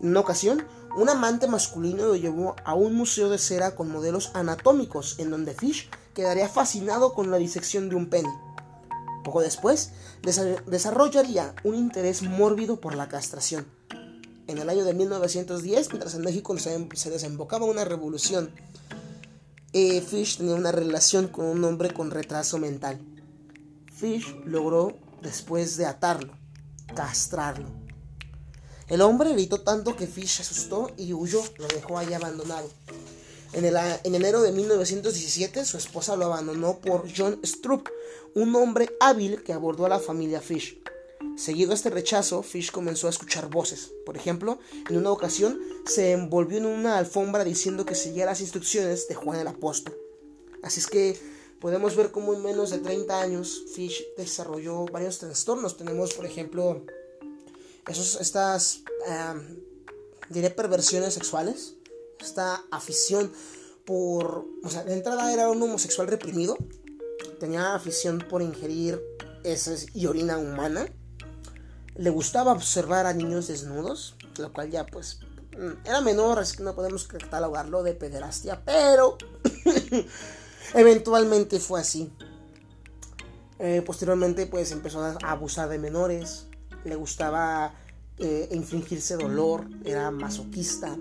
En 0.00 0.08
una 0.08 0.20
ocasión, 0.20 0.66
un 0.96 1.08
amante 1.08 1.46
masculino 1.46 2.06
lo 2.06 2.16
llevó 2.16 2.56
a 2.64 2.74
un 2.74 2.94
museo 2.94 3.30
de 3.30 3.38
cera 3.38 3.74
con 3.74 3.90
modelos 3.90 4.30
anatómicos, 4.34 5.18
en 5.18 5.30
donde 5.30 5.54
Fish 5.54 5.88
quedaría 6.14 6.48
fascinado 6.48 7.14
con 7.14 7.30
la 7.30 7.38
disección 7.38 7.88
de 7.88 7.96
un 7.96 8.10
pene. 8.10 8.28
Poco 9.24 9.40
después, 9.40 9.92
desarrollaría 10.66 11.54
un 11.64 11.76
interés 11.76 12.22
mórbido 12.22 12.80
por 12.80 12.94
la 12.94 13.08
castración. 13.08 13.66
En 14.48 14.58
el 14.58 14.68
año 14.68 14.84
de 14.84 14.92
1910, 14.92 15.88
mientras 15.90 16.14
en 16.14 16.22
México 16.22 16.58
se, 16.58 16.88
se 16.94 17.10
desembocaba 17.10 17.64
una 17.64 17.84
revolución 17.84 18.52
eh, 19.72 20.00
Fish 20.02 20.36
tenía 20.36 20.54
una 20.54 20.72
relación 20.72 21.28
con 21.28 21.46
un 21.46 21.64
hombre 21.64 21.92
con 21.92 22.10
retraso 22.10 22.58
mental. 22.58 23.00
Fish 23.94 24.36
logró, 24.44 24.96
después 25.22 25.76
de 25.76 25.86
atarlo, 25.86 26.34
castrarlo. 26.94 27.68
El 28.88 29.00
hombre 29.00 29.32
gritó 29.32 29.60
tanto 29.60 29.96
que 29.96 30.06
Fish 30.06 30.36
se 30.36 30.42
asustó 30.42 30.90
y 30.98 31.14
huyó, 31.14 31.42
lo 31.56 31.66
dejó 31.68 31.98
ahí 31.98 32.12
abandonado. 32.12 32.68
En, 33.54 33.64
en 33.64 34.14
enero 34.14 34.42
de 34.42 34.52
1917, 34.52 35.64
su 35.64 35.78
esposa 35.78 36.16
lo 36.16 36.26
abandonó 36.26 36.78
por 36.78 37.06
John 37.14 37.40
Stroop, 37.44 37.88
un 38.34 38.54
hombre 38.56 38.90
hábil 39.00 39.42
que 39.42 39.52
abordó 39.52 39.86
a 39.86 39.90
la 39.90 39.98
familia 39.98 40.40
Fish. 40.40 40.82
Seguido 41.36 41.72
a 41.72 41.74
este 41.74 41.90
rechazo, 41.90 42.42
Fish 42.42 42.70
comenzó 42.70 43.06
a 43.06 43.10
escuchar 43.10 43.48
voces. 43.48 43.92
Por 44.04 44.16
ejemplo, 44.16 44.58
en 44.88 44.96
una 44.98 45.10
ocasión 45.10 45.58
se 45.86 46.12
envolvió 46.12 46.58
en 46.58 46.66
una 46.66 46.98
alfombra 46.98 47.42
diciendo 47.42 47.86
que 47.86 47.94
seguía 47.94 48.26
las 48.26 48.40
instrucciones 48.40 49.08
de 49.08 49.14
Juan 49.14 49.40
el 49.40 49.46
Apóstol. 49.46 49.96
Así 50.62 50.80
es 50.80 50.86
que 50.86 51.18
podemos 51.60 51.96
ver 51.96 52.10
cómo 52.10 52.34
en 52.34 52.42
menos 52.42 52.70
de 52.70 52.78
30 52.78 53.20
años 53.20 53.64
Fish 53.74 54.04
desarrolló 54.16 54.84
varios 54.86 55.18
trastornos. 55.18 55.76
Tenemos, 55.76 56.12
por 56.12 56.26
ejemplo, 56.26 56.84
esos, 57.88 58.20
estas, 58.20 58.82
diré, 60.28 60.50
perversiones 60.50 61.14
sexuales, 61.14 61.76
esta 62.20 62.62
afición 62.70 63.32
por, 63.84 64.46
o 64.62 64.68
sea, 64.68 64.84
de 64.84 64.92
entrada 64.92 65.32
era 65.32 65.50
un 65.50 65.60
homosexual 65.62 66.06
reprimido, 66.06 66.56
tenía 67.40 67.74
afición 67.74 68.24
por 68.30 68.42
ingerir 68.42 69.02
heces 69.42 69.88
y 69.94 70.06
orina 70.06 70.38
humana 70.38 70.86
le 71.94 72.10
gustaba 72.10 72.52
observar 72.52 73.06
a 73.06 73.12
niños 73.12 73.48
desnudos, 73.48 74.16
lo 74.38 74.52
cual 74.52 74.70
ya 74.70 74.86
pues 74.86 75.20
mm, 75.58 75.86
era 75.86 76.00
menor, 76.00 76.38
así 76.38 76.56
que 76.56 76.62
no 76.62 76.74
podemos 76.74 77.06
catalogarlo 77.06 77.82
de 77.82 77.94
pederastia, 77.94 78.62
pero 78.64 79.18
eventualmente 80.74 81.60
fue 81.60 81.80
así. 81.80 82.12
Eh, 83.58 83.82
posteriormente 83.84 84.46
pues 84.46 84.72
empezó 84.72 85.02
a 85.02 85.16
abusar 85.22 85.68
de 85.68 85.78
menores, 85.78 86.46
le 86.84 86.96
gustaba 86.96 87.74
eh, 88.18 88.48
infligirse 88.52 89.16
dolor, 89.16 89.66
era 89.84 90.10
masoquista. 90.10 90.96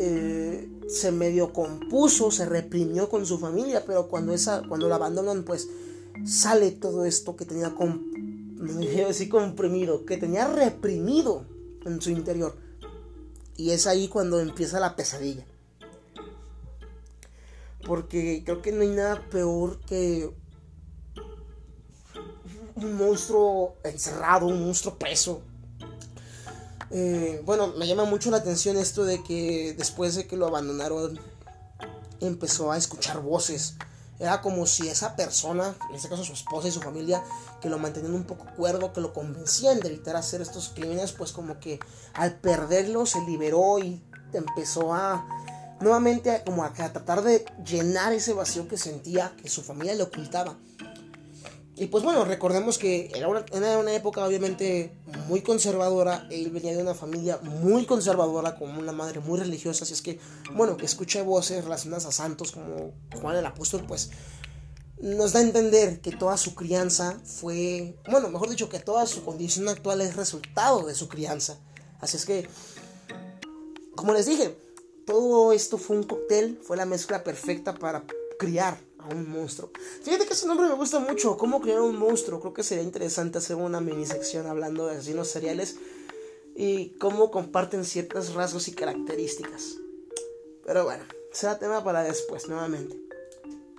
Eh, 0.00 0.68
se 0.88 1.12
medio 1.12 1.52
compuso, 1.52 2.30
se 2.30 2.46
reprimió 2.46 3.08
con 3.08 3.26
su 3.26 3.38
familia, 3.38 3.84
pero 3.86 4.08
cuando, 4.08 4.32
esa, 4.32 4.62
cuando 4.66 4.88
la 4.88 4.94
abandonan, 4.94 5.44
pues 5.44 5.68
sale 6.24 6.70
todo 6.70 7.04
esto 7.04 7.36
que 7.36 7.44
tenía 7.44 7.74
con 7.74 8.27
así 9.08 9.28
comprimido, 9.28 10.04
que 10.04 10.16
tenía 10.16 10.48
reprimido 10.48 11.44
en 11.84 12.00
su 12.00 12.10
interior. 12.10 12.56
Y 13.56 13.70
es 13.70 13.86
ahí 13.86 14.08
cuando 14.08 14.40
empieza 14.40 14.80
la 14.80 14.96
pesadilla. 14.96 15.44
Porque 17.86 18.42
creo 18.44 18.62
que 18.62 18.72
no 18.72 18.82
hay 18.82 18.88
nada 18.88 19.28
peor 19.30 19.80
que 19.80 20.30
un 22.76 22.94
monstruo 22.94 23.76
encerrado, 23.82 24.46
un 24.46 24.64
monstruo 24.64 24.98
preso. 24.98 25.42
Eh, 26.90 27.42
bueno, 27.44 27.74
me 27.76 27.86
llama 27.86 28.04
mucho 28.04 28.30
la 28.30 28.38
atención 28.38 28.76
esto 28.76 29.04
de 29.04 29.22
que 29.22 29.74
después 29.76 30.14
de 30.14 30.26
que 30.26 30.36
lo 30.36 30.46
abandonaron, 30.46 31.18
empezó 32.20 32.72
a 32.72 32.76
escuchar 32.78 33.20
voces 33.20 33.76
era 34.18 34.40
como 34.40 34.66
si 34.66 34.88
esa 34.88 35.14
persona, 35.14 35.74
en 35.88 35.96
este 35.96 36.08
caso 36.08 36.24
su 36.24 36.32
esposa 36.32 36.68
y 36.68 36.72
su 36.72 36.80
familia, 36.80 37.22
que 37.60 37.68
lo 37.68 37.78
mantenían 37.78 38.14
un 38.14 38.24
poco 38.24 38.46
cuerdo, 38.56 38.92
que 38.92 39.00
lo 39.00 39.12
convencían 39.12 39.80
de 39.80 39.88
evitar 39.88 40.16
hacer 40.16 40.40
estos 40.40 40.70
crímenes, 40.70 41.12
pues 41.12 41.32
como 41.32 41.60
que 41.60 41.78
al 42.14 42.34
perderlo 42.34 43.06
se 43.06 43.20
liberó 43.22 43.78
y 43.78 44.02
empezó 44.32 44.92
a 44.92 45.26
nuevamente 45.80 46.42
como 46.44 46.64
a, 46.64 46.72
tratar 46.72 47.22
de 47.22 47.44
llenar 47.64 48.12
ese 48.12 48.32
vacío 48.32 48.68
que 48.68 48.76
sentía, 48.76 49.32
que 49.40 49.48
su 49.48 49.62
familia 49.62 49.94
le 49.94 50.02
ocultaba. 50.02 50.56
Y 51.80 51.86
pues 51.86 52.02
bueno, 52.02 52.24
recordemos 52.24 52.76
que 52.76 53.10
era 53.14 53.28
una, 53.28 53.44
era 53.52 53.78
una 53.78 53.94
época 53.94 54.26
obviamente 54.26 54.92
muy 55.28 55.42
conservadora. 55.42 56.26
Él 56.30 56.50
venía 56.50 56.74
de 56.74 56.82
una 56.82 56.94
familia 56.94 57.38
muy 57.42 57.86
conservadora, 57.86 58.56
con 58.56 58.76
una 58.76 58.90
madre 58.90 59.20
muy 59.20 59.38
religiosa. 59.38 59.84
Así 59.84 59.92
es 59.92 60.02
que, 60.02 60.18
bueno, 60.54 60.76
que 60.76 60.86
escuche 60.86 61.22
voces 61.22 61.62
relacionadas 61.62 62.06
a 62.06 62.12
santos 62.12 62.50
como 62.50 62.94
Juan 63.20 63.36
el 63.36 63.46
Apóstol, 63.46 63.84
pues 63.86 64.10
nos 65.00 65.32
da 65.32 65.38
a 65.38 65.42
entender 65.42 66.00
que 66.00 66.10
toda 66.10 66.36
su 66.36 66.56
crianza 66.56 67.20
fue, 67.24 67.96
bueno, 68.10 68.28
mejor 68.28 68.50
dicho, 68.50 68.68
que 68.68 68.80
toda 68.80 69.06
su 69.06 69.24
condición 69.24 69.68
actual 69.68 70.00
es 70.00 70.16
resultado 70.16 70.84
de 70.84 70.96
su 70.96 71.08
crianza. 71.08 71.58
Así 72.00 72.16
es 72.16 72.26
que, 72.26 72.48
como 73.94 74.14
les 74.14 74.26
dije, 74.26 74.58
todo 75.06 75.52
esto 75.52 75.78
fue 75.78 75.96
un 75.96 76.02
cóctel, 76.02 76.60
fue 76.62 76.76
la 76.76 76.86
mezcla 76.86 77.22
perfecta 77.22 77.74
para 77.74 78.04
criar 78.38 78.87
un 79.10 79.28
monstruo. 79.28 79.70
Fíjate 80.02 80.26
que 80.26 80.34
ese 80.34 80.46
nombre 80.46 80.68
me 80.68 80.74
gusta 80.74 80.98
mucho, 80.98 81.36
cómo 81.36 81.60
crear 81.60 81.80
un 81.80 81.96
monstruo. 81.96 82.40
Creo 82.40 82.54
que 82.54 82.62
sería 82.62 82.84
interesante 82.84 83.38
hacer 83.38 83.56
una 83.56 83.80
mini 83.80 84.06
sección 84.06 84.46
hablando 84.46 84.86
de 84.86 84.96
asesinos 84.96 85.28
seriales 85.28 85.76
y 86.54 86.90
cómo 86.98 87.30
comparten 87.30 87.84
ciertos 87.84 88.34
rasgos 88.34 88.68
y 88.68 88.72
características. 88.72 89.76
Pero 90.64 90.84
bueno, 90.84 91.04
será 91.32 91.58
tema 91.58 91.82
para 91.84 92.02
después 92.02 92.48
nuevamente. 92.48 93.00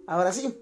Ahora 0.07 0.31
sí, 0.33 0.57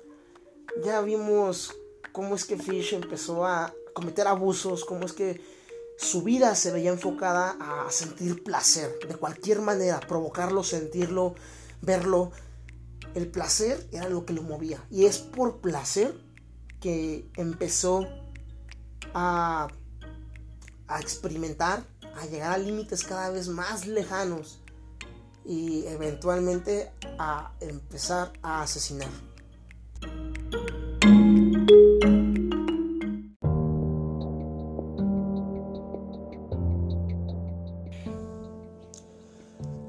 ya 0.84 1.02
vimos 1.02 1.74
cómo 2.12 2.36
es 2.36 2.46
que 2.46 2.58
Fish 2.58 2.94
empezó 2.94 3.46
a 3.46 3.74
cometer 3.94 4.28
abusos, 4.28 4.84
cómo 4.84 5.06
es 5.06 5.14
que 5.14 5.40
su 5.98 6.22
vida 6.22 6.54
se 6.56 6.72
veía 6.72 6.92
enfocada 6.92 7.56
a 7.60 7.90
sentir 7.92 8.44
placer, 8.44 9.00
de 9.08 9.16
cualquier 9.16 9.62
manera, 9.62 10.00
provocarlo, 10.00 10.64
sentirlo, 10.64 11.36
verlo. 11.82 12.32
El 13.18 13.32
placer 13.32 13.90
era 13.92 14.10
lo 14.10 14.28
que 14.28 14.34
lo 14.34 14.44
movía. 14.44 14.86
Y 14.92 15.06
es 15.06 15.18
por 15.18 15.60
placer 15.60 16.14
que 16.80 17.28
empezó 17.36 18.08
a, 19.12 19.70
a 20.88 21.00
experimentar, 21.00 21.84
a 22.16 22.28
llegar 22.28 22.54
a 22.54 22.60
límites 22.60 23.04
cada 23.04 23.32
vez 23.32 23.48
más 23.48 23.88
lejanos 23.88 24.60
y 25.44 25.88
eventualmente 25.88 26.92
a 27.18 27.54
empezar 27.60 28.34
a 28.44 28.62
asesinar. 28.62 29.10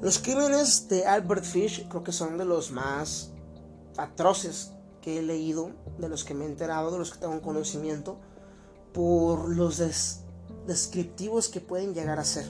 Los 0.01 0.17
crímenes 0.17 0.87
de 0.87 1.05
Albert 1.05 1.43
Fish 1.43 1.85
creo 1.89 2.05
que 2.05 2.13
son 2.13 2.37
de 2.37 2.45
los 2.45 2.71
más 2.71 3.31
atroces 3.97 4.71
que 5.01 5.19
he 5.19 5.21
leído, 5.21 5.71
de 5.97 6.07
los 6.07 6.23
que 6.23 6.33
me 6.33 6.45
he 6.45 6.47
enterado, 6.47 6.89
de 6.89 6.97
los 6.97 7.11
que 7.11 7.19
tengo 7.19 7.41
conocimiento, 7.41 8.17
por 8.93 9.49
los 9.49 9.81
descriptivos 10.65 11.49
que 11.49 11.59
pueden 11.59 11.93
llegar 11.93 12.17
a 12.17 12.23
ser. 12.23 12.45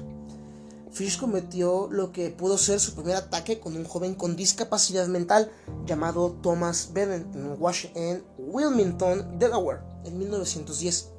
Fish 0.91 1.19
cometió 1.19 1.87
lo 1.89 2.11
que 2.11 2.29
pudo 2.29 2.57
ser 2.59 2.79
su 2.79 2.93
primer 2.93 3.15
ataque 3.15 3.59
con 3.59 3.75
un 3.75 3.85
joven 3.85 4.13
con 4.13 4.35
discapacidad 4.35 5.07
mental 5.07 5.51
llamado 5.87 6.37
Thomas 6.43 6.91
Bennett 6.93 7.27
en 7.95 8.23
Wilmington, 8.37 9.39
Delaware, 9.39 9.81
en 10.05 10.19
1910. 10.19 11.09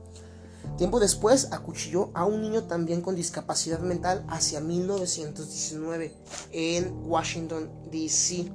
Tiempo 0.76 0.98
después 0.98 1.48
acuchilló 1.52 2.10
a 2.14 2.24
un 2.24 2.42
niño 2.42 2.64
también 2.64 3.02
con 3.02 3.14
discapacidad 3.14 3.80
mental 3.80 4.24
hacia 4.28 4.60
1919 4.60 6.14
en 6.52 7.02
Washington, 7.06 7.70
D.C. 7.90 8.50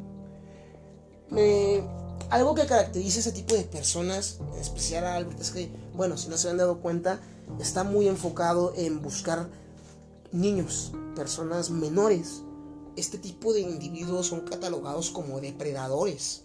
algo 2.30 2.56
que 2.56 2.66
caracteriza 2.66 3.18
a 3.18 3.22
ese 3.22 3.32
tipo 3.32 3.53
de 3.56 3.64
personas, 3.64 4.39
en 4.56 4.60
especial 4.60 5.06
a 5.06 5.16
Albert, 5.16 5.39
es 5.39 5.51
que, 5.51 5.70
bueno, 5.93 6.18
si 6.18 6.30
no 6.30 6.38
se 6.38 6.49
han 6.49 6.58
dado 6.58 6.80
cuenta, 6.80 7.20
está 7.60 7.84
muy 7.84 8.08
enfocado 8.08 8.74
en 8.76 9.01
buscar 9.01 9.47
niños, 10.32 10.93
personas 11.16 11.70
menores. 11.70 12.41
Este 12.95 13.18
tipo 13.18 13.53
de 13.53 13.62
individuos 13.62 14.28
son 14.28 14.41
catalogados 14.41 15.10
como 15.10 15.41
depredadores. 15.41 16.43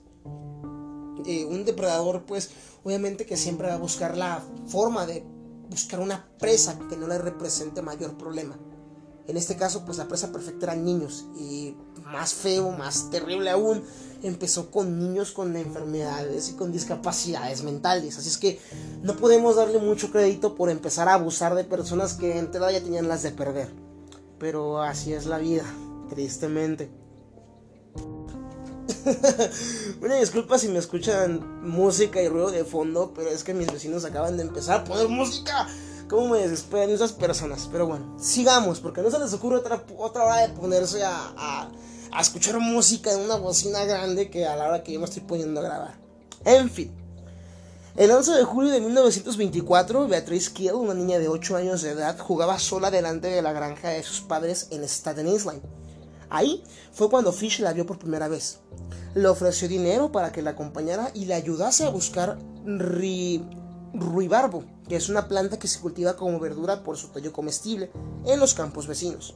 Eh, 1.26 1.44
un 1.44 1.64
depredador, 1.64 2.24
pues, 2.26 2.50
obviamente 2.84 3.26
que 3.26 3.36
siempre 3.36 3.68
va 3.68 3.74
a 3.74 3.78
buscar 3.78 4.16
la 4.16 4.42
forma 4.66 5.06
de 5.06 5.24
buscar 5.70 6.00
una 6.00 6.28
presa 6.38 6.78
que 6.90 6.96
no 6.96 7.06
le 7.06 7.16
represente 7.18 7.80
mayor 7.80 8.18
problema. 8.18 8.58
En 9.26 9.36
este 9.36 9.56
caso, 9.56 9.84
pues 9.86 9.96
la 9.98 10.08
presa 10.08 10.32
perfecta 10.32 10.66
eran 10.66 10.84
niños. 10.84 11.26
Y 11.36 11.76
más 12.04 12.34
feo, 12.34 12.72
más 12.72 13.10
terrible 13.10 13.50
aún, 13.50 13.84
empezó 14.22 14.70
con 14.70 14.98
niños 14.98 15.30
con 15.30 15.56
enfermedades 15.56 16.50
y 16.50 16.54
con 16.54 16.72
discapacidades 16.72 17.62
mentales. 17.62 18.18
Así 18.18 18.28
es 18.28 18.38
que 18.38 18.60
no 19.02 19.16
podemos 19.16 19.56
darle 19.56 19.78
mucho 19.78 20.10
crédito 20.10 20.56
por 20.56 20.68
empezar 20.68 21.08
a 21.08 21.14
abusar 21.14 21.54
de 21.54 21.64
personas 21.64 22.14
que 22.14 22.32
en 22.32 22.38
entrada 22.38 22.72
ya 22.72 22.82
tenían 22.82 23.08
las 23.08 23.22
de 23.22 23.30
perder. 23.30 23.72
Pero 24.40 24.82
así 24.82 25.12
es 25.12 25.26
la 25.26 25.38
vida, 25.38 25.64
tristemente. 26.08 26.99
Una 30.02 30.16
disculpa 30.16 30.58
si 30.58 30.68
me 30.68 30.78
escuchan 30.78 31.62
música 31.62 32.20
y 32.20 32.28
ruido 32.28 32.50
de 32.50 32.64
fondo, 32.64 33.12
pero 33.14 33.30
es 33.30 33.44
que 33.44 33.54
mis 33.54 33.72
vecinos 33.72 34.04
acaban 34.04 34.36
de 34.36 34.42
empezar 34.42 34.80
a 34.80 34.84
poner 34.84 35.08
música. 35.08 35.68
¿Cómo 36.08 36.30
me 36.30 36.38
desesperan 36.38 36.90
esas 36.90 37.12
personas? 37.12 37.68
Pero 37.70 37.86
bueno, 37.86 38.16
sigamos, 38.18 38.80
porque 38.80 39.00
no 39.00 39.10
se 39.10 39.18
les 39.18 39.32
ocurre 39.32 39.56
otra, 39.56 39.84
otra 39.96 40.24
hora 40.24 40.36
de 40.38 40.48
ponerse 40.48 41.04
a, 41.04 41.32
a, 41.36 42.20
escuchar 42.20 42.58
música 42.58 43.12
en 43.12 43.20
una 43.20 43.36
bocina 43.36 43.84
grande 43.84 44.28
que 44.28 44.44
a 44.44 44.56
la 44.56 44.68
hora 44.68 44.82
que 44.82 44.92
yo 44.92 44.98
me 44.98 45.04
estoy 45.04 45.22
poniendo 45.22 45.60
a 45.60 45.64
grabar. 45.64 45.94
En 46.44 46.68
fin. 46.68 46.92
El 47.96 48.10
11 48.10 48.32
de 48.32 48.44
julio 48.44 48.70
de 48.70 48.80
1924, 48.80 50.08
Beatriz 50.08 50.50
Kiel, 50.50 50.74
una 50.74 50.94
niña 50.94 51.18
de 51.18 51.28
8 51.28 51.56
años 51.56 51.82
de 51.82 51.90
edad, 51.90 52.18
jugaba 52.18 52.58
sola 52.58 52.90
delante 52.90 53.28
de 53.28 53.42
la 53.42 53.52
granja 53.52 53.90
de 53.90 54.02
sus 54.02 54.20
padres 54.20 54.68
en 54.70 54.82
Staten 54.84 55.28
Island. 55.28 55.60
Ahí 56.30 56.62
fue 56.92 57.10
cuando 57.10 57.32
Fish 57.32 57.60
la 57.60 57.72
vio 57.72 57.84
por 57.86 57.98
primera 57.98 58.28
vez. 58.28 58.60
Le 59.14 59.26
ofreció 59.26 59.68
dinero 59.68 60.12
para 60.12 60.30
que 60.32 60.42
la 60.42 60.50
acompañara 60.50 61.10
y 61.12 61.24
le 61.26 61.34
ayudase 61.34 61.84
a 61.84 61.90
buscar 61.90 62.38
ruibarbo, 63.92 64.64
que 64.88 64.94
es 64.96 65.08
una 65.08 65.26
planta 65.26 65.58
que 65.58 65.66
se 65.68 65.80
cultiva 65.80 66.14
como 66.14 66.38
verdura 66.38 66.84
por 66.84 66.96
su 66.96 67.08
tallo 67.08 67.32
comestible 67.32 67.90
en 68.24 68.38
los 68.38 68.54
campos 68.54 68.86
vecinos. 68.86 69.34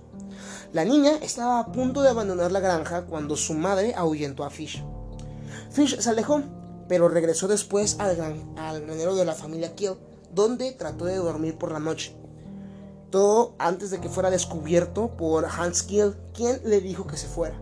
La 0.72 0.84
niña 0.84 1.16
estaba 1.20 1.58
a 1.58 1.72
punto 1.72 2.02
de 2.02 2.08
abandonar 2.08 2.52
la 2.52 2.60
granja 2.60 3.06
cuando 3.06 3.36
su 3.36 3.54
madre 3.54 3.94
ahuyentó 3.96 4.44
a 4.44 4.50
Fish. 4.50 4.84
Fish 5.70 5.98
se 5.98 6.10
alejó, 6.10 6.42
pero 6.88 7.08
regresó 7.08 7.48
después 7.48 7.96
al, 7.98 8.16
al 8.56 8.82
granero 8.82 9.16
de 9.16 9.24
la 9.24 9.34
familia 9.34 9.74
Kill, 9.74 9.94
donde 10.32 10.72
trató 10.72 11.06
de 11.06 11.16
dormir 11.16 11.56
por 11.56 11.72
la 11.72 11.80
noche. 11.80 12.16
Todo 13.14 13.54
antes 13.60 13.92
de 13.92 14.00
que 14.00 14.08
fuera 14.08 14.28
descubierto 14.28 15.16
por 15.16 15.46
Hans 15.46 15.84
Kiel, 15.84 16.16
quien 16.34 16.60
le 16.64 16.80
dijo 16.80 17.06
que 17.06 17.16
se 17.16 17.28
fuera. 17.28 17.56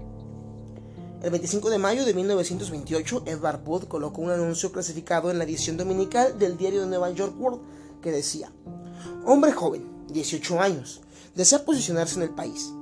El 1.23 1.31
25 1.31 1.69
de 1.69 1.77
mayo 1.77 2.07
de 2.07 2.15
1928, 2.15 3.25
Edward 3.27 3.61
Wood 3.63 3.85
colocó 3.85 4.23
un 4.23 4.31
anuncio 4.31 4.73
clasificado 4.73 5.31
en 5.31 5.37
la 5.37 5.45
edición 5.45 5.77
dominical 5.77 6.39
del 6.39 6.57
diario 6.57 6.81
de 6.81 6.87
Nueva 6.87 7.11
York 7.11 7.35
World 7.39 7.61
que 8.01 8.11
decía, 8.11 8.51
Hombre 9.27 9.53
joven, 9.53 10.07
18 10.09 10.59
años, 10.59 11.03
desea 11.35 11.67
posicionarse 11.67 12.17
en 12.17 12.23
el 12.23 12.31
país. 12.31 12.73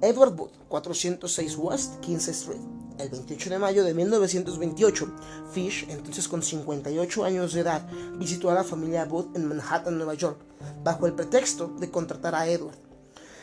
Edward 0.00 0.34
Wood, 0.34 0.52
406 0.70 1.56
West 1.58 2.00
15 2.00 2.30
Street. 2.30 2.77
El 2.98 3.10
28 3.10 3.50
de 3.50 3.58
mayo 3.60 3.84
de 3.84 3.94
1928, 3.94 5.14
Fish, 5.52 5.86
entonces 5.88 6.26
con 6.26 6.42
58 6.42 7.24
años 7.24 7.52
de 7.52 7.60
edad, 7.60 7.88
visitó 8.18 8.50
a 8.50 8.54
la 8.54 8.64
familia 8.64 9.06
Wood 9.08 9.36
en 9.36 9.46
Manhattan, 9.46 9.96
Nueva 9.96 10.14
York, 10.14 10.40
bajo 10.82 11.06
el 11.06 11.14
pretexto 11.14 11.68
de 11.78 11.90
contratar 11.90 12.34
a 12.34 12.48
Edward. 12.48 12.76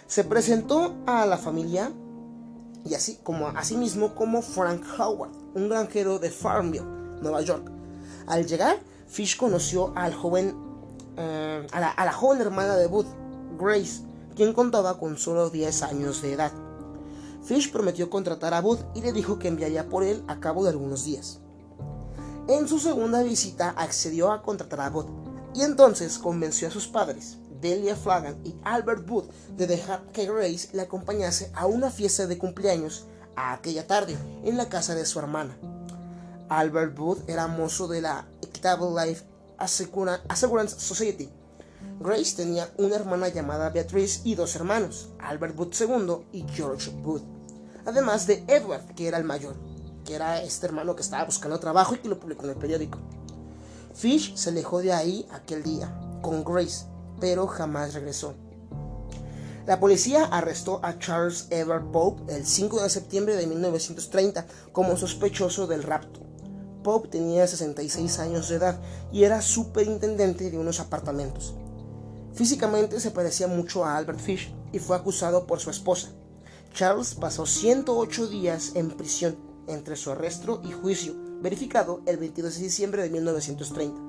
Se 0.08 0.26
presentó 0.26 0.96
a 1.08 1.26
la 1.26 1.38
familia 1.38 1.92
y 2.84 2.94
así 2.96 3.18
como 3.24 3.52
mismo 3.78 4.14
como 4.14 4.42
Frank 4.42 4.84
Howard, 5.00 5.32
un 5.56 5.70
granjero 5.70 6.20
de 6.20 6.30
Farmville, 6.30 6.86
Nueva 7.22 7.42
York. 7.42 7.72
Al 8.28 8.46
llegar, 8.46 8.80
Fish 9.08 9.38
conoció 9.38 9.94
al 9.96 10.14
joven, 10.14 10.54
eh, 11.16 11.66
a, 11.72 11.80
la, 11.80 11.92
a 11.92 12.06
la 12.06 12.12
joven 12.12 12.42
hermana 12.42 12.76
de 12.76 12.88
Booth, 12.88 13.08
Grace, 13.58 14.04
quien 14.36 14.52
contaba 14.52 15.00
con 15.00 15.18
solo 15.18 15.50
10 15.50 15.82
años 15.84 16.22
de 16.22 16.34
edad. 16.34 16.52
Fish 17.46 17.72
prometió 17.72 18.10
contratar 18.10 18.56
a 18.56 18.62
Booth 18.62 18.82
y 18.96 19.02
le 19.02 19.14
dijo 19.14 19.38
que 19.38 19.48
enviaría 19.48 19.88
por 19.88 20.04
él 20.04 20.24
a 20.28 20.40
cabo 20.40 20.64
de 20.64 20.72
algunos 20.72 21.06
días. 21.06 21.42
En 22.48 22.68
su 22.68 22.80
segunda 22.80 23.22
visita 23.22 23.70
accedió 23.78 24.32
a 24.32 24.42
contratar 24.42 24.82
a 24.82 24.90
Booth 24.90 25.10
y 25.54 25.62
entonces 25.62 26.18
convenció 26.18 26.68
a 26.68 26.72
sus 26.72 26.88
padres, 26.88 27.38
Delia 27.62 27.96
Flagan 27.96 28.40
y 28.44 28.56
Albert 28.64 29.06
Booth, 29.08 29.32
de 29.56 29.68
dejar 29.68 30.04
que 30.12 30.26
Grace 30.26 30.70
le 30.74 30.82
acompañase 30.82 31.52
a 31.54 31.68
una 31.68 31.92
fiesta 31.92 32.28
de 32.28 32.38
cumpleaños 32.38 33.06
a 33.36 33.54
aquella 33.54 33.86
tarde 33.86 34.18
en 34.44 34.58
la 34.58 34.68
casa 34.68 34.96
de 34.96 35.06
su 35.06 35.20
hermana. 35.20 35.56
Albert 36.50 36.96
Booth 36.96 37.30
era 37.30 37.48
mozo 37.48 37.88
de 37.88 38.02
la 38.02 38.28
Equitable 38.42 38.88
Life 39.06 39.24
Assurance 39.58 40.80
Society. 40.80 41.30
Grace 42.00 42.36
tenía 42.36 42.72
una 42.78 42.96
hermana 42.96 43.30
llamada 43.30 43.70
Beatrice 43.70 44.22
y 44.24 44.36
dos 44.36 44.56
hermanos, 44.56 45.10
Albert 45.20 45.56
Booth 45.56 45.80
II 45.80 46.26
y 46.32 46.46
George 46.50 46.92
Booth, 46.92 47.24
además 47.86 48.28
de 48.28 48.44
Edward, 48.48 48.94
que 48.96 49.08
era 49.08 49.18
el 49.18 49.24
mayor, 49.24 49.56
que 50.04 50.16
era 50.16 50.42
este 50.42 50.66
hermano 50.66 50.96
que 50.96 51.02
estaba 51.02 51.26
buscando 51.26 51.60
trabajo 51.60 51.96
y 51.96 52.00
que 52.00 52.10
lo 52.10 52.20
publicó 52.20 52.44
en 52.46 52.52
el 52.52 52.58
periódico. 52.58 53.00
Fish 53.94 54.36
se 54.36 54.50
alejó 54.50 54.82
de 54.82 54.94
ahí 54.94 55.28
aquel 55.32 55.64
día, 55.64 55.98
con 56.22 56.44
Grace, 56.44 56.86
pero 57.20 57.48
jamás 57.48 57.94
regresó. 57.94 58.36
La 59.66 59.80
policía 59.80 60.26
arrestó 60.26 60.80
a 60.84 61.00
Charles 61.00 61.48
Edward 61.50 61.90
Pope 61.92 62.36
el 62.36 62.46
5 62.46 62.84
de 62.84 62.90
septiembre 62.90 63.36
de 63.36 63.48
1930 63.48 64.46
como 64.72 64.96
sospechoso 64.96 65.66
del 65.66 65.82
rapto. 65.82 66.20
Pope 66.84 67.08
tenía 67.08 67.48
66 67.48 68.20
años 68.20 68.48
de 68.48 68.58
edad 68.58 68.80
y 69.12 69.24
era 69.24 69.42
superintendente 69.42 70.52
de 70.52 70.60
unos 70.60 70.80
apartamentos. 70.80 71.56
Físicamente 72.36 73.00
se 73.00 73.10
parecía 73.10 73.48
mucho 73.48 73.86
a 73.86 73.98
Albert 73.98 74.20
Fish 74.20 74.54
y 74.72 74.78
fue 74.78 74.96
acusado 74.96 75.48
por 75.48 75.60
su 75.60 75.72
esposa. 75.72 76.10
Charles 76.76 77.16
pasó 77.16 77.46
108 77.46 78.28
días 78.28 78.74
en 78.76 78.92
prisión 78.92 79.38
entre 79.66 79.96
su 79.96 80.12
arresto 80.12 80.62
y 80.62 80.74
juicio, 80.74 81.16
verificado 81.42 82.02
el 82.06 82.18
22 82.18 82.58
de 82.58 82.64
diciembre 82.64 83.02
de 83.02 83.10
1930. 83.12 84.02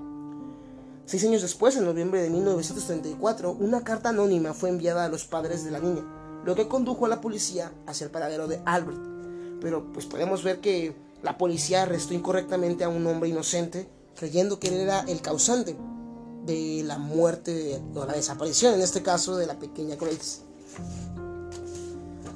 Seis 1.04 1.24
años 1.24 1.42
después, 1.42 1.76
en 1.76 1.84
noviembre 1.84 2.20
de 2.20 2.28
1934, 2.28 3.52
una 3.52 3.84
carta 3.84 4.08
anónima 4.08 4.52
fue 4.52 4.70
enviada 4.70 5.04
a 5.04 5.08
los 5.08 5.26
padres 5.26 5.64
de 5.64 5.70
la 5.70 5.78
niña, 5.78 6.02
lo 6.44 6.56
que 6.56 6.66
condujo 6.66 7.06
a 7.06 7.08
la 7.08 7.20
policía 7.20 7.72
hacia 7.86 8.06
el 8.06 8.10
paradero 8.10 8.48
de 8.48 8.60
Albert. 8.66 8.98
Pero 9.60 9.92
pues 9.92 10.06
podemos 10.06 10.42
ver 10.42 10.60
que 10.60 10.96
la 11.22 11.38
policía 11.38 11.84
arrestó 11.84 12.14
incorrectamente 12.14 12.82
a 12.82 12.88
un 12.88 13.06
hombre 13.06 13.28
inocente, 13.28 13.88
creyendo 14.16 14.58
que 14.58 14.68
él 14.68 14.74
era 14.74 15.02
el 15.02 15.22
causante 15.22 15.76
de 16.44 16.82
la 16.84 16.98
muerte 16.98 17.80
o 17.94 18.04
la 18.04 18.14
desaparición, 18.14 18.74
en 18.74 18.80
este 18.82 19.04
caso, 19.04 19.36
de 19.36 19.46
la 19.46 19.56
pequeña 19.56 19.94
Grace. 19.94 20.40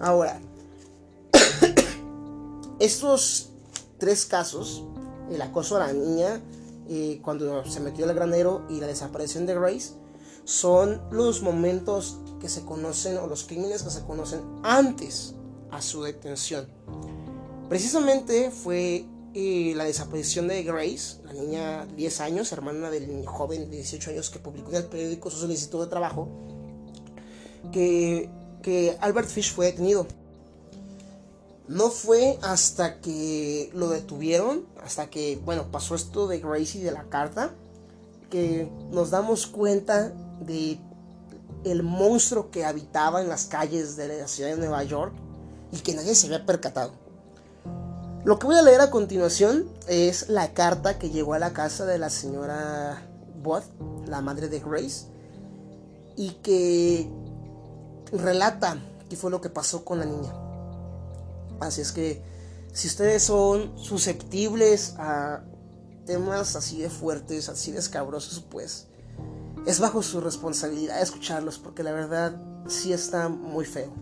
Ahora, 0.01 0.41
estos 2.81 3.51
tres 3.99 4.25
casos, 4.25 4.85
el 5.31 5.41
acoso 5.43 5.77
a 5.77 5.87
la 5.87 5.93
niña, 5.93 6.41
eh, 6.89 7.21
cuando 7.23 7.65
se 7.67 7.81
metió 7.81 8.09
al 8.09 8.15
granero 8.15 8.67
y 8.69 8.81
la 8.81 8.87
desaparición 8.87 9.47
de 9.47 9.55
Grace, 9.55 9.93
son 10.45 11.01
los 11.13 11.43
momentos 11.43 12.19
que 12.41 12.49
se 12.49 12.65
conocen 12.65 13.19
o 13.19 13.27
los 13.27 13.45
crímenes 13.45 13.83
que 13.83 13.91
se 13.91 14.03
conocen 14.03 14.41
antes 14.63 15.35
a 15.71 15.83
su 15.83 16.03
detención. 16.03 16.67
Precisamente 17.69 18.51
fue 18.51 19.05
eh, 19.35 19.75
la 19.77 19.85
desaparición 19.85 20.49
de 20.49 20.63
Grace, 20.65 21.19
la 21.25 21.35
niña 21.35 21.87
de 21.87 21.95
10 21.95 22.21
años, 22.23 22.53
hermana 22.53 22.91
del 22.91 23.25
joven 23.27 23.71
de 23.71 23.77
18 23.77 24.11
años 24.11 24.31
que 24.31 24.39
publicó 24.39 24.71
en 24.71 24.77
el 24.77 24.85
periódico 24.87 25.31
su 25.31 25.39
solicitud 25.39 25.85
de 25.85 25.87
trabajo, 25.89 26.29
que, 27.71 28.29
que 28.63 28.97
Albert 29.01 29.29
Fish 29.29 29.53
fue 29.53 29.67
detenido. 29.67 30.07
No 31.69 31.91
fue 31.91 32.39
hasta 32.43 33.01
que 33.01 33.71
lo 33.75 33.89
detuvieron, 33.89 34.67
hasta 34.85 35.09
que, 35.09 35.41
bueno, 35.45 35.71
pasó 35.71 35.95
esto 35.95 36.27
de 36.27 36.41
Gracie 36.41 36.83
de 36.83 36.91
la 36.91 37.05
carta, 37.05 37.53
que 38.29 38.69
nos 38.91 39.11
damos 39.11 39.47
cuenta 39.47 40.13
de 40.41 40.79
el 41.65 41.83
monstruo 41.83 42.51
que 42.51 42.65
habitaba 42.65 43.21
en 43.21 43.29
las 43.29 43.45
calles 43.45 43.97
de 43.97 44.21
la 44.21 44.29
ciudad 44.29 44.51
de 44.51 44.57
Nueva 44.57 44.83
York 44.83 45.13
y 45.73 45.79
que 45.79 45.95
nadie 45.95 46.15
se 46.15 46.27
había 46.27 46.47
percatado. 46.47 46.93
Lo 48.25 48.39
que 48.39 48.47
voy 48.47 48.57
a 48.57 48.63
leer 48.63 48.81
a 48.81 48.91
continuación 48.91 49.67
es 49.87 50.29
la 50.29 50.53
carta 50.53 50.99
que 50.99 51.11
llegó 51.11 51.35
a 51.35 51.39
la 51.39 51.53
casa 51.53 51.87
de 51.87 51.99
la 51.99 52.11
señora 52.11 53.03
Bot, 53.43 53.65
la 54.07 54.21
madre 54.21 54.49
de 54.49 54.61
Grace, 54.61 55.07
y 56.17 56.33
que 56.43 57.09
relata 58.13 58.79
qué 59.09 59.17
fue 59.17 59.31
lo 59.31 59.41
que 59.41 59.51
pasó 59.51 59.85
con 59.85 59.99
la 59.99 60.05
niña. 60.05 60.33
Así 61.61 61.81
es 61.81 61.93
que 61.93 62.23
si 62.73 62.89
ustedes 62.89 63.23
son 63.23 63.77
susceptibles 63.79 64.95
a 64.99 65.43
temas 66.07 66.57
así 66.57 66.81
de 66.81 66.91
fuertes, 66.91 67.49
así 67.49 67.73
de 67.73 67.79
escabrosos, 67.79 68.45
pues 68.51 68.87
es 69.67 69.81
bajo 69.81 70.03
su 70.03 70.21
responsabilidad 70.21 71.03
escucharlos 71.03 71.59
porque 71.59 71.83
la 71.83 71.93
verdad 71.93 72.41
sí 72.67 72.93
está 72.93 73.29
muy 73.29 73.65
feo. 73.65 73.93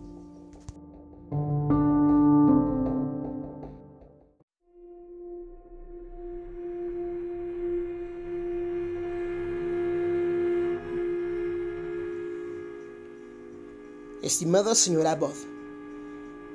Estimada 14.29 14.74
señora 14.74 15.14
Bob, 15.14 15.33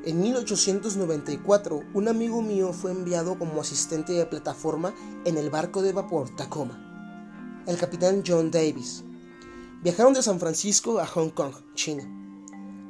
en 0.05 0.21
1894, 0.21 1.81
un 1.95 2.07
amigo 2.07 2.43
mío 2.43 2.71
fue 2.71 2.91
enviado 2.91 3.39
como 3.39 3.59
asistente 3.61 4.13
de 4.13 4.27
plataforma 4.27 4.93
en 5.25 5.39
el 5.39 5.49
barco 5.49 5.81
de 5.81 5.91
vapor 5.91 6.29
Tacoma, 6.35 7.63
el 7.65 7.75
capitán 7.77 8.21
John 8.23 8.51
Davis. 8.51 9.03
Viajaron 9.81 10.13
de 10.13 10.21
San 10.21 10.39
Francisco 10.39 10.99
a 10.99 11.07
Hong 11.07 11.31
Kong, 11.31 11.55
China. 11.73 12.03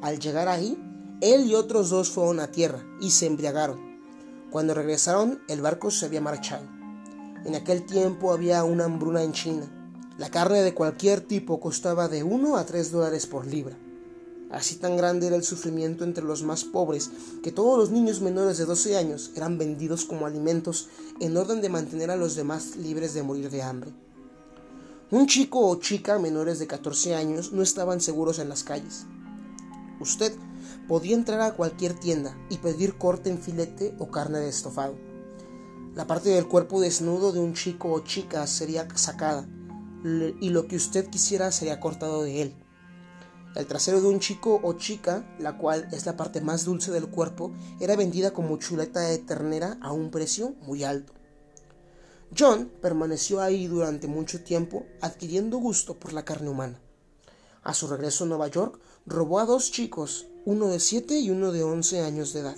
Al 0.02 0.20
llegar 0.20 0.50
ahí, 0.50 0.78
él 1.22 1.46
y 1.46 1.56
otros 1.56 1.90
dos 1.90 2.10
fueron 2.10 2.42
a 2.42 2.52
tierra 2.52 2.84
y 3.00 3.12
se 3.12 3.28
embriagaron. 3.28 3.80
Cuando 4.52 4.74
regresaron, 4.74 5.42
el 5.48 5.62
barco 5.62 5.92
se 5.92 6.08
había 6.08 6.20
marchado. 6.20 6.68
En 7.46 7.56
aquel 7.56 7.86
tiempo 7.86 8.34
había 8.34 8.66
una 8.66 8.84
hambruna 8.84 9.24
en 9.24 9.32
China. 9.32 9.66
La 10.18 10.30
carne 10.30 10.62
de 10.62 10.74
cualquier 10.74 11.22
tipo 11.22 11.62
costaba 11.62 12.10
de 12.10 12.24
1 12.24 12.58
a 12.58 12.66
3 12.66 12.92
dólares 12.92 13.28
por 13.28 13.48
libra. 13.48 13.78
Así 14.54 14.76
tan 14.76 14.96
grande 14.96 15.26
era 15.26 15.36
el 15.36 15.44
sufrimiento 15.44 16.04
entre 16.04 16.24
los 16.24 16.44
más 16.44 16.64
pobres 16.64 17.10
que 17.42 17.52
todos 17.52 17.76
los 17.76 17.90
niños 17.90 18.22
menores 18.22 18.60
de 18.60 18.66
12 18.66 18.98
años 18.98 19.32
eran 19.36 19.58
vendidos 19.58 20.06
como 20.06 20.28
alimentos 20.28 20.90
en 21.20 21.36
orden 21.36 21.60
de 21.60 21.70
mantener 21.70 22.12
a 22.12 22.16
los 22.16 22.36
demás 22.36 22.76
libres 22.76 23.16
de 23.16 23.24
morir 23.24 23.50
de 23.50 23.64
hambre. 23.64 23.92
Un 25.10 25.26
chico 25.26 25.68
o 25.68 25.80
chica 25.80 26.20
menores 26.20 26.60
de 26.60 26.68
14 26.68 27.16
años 27.16 27.52
no 27.52 27.64
estaban 27.64 28.00
seguros 28.00 28.38
en 28.38 28.48
las 28.48 28.64
calles. 28.64 29.08
Usted 30.00 30.34
podía 30.88 31.16
entrar 31.16 31.42
a 31.42 31.56
cualquier 31.56 31.96
tienda 31.96 32.38
y 32.52 32.60
pedir 32.60 32.96
corte 33.00 33.32
en 33.32 33.40
filete 33.40 33.96
o 33.98 34.12
carne 34.12 34.38
de 34.38 34.50
estofado. 34.50 34.94
La 35.96 36.06
parte 36.06 36.30
del 36.30 36.48
cuerpo 36.48 36.80
desnudo 36.80 37.32
de 37.32 37.40
un 37.40 37.56
chico 37.56 37.92
o 37.92 38.02
chica 38.02 38.46
sería 38.46 38.88
sacada 38.94 39.48
y 40.04 40.50
lo 40.50 40.68
que 40.68 40.76
usted 40.76 41.10
quisiera 41.10 41.52
sería 41.52 41.80
cortado 41.80 42.22
de 42.22 42.44
él. 42.44 42.56
El 43.56 43.68
trasero 43.68 44.02
de 44.02 44.08
un 44.08 44.20
chico 44.20 44.60
o 44.64 44.74
chica, 44.74 45.26
la 45.40 45.58
cual 45.58 45.88
es 45.92 46.06
la 46.06 46.18
parte 46.18 46.42
más 46.42 46.66
dulce 46.66 46.92
del 46.92 47.08
cuerpo, 47.08 47.52
era 47.80 47.96
vendida 47.96 48.34
como 48.34 48.58
chuleta 48.58 49.02
de 49.02 49.20
ternera 49.20 49.78
a 49.82 49.92
un 49.92 50.10
precio 50.10 50.56
muy 50.62 50.84
alto. 50.84 51.14
John 52.36 52.72
permaneció 52.82 53.42
ahí 53.42 53.68
durante 53.68 54.08
mucho 54.08 54.44
tiempo 54.44 54.88
adquiriendo 55.02 55.58
gusto 55.58 56.00
por 56.00 56.14
la 56.14 56.26
carne 56.26 56.50
humana. 56.50 56.80
A 57.62 57.76
su 57.76 57.88
regreso 57.88 58.24
a 58.24 58.28
Nueva 58.28 58.48
York, 58.48 58.80
robó 59.06 59.40
a 59.40 59.46
dos 59.46 59.72
chicos, 59.72 60.26
uno 60.46 60.68
de 60.68 60.80
7 60.80 61.20
y 61.20 61.30
uno 61.30 61.52
de 61.52 61.64
11 61.64 62.02
años 62.02 62.34
de 62.34 62.40
edad. 62.40 62.58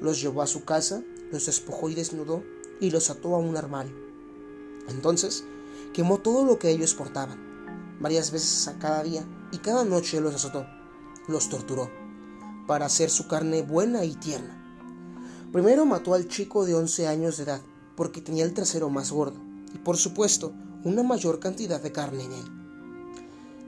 Los 0.00 0.20
llevó 0.20 0.42
a 0.42 0.46
su 0.46 0.64
casa, 0.64 1.02
los 1.32 1.46
despojó 1.46 1.88
y 1.88 1.94
desnudó 1.94 2.44
y 2.78 2.90
los 2.90 3.08
ató 3.08 3.34
a 3.34 3.38
un 3.38 3.56
armario. 3.56 3.94
Entonces, 4.88 5.44
quemó 5.94 6.18
todo 6.18 6.44
lo 6.44 6.58
que 6.58 6.70
ellos 6.70 6.94
portaban, 6.94 7.98
varias 8.00 8.30
veces 8.30 8.68
a 8.68 8.78
cada 8.78 9.02
día, 9.02 9.26
y 9.54 9.58
cada 9.58 9.84
noche 9.84 10.20
los 10.20 10.34
azotó, 10.34 10.66
los 11.28 11.48
torturó, 11.48 11.88
para 12.66 12.86
hacer 12.86 13.08
su 13.08 13.28
carne 13.28 13.62
buena 13.62 14.04
y 14.04 14.16
tierna. 14.16 14.60
Primero 15.52 15.86
mató 15.86 16.14
al 16.14 16.26
chico 16.26 16.66
de 16.66 16.74
11 16.74 17.06
años 17.06 17.36
de 17.36 17.44
edad, 17.44 17.60
porque 17.94 18.20
tenía 18.20 18.44
el 18.44 18.52
trasero 18.52 18.90
más 18.90 19.12
gordo, 19.12 19.38
y 19.72 19.78
por 19.78 19.96
supuesto, 19.96 20.52
una 20.82 21.04
mayor 21.04 21.38
cantidad 21.38 21.80
de 21.80 21.92
carne 21.92 22.24
en 22.24 22.32
él. 22.32 22.44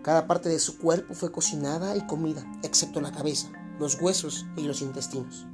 Cada 0.02 0.26
parte 0.26 0.48
de 0.48 0.58
su 0.58 0.76
cuerpo 0.76 1.14
fue 1.14 1.30
cocinada 1.30 1.96
y 1.96 2.04
comida, 2.08 2.44
excepto 2.64 3.00
la 3.00 3.12
cabeza, 3.12 3.48
los 3.78 4.00
huesos 4.00 4.44
y 4.56 4.62
los 4.62 4.82
intestinos. 4.82 5.46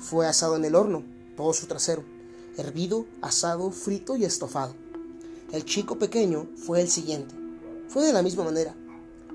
Fue 0.00 0.26
asado 0.26 0.56
en 0.56 0.64
el 0.64 0.74
horno, 0.74 1.04
todo 1.36 1.52
su 1.52 1.66
trasero, 1.66 2.02
hervido, 2.56 3.06
asado, 3.22 3.70
frito 3.70 4.16
y 4.16 4.24
estofado. 4.24 4.74
El 5.52 5.64
chico 5.64 5.96
pequeño 5.96 6.48
fue 6.56 6.80
el 6.80 6.88
siguiente. 6.88 7.36
Fue 7.88 8.04
de 8.04 8.12
la 8.12 8.22
misma 8.22 8.42
manera, 8.42 8.74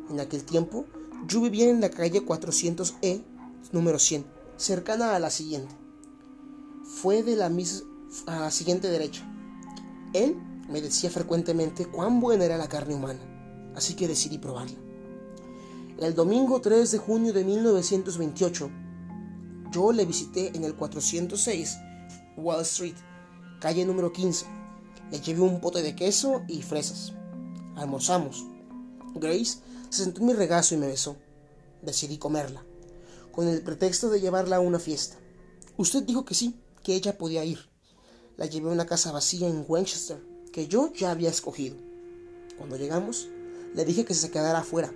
en 0.10 0.20
aquel 0.20 0.44
tiempo, 0.44 0.86
yo 1.28 1.42
vivía 1.42 1.70
en 1.70 1.82
la 1.82 1.90
calle 1.90 2.26
400E, 2.26 3.24
número 3.72 4.00
100, 4.00 4.26
cercana 4.58 5.16
a 5.16 5.20
la 5.20 5.30
siguiente. 5.30 5.76
Fue 6.84 7.24
de 7.24 7.36
la 7.36 7.50
misma 7.50 7.88
a 8.26 8.40
la 8.40 8.52
siguiente 8.52 8.88
derecha. 8.88 9.24
Él 10.14 10.36
me 10.68 10.82
decía 10.82 11.12
frecuentemente 11.12 11.86
cuán 11.86 12.20
buena 12.20 12.46
era 12.46 12.58
la 12.58 12.68
carne 12.68 12.96
humana, 12.96 13.20
así 13.76 13.94
que 13.94 14.08
decidí 14.08 14.40
probarla. 14.40 14.78
El 16.00 16.16
domingo 16.16 16.62
3 16.62 16.90
de 16.92 16.98
junio 16.98 17.34
de 17.34 17.44
1928, 17.44 18.70
yo 19.72 19.92
le 19.92 20.06
visité 20.06 20.56
en 20.56 20.64
el 20.64 20.76
406 20.76 21.78
Wall 22.38 22.62
Street, 22.62 22.96
calle 23.60 23.86
número 23.86 24.12
15. 24.12 24.46
Le 25.12 25.20
llevé 25.20 25.42
un 25.42 25.60
pote 25.60 25.82
de 25.82 25.96
queso 25.96 26.44
y 26.48 26.62
fresas. 26.62 27.14
Almorzamos. 27.76 28.46
Grace 29.16 29.60
se 29.90 30.04
sentó 30.04 30.22
en 30.22 30.28
mi 30.28 30.34
regazo 30.34 30.76
y 30.76 30.78
me 30.78 30.88
besó. 30.88 31.18
Decidí 31.82 32.18
comerla, 32.18 32.64
con 33.32 33.48
el 33.48 33.62
pretexto 33.62 34.10
de 34.10 34.22
llevarla 34.22 34.58
a 34.58 34.62
una 34.62 34.80
fiesta. 34.80 35.18
Usted 35.78 36.04
dijo 36.04 36.26
que 36.26 36.36
sí, 36.36 36.60
que 36.84 36.96
ella 36.96 37.18
podía 37.18 37.46
ir. 37.46 37.70
La 38.38 38.46
llevé 38.46 38.70
a 38.70 38.74
una 38.74 38.86
casa 38.86 39.12
vacía 39.12 39.48
en 39.48 39.66
Winchester, 39.68 40.22
que 40.52 40.68
yo 40.68 40.92
ya 40.94 41.12
había 41.12 41.30
escogido. 41.30 41.78
Cuando 42.58 42.78
llegamos, 42.78 43.28
le 43.74 43.86
dije 43.86 44.06
que 44.06 44.14
se 44.14 44.32
quedara 44.32 44.60
afuera. 44.60 44.94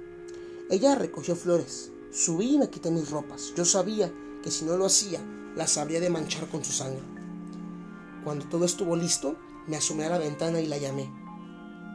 Ella 0.70 0.96
recogió 0.96 1.36
flores. 1.36 1.92
Subí 2.12 2.56
y 2.56 2.58
me 2.58 2.70
quité 2.70 2.92
mis 2.92 3.10
ropas. 3.10 3.54
Yo 3.56 3.66
sabía 3.66 4.14
que 4.44 4.52
si 4.52 4.66
no 4.66 4.78
lo 4.78 4.86
hacía, 4.86 5.20
las 5.56 5.78
habría 5.78 6.00
de 6.00 6.10
manchar 6.10 6.48
con 6.50 6.64
su 6.64 6.72
sangre. 6.72 7.04
Cuando 8.24 8.48
todo 8.48 8.66
estuvo 8.66 8.96
listo, 8.96 9.38
me 9.68 9.78
asomé 9.78 10.06
a 10.06 10.10
la 10.10 10.18
ventana 10.18 10.60
y 10.60 10.68
la 10.68 10.78
llamé. 10.78 11.12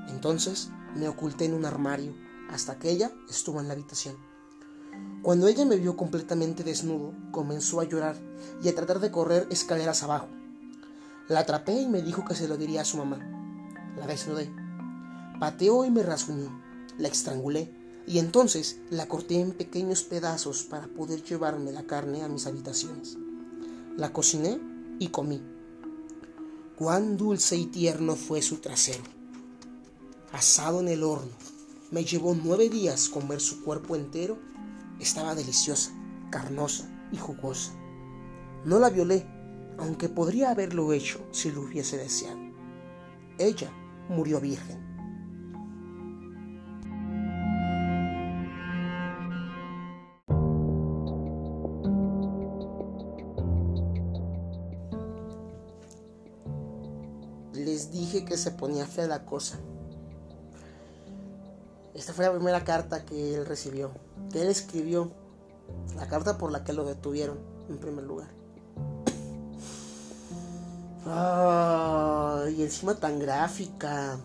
Entonces 0.08 0.70
me 0.95 1.09
oculté 1.09 1.45
en 1.47 1.55
un 1.55 1.64
armario 1.64 2.14
hasta 2.51 2.78
que 2.78 2.91
ella 2.91 3.12
estuvo 3.28 3.61
en 3.61 3.68
la 3.68 3.74
habitación. 3.74 4.16
Cuando 5.22 5.49
ella 5.49 5.64
me 5.64 5.76
vio 5.76 5.97
completamente 5.97 6.64
desnudo, 6.64 7.12
comenzó 7.30 7.80
a 7.80 7.84
llorar 7.84 8.16
y 8.62 8.68
a 8.68 8.74
tratar 8.74 9.01
de 9.01 9.11
correr 9.11 9.47
escaleras 9.51 10.03
abajo. 10.03 10.28
La 11.28 11.41
atrapé 11.41 11.80
y 11.80 11.89
me 11.89 12.03
dijo 12.03 12.24
que 12.24 12.34
se 12.34 12.49
lo 12.49 12.57
diría 12.57 12.82
a 12.82 12.86
su 12.86 12.97
mamá. 12.97 13.18
La 13.97 14.07
desnudé. 14.07 14.51
Pateó 15.39 15.84
y 15.84 15.91
me 15.91 16.03
rasguñó. 16.03 16.62
La 16.99 17.09
estrangulé 17.09 17.72
y 18.07 18.18
entonces 18.18 18.80
la 18.91 19.07
corté 19.07 19.39
en 19.39 19.53
pequeños 19.53 20.03
pedazos 20.03 20.62
para 20.62 20.86
poder 20.89 21.22
llevarme 21.22 21.72
la 21.72 21.82
carne 21.82 22.22
a 22.22 22.28
mis 22.28 22.47
habitaciones. 22.47 23.18
La 23.97 24.12
cociné 24.12 24.59
y 24.99 25.09
comí. 25.09 25.43
Cuán 26.76 27.16
dulce 27.16 27.57
y 27.57 27.66
tierno 27.66 28.16
fue 28.16 28.41
su 28.41 28.57
trasero. 28.59 29.17
Asado 30.33 30.81
en 30.81 30.89
el 30.89 31.03
horno. 31.03 31.33
Me 31.91 32.05
llevó 32.05 32.35
nueve 32.35 32.68
días 32.68 33.09
comer 33.09 33.41
su 33.41 33.64
cuerpo 33.64 33.97
entero 33.97 34.39
estaba 35.01 35.35
deliciosa, 35.35 35.93
carnosa 36.31 36.89
y 37.12 37.16
jugosa. 37.16 37.72
No 38.64 38.79
la 38.79 38.91
violé, 38.91 39.26
aunque 39.79 40.09
podría 40.09 40.51
haberlo 40.51 40.93
hecho 40.93 41.20
si 41.31 41.53
lo 41.53 41.62
hubiese 41.62 41.97
deseado. 41.97 42.39
Ella 43.39 43.70
murió 44.09 44.41
virgen. 44.41 44.87
Les 57.55 57.93
dije 57.93 58.24
que 58.24 58.37
se 58.37 58.51
ponía 58.51 58.87
fea 58.87 59.07
la 59.07 59.24
cosa. 59.24 59.61
Esta 61.99 62.12
fue 62.12 62.24
la 62.24 62.32
primera 62.32 62.62
carta 62.62 63.05
que 63.05 63.34
él 63.34 63.44
recibió, 63.44 63.90
que 64.30 64.40
él 64.40 64.49
escribió, 64.49 65.11
la 65.96 66.07
carta 66.07 66.38
por 66.38 66.53
la 66.53 66.62
que 66.62 66.72
lo 66.72 66.84
detuvieron, 66.84 67.38
en 67.68 67.78
primer 67.78 68.05
lugar. 68.05 68.28
y 72.51 72.62
encima 72.62 72.94
tan 72.94 73.18
gráfica. 73.18 74.16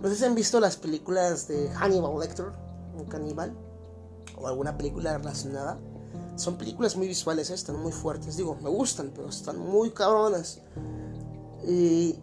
No 0.00 0.08
sé 0.08 0.16
si 0.16 0.24
han 0.24 0.34
visto 0.34 0.58
las 0.58 0.76
películas 0.76 1.46
de 1.48 1.68
Hannibal 1.70 2.18
Lecter, 2.18 2.46
un 2.96 3.04
caníbal, 3.04 3.52
o 4.36 4.48
alguna 4.48 4.78
película 4.78 5.18
relacionada. 5.18 5.78
Son 6.36 6.56
películas 6.56 6.96
muy 6.96 7.08
visuales, 7.08 7.50
¿eh? 7.50 7.54
están 7.54 7.78
muy 7.78 7.92
fuertes. 7.92 8.36
Digo, 8.38 8.56
me 8.62 8.70
gustan, 8.70 9.12
pero 9.14 9.28
están 9.28 9.58
muy 9.58 9.90
cabronas. 9.90 10.60
Y 11.66 12.18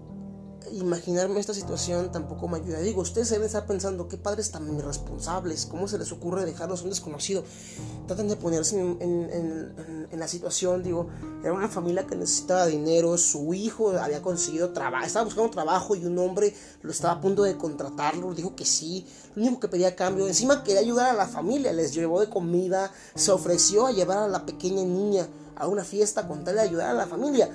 imaginarme 0.72 1.40
esta 1.40 1.54
situación 1.54 2.12
tampoco 2.12 2.48
me 2.48 2.58
ayuda. 2.58 2.80
Digo, 2.80 3.02
ustedes 3.02 3.30
deben 3.30 3.46
estar 3.46 3.66
pensando, 3.66 4.08
qué 4.08 4.18
padres 4.18 4.52
tan 4.52 4.74
irresponsables, 4.76 5.66
¿cómo 5.66 5.88
se 5.88 5.98
les 5.98 6.12
ocurre 6.12 6.46
dejarnos 6.46 6.82
a 6.82 6.84
un 6.84 6.90
desconocido? 6.90 7.44
Tratan 8.08 8.28
de 8.28 8.36
ponerse 8.36 8.80
en, 8.80 10.10
la 10.12 10.28
situación, 10.28 10.84
digo, 10.84 11.08
era 11.42 11.54
una 11.54 11.70
familia 11.70 12.06
que 12.06 12.16
necesitaba 12.16 12.66
dinero, 12.66 13.18
su 13.18 13.54
hijo 13.54 13.92
había 13.92 14.22
conseguido 14.22 14.72
trabajo, 14.72 15.06
estaba 15.06 15.26
buscando 15.26 15.50
trabajo 15.50 15.96
y 15.96 16.06
un 16.06 16.18
hombre 16.18 16.54
lo 16.82 16.92
estaba 16.92 17.14
a 17.14 17.22
punto 17.22 17.44
de 17.44 17.58
contratarlo, 17.58 18.34
dijo 18.34 18.56
que 18.56 18.66
sí, 18.66 19.06
lo 19.36 19.44
único 19.44 19.62
que 19.62 19.68
pedía 19.70 19.96
cambio, 19.96 20.28
encima 20.28 20.64
quería 20.64 20.82
ayudar 20.82 21.12
a 21.12 21.14
la 21.14 21.28
familia, 21.28 21.72
les 21.72 21.94
llevó 21.94 22.20
de 22.20 22.30
comida, 22.30 22.92
se 23.16 23.32
ofreció 23.32 23.86
a 23.86 23.92
llevar 23.92 24.18
a 24.18 24.28
la 24.28 24.46
pequeña 24.46 24.84
niña 24.84 25.28
a 25.56 25.68
una 25.68 25.84
fiesta 25.84 26.28
con 26.28 26.44
tal 26.44 26.56
de 26.56 26.62
ayudar 26.62 26.90
a 26.90 26.94
la 26.94 27.08
familia. 27.08 27.50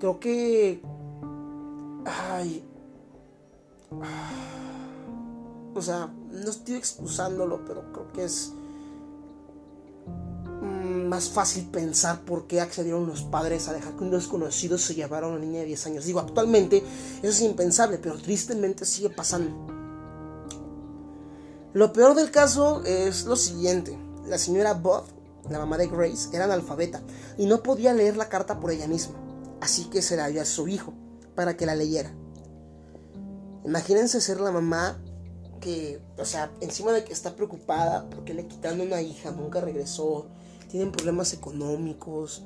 Creo 0.00 0.18
que 0.18 0.82
Ay. 2.04 2.64
O 5.74 5.80
sea, 5.80 6.12
no 6.30 6.50
estoy 6.50 6.74
excusándolo, 6.74 7.64
pero 7.64 7.92
creo 7.92 8.12
que 8.12 8.24
es 8.24 8.52
mm, 10.60 11.06
más 11.08 11.30
fácil 11.30 11.66
pensar 11.70 12.20
por 12.24 12.46
qué 12.46 12.60
accedieron 12.60 13.06
los 13.06 13.22
padres 13.22 13.68
a 13.68 13.72
dejar 13.72 13.96
que 13.96 14.04
un 14.04 14.10
desconocido 14.10 14.78
se 14.78 14.94
llevara 14.94 15.26
a 15.26 15.30
una 15.30 15.38
niña 15.38 15.60
de 15.60 15.66
10 15.66 15.86
años. 15.86 16.04
Digo, 16.04 16.20
actualmente 16.20 16.78
eso 17.22 17.28
es 17.28 17.40
impensable, 17.40 17.98
pero 17.98 18.16
tristemente 18.16 18.84
sigue 18.84 19.10
pasando. 19.10 19.50
Lo 21.72 21.92
peor 21.92 22.14
del 22.14 22.30
caso 22.30 22.82
es 22.84 23.24
lo 23.24 23.36
siguiente. 23.36 23.98
La 24.26 24.36
señora 24.36 24.74
Bob, 24.74 25.04
la 25.48 25.58
mamá 25.58 25.78
de 25.78 25.88
Grace, 25.88 26.28
era 26.32 26.44
analfabeta 26.44 27.02
y 27.38 27.46
no 27.46 27.62
podía 27.62 27.94
leer 27.94 28.16
la 28.16 28.28
carta 28.28 28.60
por 28.60 28.70
ella 28.70 28.86
misma. 28.86 29.14
Así 29.60 29.84
que 29.84 30.02
se 30.02 30.16
la 30.16 30.28
dio 30.28 30.42
a 30.42 30.44
su 30.44 30.68
hijo 30.68 30.92
para 31.34 31.56
que 31.56 31.66
la 31.66 31.74
leyera. 31.74 32.14
Imagínense 33.64 34.20
ser 34.20 34.40
la 34.40 34.50
mamá 34.50 35.00
que, 35.60 36.00
o 36.18 36.24
sea, 36.24 36.50
encima 36.60 36.92
de 36.92 37.04
que 37.04 37.12
está 37.12 37.36
preocupada 37.36 38.08
porque 38.10 38.34
le 38.34 38.46
quitan 38.46 38.80
una 38.80 39.00
hija, 39.00 39.30
nunca 39.30 39.60
regresó, 39.60 40.26
tienen 40.68 40.90
problemas 40.90 41.32
económicos, 41.32 42.42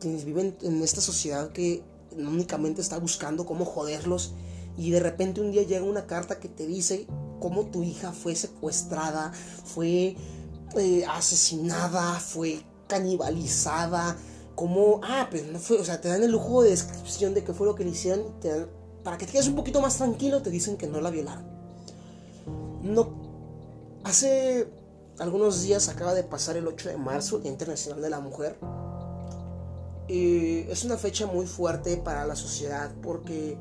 viven 0.00 0.56
en 0.62 0.82
esta 0.82 1.00
sociedad 1.00 1.50
que 1.50 1.82
únicamente 2.16 2.80
está 2.80 2.98
buscando 2.98 3.46
cómo 3.46 3.64
joderlos 3.64 4.32
y 4.76 4.90
de 4.90 5.00
repente 5.00 5.40
un 5.40 5.52
día 5.52 5.62
llega 5.62 5.84
una 5.84 6.06
carta 6.06 6.40
que 6.40 6.48
te 6.48 6.66
dice 6.66 7.06
cómo 7.40 7.66
tu 7.66 7.82
hija 7.82 8.12
fue 8.12 8.34
secuestrada, 8.34 9.32
fue 9.64 10.16
eh, 10.76 11.04
asesinada, 11.08 12.18
fue 12.18 12.62
canibalizada, 12.88 14.16
como, 14.54 15.00
ah, 15.02 15.28
pero 15.30 15.50
no 15.52 15.58
fue, 15.58 15.78
o 15.78 15.84
sea, 15.84 16.00
te 16.00 16.08
dan 16.08 16.22
el 16.22 16.30
lujo 16.30 16.62
de 16.62 16.70
descripción 16.70 17.34
de 17.34 17.44
qué 17.44 17.52
fue 17.52 17.66
lo 17.66 17.74
que 17.74 17.84
le 17.84 17.90
hicieron, 17.90 18.24
para 19.02 19.18
que 19.18 19.26
te 19.26 19.32
quedes 19.32 19.48
un 19.48 19.54
poquito 19.54 19.80
más 19.80 19.96
tranquilo, 19.96 20.42
te 20.42 20.50
dicen 20.50 20.76
que 20.76 20.86
no 20.86 21.00
la 21.00 21.10
violaron. 21.10 21.44
No, 22.82 23.08
hace 24.04 24.68
algunos 25.18 25.62
días 25.62 25.88
acaba 25.88 26.14
de 26.14 26.24
pasar 26.24 26.56
el 26.56 26.66
8 26.66 26.90
de 26.90 26.96
marzo, 26.96 27.38
Día 27.38 27.50
Internacional 27.50 28.02
de 28.02 28.10
la 28.10 28.20
Mujer. 28.20 28.58
Y 30.08 30.60
es 30.70 30.84
una 30.84 30.98
fecha 30.98 31.26
muy 31.26 31.46
fuerte 31.46 31.96
para 31.96 32.26
la 32.26 32.36
sociedad 32.36 32.92
porque 33.02 33.56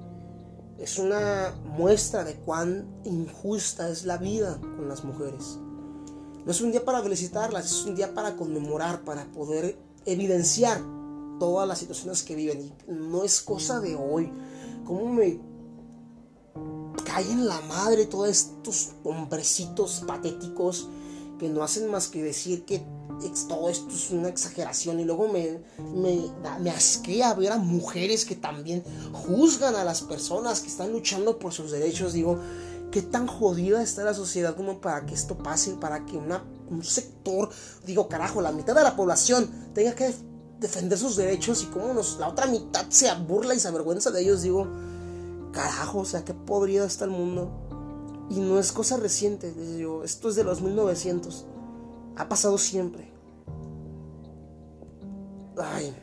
es 0.78 0.98
una 1.00 1.54
muestra 1.64 2.24
de 2.24 2.36
cuán 2.36 2.86
injusta 3.06 3.90
es 3.90 4.04
la 4.04 4.18
vida 4.18 4.60
con 4.60 4.90
las 4.90 5.04
mujeres. 5.04 5.58
No 6.46 6.52
es 6.52 6.60
un 6.60 6.72
día 6.72 6.84
para 6.84 7.02
felicitarlas, 7.02 7.66
es 7.66 7.86
un 7.86 7.96
día 7.96 8.14
para 8.14 8.36
conmemorar, 8.36 9.04
para 9.06 9.24
poder 9.32 9.78
evidenciar 10.06 10.82
todas 11.40 11.68
las 11.68 11.80
situaciones 11.80 12.24
que 12.24 12.36
viven. 12.36 12.62
Y 12.62 12.74
no 12.88 13.24
es 13.24 13.42
cosa 13.42 13.80
de 13.80 13.96
hoy. 13.96 14.32
Cómo 14.86 15.14
me 15.14 15.40
cae 17.04 17.30
en 17.32 17.48
la 17.48 17.60
madre 17.62 18.06
todos 18.06 18.30
estos 18.30 18.92
hombrecitos 19.04 20.04
patéticos 20.08 20.90
que 21.40 21.50
no 21.50 21.64
hacen 21.64 21.90
más 21.90 22.08
que 22.08 22.24
decir 22.24 22.66
que 22.66 22.86
todo 23.48 23.70
esto 23.70 23.90
es 23.90 24.12
una 24.12 24.30
exageración 24.30 25.00
y 25.00 25.06
luego 25.06 25.28
me, 25.28 25.60
me, 25.94 26.30
me 26.60 26.70
asquea 26.70 27.34
ver 27.34 27.52
a 27.52 27.58
mujeres 27.58 28.26
que 28.26 28.36
también 28.36 28.84
juzgan 29.14 29.76
a 29.76 29.84
las 29.84 30.02
personas 30.02 30.62
que 30.62 30.68
están 30.68 30.92
luchando 30.92 31.40
por 31.40 31.54
sus 31.54 31.72
derechos. 31.72 32.14
Digo, 32.14 32.40
qué 32.92 33.02
tan 33.02 33.28
jodida 33.28 33.82
está 33.82 34.04
la 34.04 34.14
sociedad 34.14 34.56
como 34.56 34.82
para 34.82 35.06
que 35.06 35.14
esto 35.14 35.38
pase, 35.38 35.74
para 35.74 36.06
que 36.06 36.18
una, 36.18 36.44
un 36.70 36.84
sector, 36.84 37.50
digo, 37.86 38.08
carajo, 38.08 38.42
la 38.42 38.52
mitad 38.52 38.76
de 38.76 38.84
la 38.84 38.96
población 38.96 39.50
tenga 39.74 39.94
que 39.94 40.14
defender 40.60 40.98
sus 40.98 41.16
derechos 41.16 41.64
y 41.64 41.66
como 41.68 41.94
la 42.20 42.30
otra 42.30 42.48
mitad 42.48 42.86
se 42.90 43.14
burla 43.16 43.54
y 43.54 43.60
se 43.60 43.68
avergüenza 43.68 44.12
de 44.12 44.22
ellos, 44.22 44.42
digo, 44.42 44.68
carajo, 45.52 46.00
o 46.00 46.06
sea, 46.06 46.24
qué 46.24 46.34
podrido 46.34 46.86
está 46.86 47.06
el 47.06 47.12
mundo. 47.12 47.52
Y 48.30 48.40
no 48.40 48.60
es 48.60 48.72
cosa 48.72 48.98
reciente, 48.98 49.52
digo, 49.52 50.04
esto 50.04 50.30
es 50.30 50.36
de 50.36 50.44
los 50.44 50.62
1900, 50.62 51.46
ha 52.16 52.30
pasado 52.30 52.58
siempre. 52.58 53.12
Ay. 55.58 55.96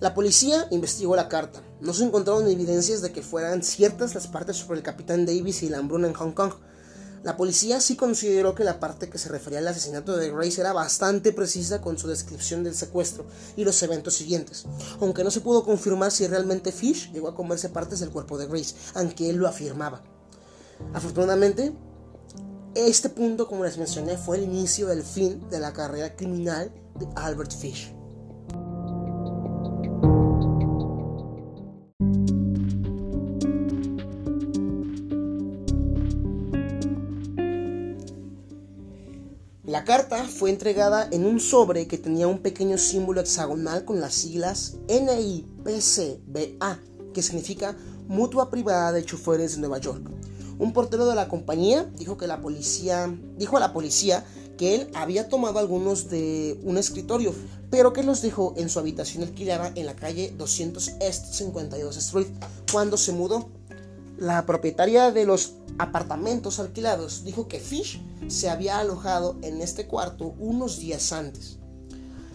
La 0.00 0.14
policía 0.14 0.66
investigó 0.70 1.16
la 1.16 1.28
carta. 1.28 1.62
No 1.80 1.92
se 1.92 2.04
encontraron 2.04 2.48
evidencias 2.48 3.02
de 3.02 3.12
que 3.12 3.22
fueran 3.22 3.62
ciertas 3.62 4.14
las 4.14 4.26
partes 4.26 4.56
sobre 4.56 4.78
el 4.78 4.84
capitán 4.84 5.26
Davis 5.26 5.62
y 5.62 5.68
la 5.68 5.78
hambruna 5.78 6.08
en 6.08 6.14
Hong 6.14 6.32
Kong. 6.32 6.52
La 7.24 7.38
policía 7.38 7.80
sí 7.80 7.96
consideró 7.96 8.54
que 8.54 8.64
la 8.64 8.78
parte 8.78 9.08
que 9.08 9.16
se 9.16 9.30
refería 9.30 9.58
al 9.58 9.68
asesinato 9.68 10.14
de 10.14 10.30
Grace 10.30 10.60
era 10.60 10.74
bastante 10.74 11.32
precisa 11.32 11.80
con 11.80 11.96
su 11.96 12.06
descripción 12.06 12.62
del 12.62 12.74
secuestro 12.74 13.24
y 13.56 13.64
los 13.64 13.82
eventos 13.82 14.12
siguientes, 14.12 14.66
aunque 15.00 15.24
no 15.24 15.30
se 15.30 15.40
pudo 15.40 15.64
confirmar 15.64 16.12
si 16.12 16.26
realmente 16.26 16.70
Fish 16.70 17.10
llegó 17.12 17.28
a 17.28 17.34
comerse 17.34 17.70
partes 17.70 18.00
del 18.00 18.10
cuerpo 18.10 18.36
de 18.36 18.46
Grace, 18.46 18.74
aunque 18.92 19.30
él 19.30 19.36
lo 19.36 19.48
afirmaba. 19.48 20.02
Afortunadamente, 20.92 21.72
este 22.74 23.08
punto, 23.08 23.48
como 23.48 23.64
les 23.64 23.78
mencioné, 23.78 24.18
fue 24.18 24.36
el 24.36 24.44
inicio 24.44 24.86
del 24.88 25.02
fin 25.02 25.48
de 25.48 25.60
la 25.60 25.72
carrera 25.72 26.16
criminal 26.16 26.70
de 26.98 27.08
Albert 27.16 27.52
Fish. 27.52 27.93
La 39.84 39.98
carta 39.98 40.24
fue 40.24 40.48
entregada 40.48 41.06
en 41.12 41.26
un 41.26 41.38
sobre 41.40 41.86
que 41.86 41.98
tenía 41.98 42.26
un 42.26 42.38
pequeño 42.38 42.78
símbolo 42.78 43.20
hexagonal 43.20 43.84
con 43.84 44.00
las 44.00 44.14
siglas 44.14 44.76
NIPCBA, 44.88 46.78
que 47.12 47.20
significa 47.20 47.76
Mutua 48.08 48.48
Privada 48.50 48.92
de 48.92 49.04
Choferes 49.04 49.56
de 49.56 49.60
Nueva 49.60 49.76
York. 49.76 50.10
Un 50.58 50.72
portero 50.72 51.04
de 51.04 51.14
la 51.14 51.28
compañía 51.28 51.84
dijo 51.98 52.16
que 52.16 52.26
la 52.26 52.40
policía 52.40 53.14
dijo 53.36 53.58
a 53.58 53.60
la 53.60 53.74
policía 53.74 54.24
que 54.56 54.74
él 54.74 54.90
había 54.94 55.28
tomado 55.28 55.58
algunos 55.58 56.08
de 56.08 56.58
un 56.62 56.78
escritorio, 56.78 57.34
pero 57.70 57.92
que 57.92 58.04
los 58.04 58.22
dejó 58.22 58.54
en 58.56 58.70
su 58.70 58.78
habitación 58.78 59.22
alquilada 59.22 59.70
en 59.74 59.84
la 59.84 59.94
calle 59.94 60.32
200 60.38 60.92
East 61.02 61.34
52 61.34 61.98
Street 61.98 62.28
cuando 62.72 62.96
se 62.96 63.12
mudó. 63.12 63.50
La 64.18 64.46
propietaria 64.46 65.10
de 65.10 65.26
los 65.26 65.54
apartamentos 65.78 66.60
alquilados 66.60 67.24
dijo 67.24 67.48
que 67.48 67.58
Fish 67.58 68.00
se 68.28 68.48
había 68.48 68.78
alojado 68.78 69.36
en 69.42 69.60
este 69.60 69.86
cuarto 69.86 70.34
unos 70.38 70.78
días 70.78 71.12
antes. 71.12 71.58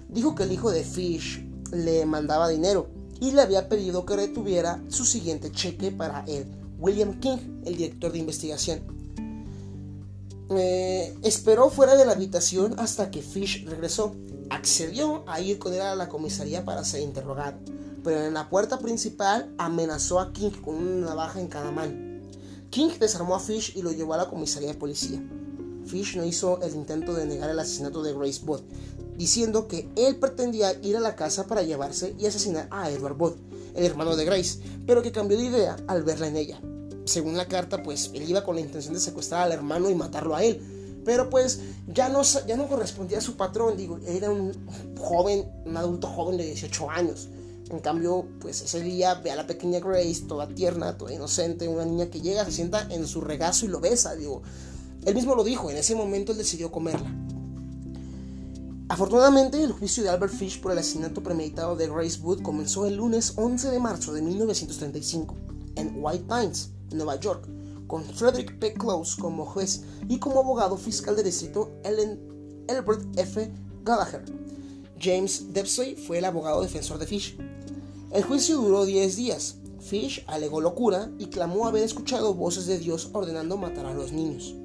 Dijo 0.09 0.36
que 0.36 0.43
el 0.43 0.51
hijo 0.51 0.71
de 0.71 0.84
Fish 0.84 1.45
le 1.71 2.05
mandaba 2.05 2.49
dinero 2.49 2.89
y 3.21 3.32
le 3.32 3.41
había 3.41 3.69
pedido 3.69 4.05
que 4.05 4.15
retuviera 4.15 4.82
su 4.89 5.05
siguiente 5.05 5.51
cheque 5.51 5.91
para 5.91 6.23
él, 6.27 6.45
William 6.80 7.19
King, 7.19 7.38
el 7.65 7.77
director 7.77 8.11
de 8.11 8.19
investigación. 8.19 8.82
Eh, 10.51 11.15
esperó 11.21 11.69
fuera 11.69 11.95
de 11.95 12.05
la 12.05 12.13
habitación 12.13 12.75
hasta 12.80 13.11
que 13.11 13.21
Fish 13.21 13.65
regresó. 13.67 14.15
Accedió 14.49 15.23
a 15.30 15.39
ir 15.41 15.59
con 15.59 15.73
él 15.73 15.82
a 15.82 15.95
la 15.95 16.09
comisaría 16.09 16.65
para 16.65 16.84
ser 16.84 17.01
interrogado, 17.01 17.59
pero 18.04 18.24
en 18.24 18.34
la 18.34 18.50
puerta 18.50 18.80
principal 18.80 19.54
amenazó 19.58 20.20
a 20.20 20.32
King 20.34 20.52
con 20.64 20.76
una 20.76 21.08
navaja 21.08 21.39
en 21.39 21.47
cada 21.47 21.72
mano. 21.72 22.10
King 22.70 22.89
desarmó 23.00 23.36
a 23.36 23.39
Fish 23.39 23.74
y 23.76 23.82
lo 23.82 23.91
llevó 23.91 24.14
a 24.14 24.18
la 24.18 24.30
comisaría 24.30 24.70
de 24.70 24.76
policía. 24.76 25.22
Fish 25.86 26.16
no 26.16 26.24
hizo 26.24 26.62
el 26.62 26.76
intento 26.76 27.14
de 27.14 27.26
negar 27.26 27.50
el 27.50 27.60
asesinato 27.60 28.04
de 28.04 28.14
Grace 28.14 28.41
Bott, 28.43 28.64
diciendo 29.18 29.68
que 29.68 29.89
él 29.95 30.18
pretendía 30.18 30.80
ir 30.82 30.95
a 30.95 31.00
la 31.00 31.16
casa 31.16 31.47
para 31.47 31.64
llevarse 31.64 32.16
y 32.20 32.26
asesinar 32.26 32.68
a 32.70 32.91
Edward 32.91 33.18
Bott, 33.18 33.38
el 33.76 33.86
hermano 33.86 34.16
de 34.16 34.26
Grace, 34.26 34.60
pero 34.86 35.02
que 35.02 35.12
cambió 35.12 35.38
de 35.38 35.45
idea 35.45 35.78
al 35.88 36.04
verla 36.04 36.28
en 36.28 36.38
ella. 36.38 36.62
Según 37.06 37.36
la 37.36 37.47
carta, 37.47 37.82
pues 37.82 38.12
él 38.14 38.30
iba 38.30 38.43
con 38.43 38.56
la 38.56 38.62
intención 38.62 38.93
de 38.93 39.00
secuestrar 39.00 39.43
al 39.43 39.52
hermano 39.52 39.89
y 39.89 39.95
matarlo 39.95 40.36
a 40.36 40.43
él, 40.43 40.62
pero 41.06 41.30
pues 41.30 41.60
ya 41.88 42.08
no, 42.08 42.22
ya 42.22 42.56
no 42.56 42.68
correspondía 42.68 43.18
a 43.18 43.22
su 43.22 43.36
patrón, 43.36 43.76
digo, 43.76 44.00
era 44.06 44.30
un 44.30 44.54
joven, 44.95 45.50
un 45.66 45.76
adulto 45.76 46.08
joven 46.08 46.38
de 46.38 46.45
18 46.45 46.89
años. 46.89 47.30
En 47.70 47.80
cambio, 47.80 48.28
pues 48.39 48.61
ese 48.61 48.82
día 48.82 49.15
ve 49.15 49.32
a 49.32 49.36
la 49.36 49.45
pequeña 49.45 49.80
Grace, 49.80 50.24
toda 50.28 50.47
tierna, 50.47 50.97
toda 50.97 51.13
inocente, 51.13 51.67
una 51.67 51.86
niña 51.86 52.09
que 52.09 52.22
llega, 52.22 52.43
se 52.45 52.51
sienta 52.51 52.88
en 52.89 53.07
su 53.07 53.22
regazo 53.22 53.65
y 53.65 53.70
lo 53.70 53.80
besa. 53.80 54.15
Digo, 54.15 54.41
él 55.05 55.13
mismo 55.13 55.36
lo 55.36 55.43
dijo, 55.43 55.70
en 55.70 55.78
ese 55.78 55.95
momento 55.95 56.32
él 56.32 56.39
decidió 56.39 56.72
comerla. 56.72 57.13
Afortunadamente, 58.89 59.61
el 59.61 59.72
juicio 59.72 60.01
de 60.01 60.09
Albert 60.09 60.34
Fish 60.34 60.59
por 60.59 60.72
el 60.72 60.80
asesinato 60.80 61.22
premeditado 61.22 61.76
de 61.76 61.88
Grace 61.88 62.20
Wood 62.22 62.41
comenzó 62.41 62.88
el 62.88 62.95
lunes 62.95 63.34
11 63.36 63.70
de 63.70 63.80
marzo 63.80 64.13
de 64.13 64.24
1935 64.24 65.36
en 65.76 65.93
White 65.95 66.26
Pines, 66.28 66.72
Nueva 66.91 67.20
York, 67.20 67.47
con 67.86 68.03
Frederick 68.03 68.57
P. 68.57 68.74
Close 68.74 69.22
como 69.22 69.45
juez 69.45 69.84
y 70.07 70.17
como 70.17 70.39
abogado 70.39 70.76
fiscal 70.76 71.15
de 71.15 71.22
distrito 71.22 71.72
Ellen 71.84 72.65
Albert 72.67 73.03
F. 73.15 73.51
Gallagher. 73.84 74.26
James 74.99 75.53
Dempsey 75.53 75.95
fue 75.95 76.17
el 76.17 76.26
abogado 76.26 76.61
defensor 76.61 76.97
de 76.97 77.05
Fish. 77.05 77.38
El 78.12 78.24
juicio 78.24 78.57
duró 78.57 78.86
10 78.86 79.16
días. 79.18 79.57
Fish 79.80 80.24
alegó 80.26 80.62
locura 80.62 81.12
y 81.20 81.28
clamó 81.28 81.68
haber 81.68 81.84
escuchado 81.84 82.34
voces 82.34 82.66
de 82.66 82.80
Dios 82.80 83.12
ordenando 83.14 83.55
matar 83.55 83.86
a 83.86 83.93
los 83.93 84.12
niños. 84.12 84.55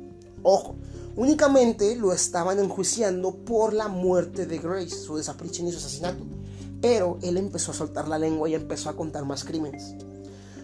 Ojo, 0.42 0.76
únicamente 1.14 1.95
lo 1.97 2.14
estaban 2.14 2.59
enjuiciando 2.59 3.34
por 3.34 3.74
la 3.74 3.88
muerte 3.88 4.47
de 4.47 4.57
Grace, 4.57 4.97
su 4.97 5.16
desaparición 5.16 5.68
y 5.68 5.72
su 5.72 5.76
asesinato. 5.76 6.24
Pero 6.80 7.18
él 7.20 7.36
empezó 7.36 7.72
a 7.72 7.74
soltar 7.74 8.09
la 8.09 8.18
lengua 8.18 8.49
y 8.49 8.55
empezó 8.55 8.88
a 8.88 8.97
contar 8.97 9.26
más 9.26 9.45
crímenes. 9.45 9.95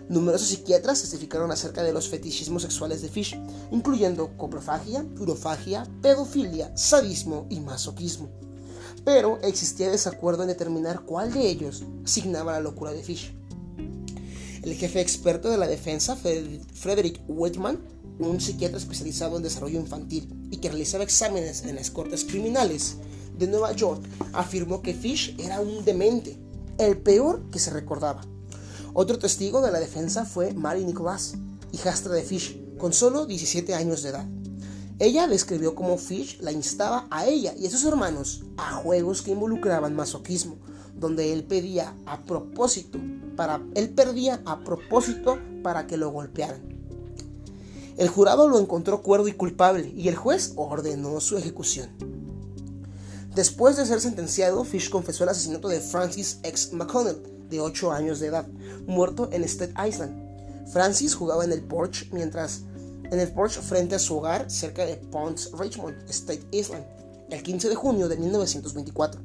Numerosos 0.08 0.48
psiquiatras 0.48 1.02
testificaron 1.02 1.50
acerca 1.50 1.82
de 1.82 1.92
los 1.92 2.08
fetichismos 2.08 2.62
sexuales 2.62 3.02
de 3.02 3.10
Fish, 3.10 3.38
incluyendo 3.70 4.38
coprofagia, 4.38 5.04
urofagia, 5.20 5.86
pedofilia, 6.00 6.74
sadismo 6.78 7.46
y 7.50 7.60
masoquismo. 7.60 8.30
Pero 9.04 9.40
existía 9.42 9.90
desacuerdo 9.90 10.42
en 10.42 10.48
determinar 10.48 11.04
cuál 11.04 11.32
de 11.32 11.48
ellos 11.48 11.84
asignaba 12.04 12.52
la 12.52 12.60
locura 12.60 12.92
de 12.92 13.02
Fish. 13.02 13.34
El 14.62 14.74
jefe 14.74 15.00
experto 15.00 15.48
de 15.48 15.56
la 15.56 15.66
defensa, 15.66 16.16
Frederick 16.16 17.22
Whitman, 17.28 17.80
un 18.18 18.40
psiquiatra 18.40 18.78
especializado 18.78 19.36
en 19.36 19.42
desarrollo 19.42 19.80
infantil 19.80 20.28
y 20.50 20.58
que 20.58 20.68
realizaba 20.68 21.04
exámenes 21.04 21.64
en 21.64 21.76
las 21.76 21.90
cortes 21.90 22.24
criminales 22.24 22.96
de 23.38 23.46
Nueva 23.46 23.72
York, 23.72 24.02
afirmó 24.34 24.82
que 24.82 24.92
Fish 24.92 25.34
era 25.38 25.60
un 25.60 25.84
demente, 25.84 26.38
el 26.76 26.98
peor 26.98 27.50
que 27.50 27.58
se 27.58 27.70
recordaba. 27.70 28.20
Otro 28.92 29.18
testigo 29.18 29.62
de 29.62 29.72
la 29.72 29.80
defensa 29.80 30.26
fue 30.26 30.52
Mary 30.52 30.84
Nicholas, 30.84 31.34
hijastra 31.72 32.12
de 32.12 32.22
Fish, 32.22 32.60
con 32.76 32.92
solo 32.92 33.24
17 33.24 33.74
años 33.74 34.02
de 34.02 34.10
edad. 34.10 34.26
Ella 35.00 35.26
describió 35.26 35.74
cómo 35.74 35.96
Fish 35.96 36.38
la 36.40 36.52
instaba 36.52 37.06
a 37.10 37.26
ella 37.26 37.54
y 37.58 37.66
a 37.66 37.70
sus 37.70 37.84
hermanos 37.86 38.42
a 38.58 38.74
juegos 38.74 39.22
que 39.22 39.30
involucraban 39.30 39.96
masoquismo, 39.96 40.58
donde 40.94 41.32
él 41.32 41.42
pedía 41.44 41.96
a 42.04 42.22
propósito 42.22 42.98
para 43.34 43.62
él 43.74 43.88
perdía 43.88 44.42
a 44.44 44.62
propósito 44.62 45.38
para 45.62 45.86
que 45.86 45.96
lo 45.96 46.10
golpearan. 46.10 46.60
El 47.96 48.10
jurado 48.10 48.46
lo 48.46 48.60
encontró 48.60 49.02
cuerdo 49.02 49.26
y 49.26 49.32
culpable 49.32 49.90
y 49.96 50.08
el 50.08 50.16
juez 50.16 50.52
ordenó 50.56 51.18
su 51.20 51.38
ejecución. 51.38 51.88
Después 53.34 53.78
de 53.78 53.86
ser 53.86 54.02
sentenciado, 54.02 54.64
Fish 54.64 54.90
confesó 54.90 55.24
el 55.24 55.30
asesinato 55.30 55.68
de 55.68 55.80
Francis 55.80 56.40
X. 56.42 56.74
McConnell, 56.74 57.22
de 57.48 57.60
8 57.60 57.92
años 57.92 58.20
de 58.20 58.26
edad, 58.26 58.46
muerto 58.86 59.30
en 59.32 59.44
Staten 59.44 59.76
Island. 59.88 60.68
Francis 60.70 61.14
jugaba 61.14 61.44
en 61.44 61.52
el 61.52 61.62
porch 61.62 62.10
mientras 62.12 62.64
en 63.10 63.18
el 63.18 63.32
porche 63.32 63.60
frente 63.60 63.94
a 63.94 63.98
su 63.98 64.16
hogar 64.16 64.50
cerca 64.50 64.86
de 64.86 64.96
Ponce 64.96 65.50
Richmond, 65.58 66.08
State 66.08 66.46
Island, 66.52 66.84
el 67.30 67.42
15 67.42 67.68
de 67.68 67.74
junio 67.74 68.08
de 68.08 68.16
1924. 68.16 69.20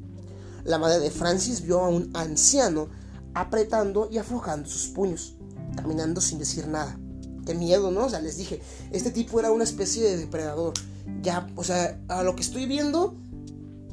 La 0.64 0.78
madre 0.78 0.98
de 0.98 1.10
Francis 1.10 1.62
vio 1.62 1.80
a 1.80 1.88
un 1.88 2.10
anciano 2.14 2.88
apretando 3.34 4.08
y 4.10 4.18
aflojando 4.18 4.68
sus 4.68 4.88
puños, 4.88 5.36
caminando 5.76 6.20
sin 6.20 6.38
decir 6.38 6.66
nada. 6.66 6.98
Qué 7.44 7.54
miedo, 7.54 7.92
¿no? 7.92 8.06
O 8.06 8.08
sea, 8.08 8.20
les 8.20 8.36
dije, 8.36 8.60
este 8.90 9.12
tipo 9.12 9.38
era 9.38 9.52
una 9.52 9.62
especie 9.62 10.02
de 10.02 10.16
depredador. 10.16 10.74
Ya, 11.22 11.46
o 11.54 11.62
sea, 11.62 12.00
a 12.08 12.24
lo 12.24 12.34
que 12.34 12.42
estoy 12.42 12.66
viendo, 12.66 13.14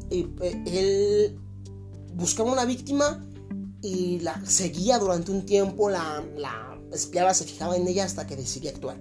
eh, 0.09 0.27
eh, 0.41 0.63
él 0.65 1.39
buscaba 2.15 2.51
una 2.51 2.65
víctima 2.65 3.23
y 3.81 4.19
la 4.21 4.43
seguía 4.45 4.97
durante 4.97 5.31
un 5.31 5.45
tiempo, 5.45 5.89
la, 5.89 6.23
la 6.37 6.79
espiaba, 6.91 7.33
se 7.35 7.43
fijaba 7.43 7.75
en 7.75 7.87
ella 7.87 8.05
hasta 8.05 8.25
que 8.25 8.35
decidía 8.35 8.71
actuar. 8.71 8.97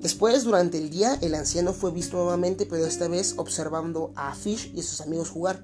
Después, 0.00 0.44
durante 0.44 0.78
el 0.78 0.88
día, 0.88 1.18
el 1.20 1.34
anciano 1.34 1.74
fue 1.74 1.90
visto 1.90 2.16
nuevamente, 2.16 2.64
pero 2.64 2.86
esta 2.86 3.06
vez 3.06 3.34
observando 3.36 4.12
a 4.16 4.34
Fish 4.34 4.72
y 4.74 4.82
sus 4.82 5.02
amigos 5.02 5.28
jugar. 5.28 5.62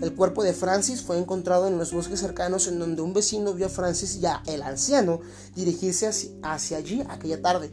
El 0.00 0.14
cuerpo 0.14 0.42
de 0.42 0.54
Francis 0.54 1.02
fue 1.02 1.18
encontrado 1.18 1.66
en 1.66 1.76
los 1.76 1.92
bosques 1.92 2.20
cercanos 2.20 2.66
en 2.66 2.78
donde 2.78 3.02
un 3.02 3.12
vecino 3.12 3.52
vio 3.52 3.66
a 3.66 3.70
Francis 3.70 4.16
y 4.16 4.26
a 4.26 4.42
el 4.46 4.62
anciano 4.62 5.20
dirigirse 5.54 6.08
hacia, 6.42 6.78
allí 6.78 7.02
aquella 7.08 7.42
tarde. 7.42 7.70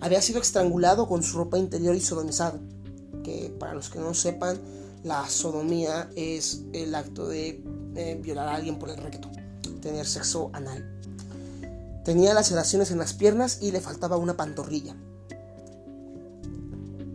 Había 0.00 0.22
sido 0.22 0.40
estrangulado 0.40 1.06
con 1.06 1.22
su 1.22 1.36
ropa 1.36 1.58
interior 1.58 1.94
y 1.94 2.00
sodomizado. 2.00 2.58
Que 3.22 3.54
para 3.58 3.74
los 3.74 3.90
que 3.90 3.98
no 3.98 4.14
sepan, 4.14 4.58
la 5.04 5.28
sodomía 5.28 6.08
es 6.16 6.62
el 6.72 6.94
acto 6.94 7.28
de 7.28 7.62
eh, 7.96 8.18
violar 8.22 8.48
a 8.48 8.54
alguien 8.54 8.78
por 8.78 8.88
el 8.88 8.96
recto, 8.96 9.30
tener 9.82 10.06
sexo 10.06 10.50
anal. 10.54 10.98
Tenía 12.04 12.32
laceraciones 12.32 12.90
en 12.90 12.98
las 12.98 13.12
piernas 13.12 13.58
y 13.60 13.72
le 13.72 13.80
faltaba 13.80 14.16
una 14.16 14.36
pantorrilla. 14.36 14.96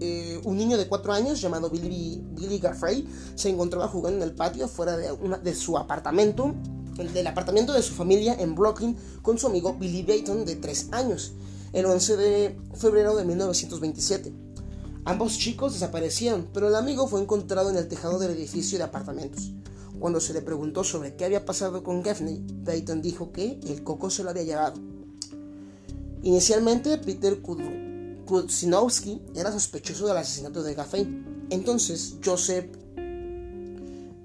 Eh, 0.05 0.41
un 0.43 0.57
niño 0.57 0.77
de 0.77 0.85
4 0.85 1.13
años 1.13 1.39
llamado 1.39 1.69
Billy, 1.69 2.21
Billy 2.31 2.59
Gaffrey 2.59 3.07
se 3.35 3.47
encontraba 3.47 3.87
jugando 3.87 4.17
en 4.17 4.23
el 4.29 4.35
patio 4.35 4.67
fuera 4.67 4.97
de, 4.97 5.07
de 5.41 5.55
su 5.55 5.77
apartamento, 5.77 6.53
del 6.97 7.25
apartamento 7.25 7.71
de 7.71 7.81
su 7.81 7.93
familia 7.93 8.35
en 8.37 8.53
Brooklyn, 8.53 8.97
con 9.21 9.37
su 9.37 9.47
amigo 9.47 9.75
Billy 9.75 10.03
Dayton 10.03 10.43
de 10.43 10.57
3 10.57 10.89
años, 10.91 11.35
el 11.71 11.85
11 11.85 12.17
de 12.17 12.57
febrero 12.73 13.15
de 13.15 13.23
1927. 13.23 14.33
Ambos 15.05 15.37
chicos 15.37 15.71
desaparecieron, 15.71 16.49
pero 16.53 16.67
el 16.67 16.75
amigo 16.75 17.07
fue 17.07 17.21
encontrado 17.21 17.69
en 17.69 17.77
el 17.77 17.87
tejado 17.87 18.19
del 18.19 18.31
edificio 18.31 18.77
de 18.77 18.83
apartamentos. 18.83 19.53
Cuando 19.99 20.19
se 20.19 20.33
le 20.33 20.41
preguntó 20.41 20.83
sobre 20.83 21.15
qué 21.15 21.23
había 21.23 21.45
pasado 21.45 21.81
con 21.81 22.03
Gaffney, 22.03 22.43
Dayton 22.45 23.01
dijo 23.01 23.31
que 23.31 23.57
el 23.65 23.83
coco 23.85 24.09
se 24.09 24.25
lo 24.25 24.31
había 24.31 24.43
llevado. 24.43 24.81
Inicialmente, 26.23 26.97
Peter 26.97 27.41
Kudrow 27.41 27.92
Kutsinowski 28.25 29.21
era 29.35 29.51
sospechoso 29.51 30.07
del 30.07 30.17
asesinato 30.17 30.63
de 30.63 30.73
Gaffney. 30.73 31.45
Entonces, 31.49 32.15
Joseph, 32.23 32.65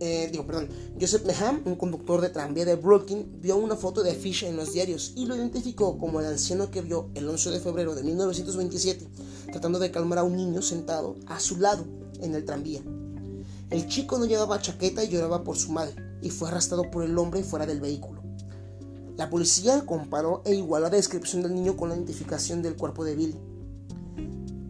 eh, 0.01 0.29
digo, 0.31 0.47
perdón, 0.47 0.69
Joseph 1.01 1.25
Meham, 1.25 1.63
un 1.65 1.75
conductor 1.75 2.21
de 2.21 2.31
tranvía 2.31 2.65
de 2.65 2.77
Brooklyn, 2.77 3.41
vio 3.41 3.57
una 3.57 3.77
foto 3.77 4.03
de 4.03 4.15
Fish 4.15 4.45
en 4.45 4.57
los 4.57 4.73
diarios 4.73 5.13
y 5.17 5.27
lo 5.27 5.35
identificó 5.35 5.99
como 5.99 6.21
el 6.21 6.27
anciano 6.27 6.71
que 6.71 6.83
vio 6.83 7.11
el 7.15 7.29
11 7.29 7.51
de 7.51 7.61
febrero 7.61 7.95
de 7.95 8.03
1927 8.05 9.09
tratando 9.51 9.79
de 9.79 9.91
calmar 9.91 10.19
a 10.19 10.25
un 10.25 10.37
niño 10.37 10.63
sentado 10.63 11.17
a 11.27 11.41
su 11.41 11.59
lado 11.59 11.85
en 12.21 12.35
el 12.35 12.45
tranvía. 12.45 12.83
El 13.71 13.87
chico 13.87 14.19
no 14.19 14.25
llevaba 14.25 14.61
chaqueta 14.61 15.05
y 15.05 15.09
lloraba 15.09 15.45
por 15.45 15.57
su 15.57 15.73
madre, 15.73 15.95
y 16.23 16.31
fue 16.31 16.49
arrastrado 16.49 16.91
por 16.91 17.05
el 17.05 17.17
hombre 17.19 17.43
fuera 17.43 17.67
del 17.67 17.81
vehículo. 17.81 18.23
La 19.17 19.29
policía 19.29 19.85
comparó 19.85 20.43
e 20.45 20.55
igualó 20.55 20.85
la 20.85 20.91
descripción 20.91 21.43
del 21.43 21.55
niño 21.55 21.77
con 21.77 21.89
la 21.89 21.97
identificación 21.97 22.63
del 22.63 22.77
cuerpo 22.77 23.05
de 23.05 23.17
Billy. 23.17 23.37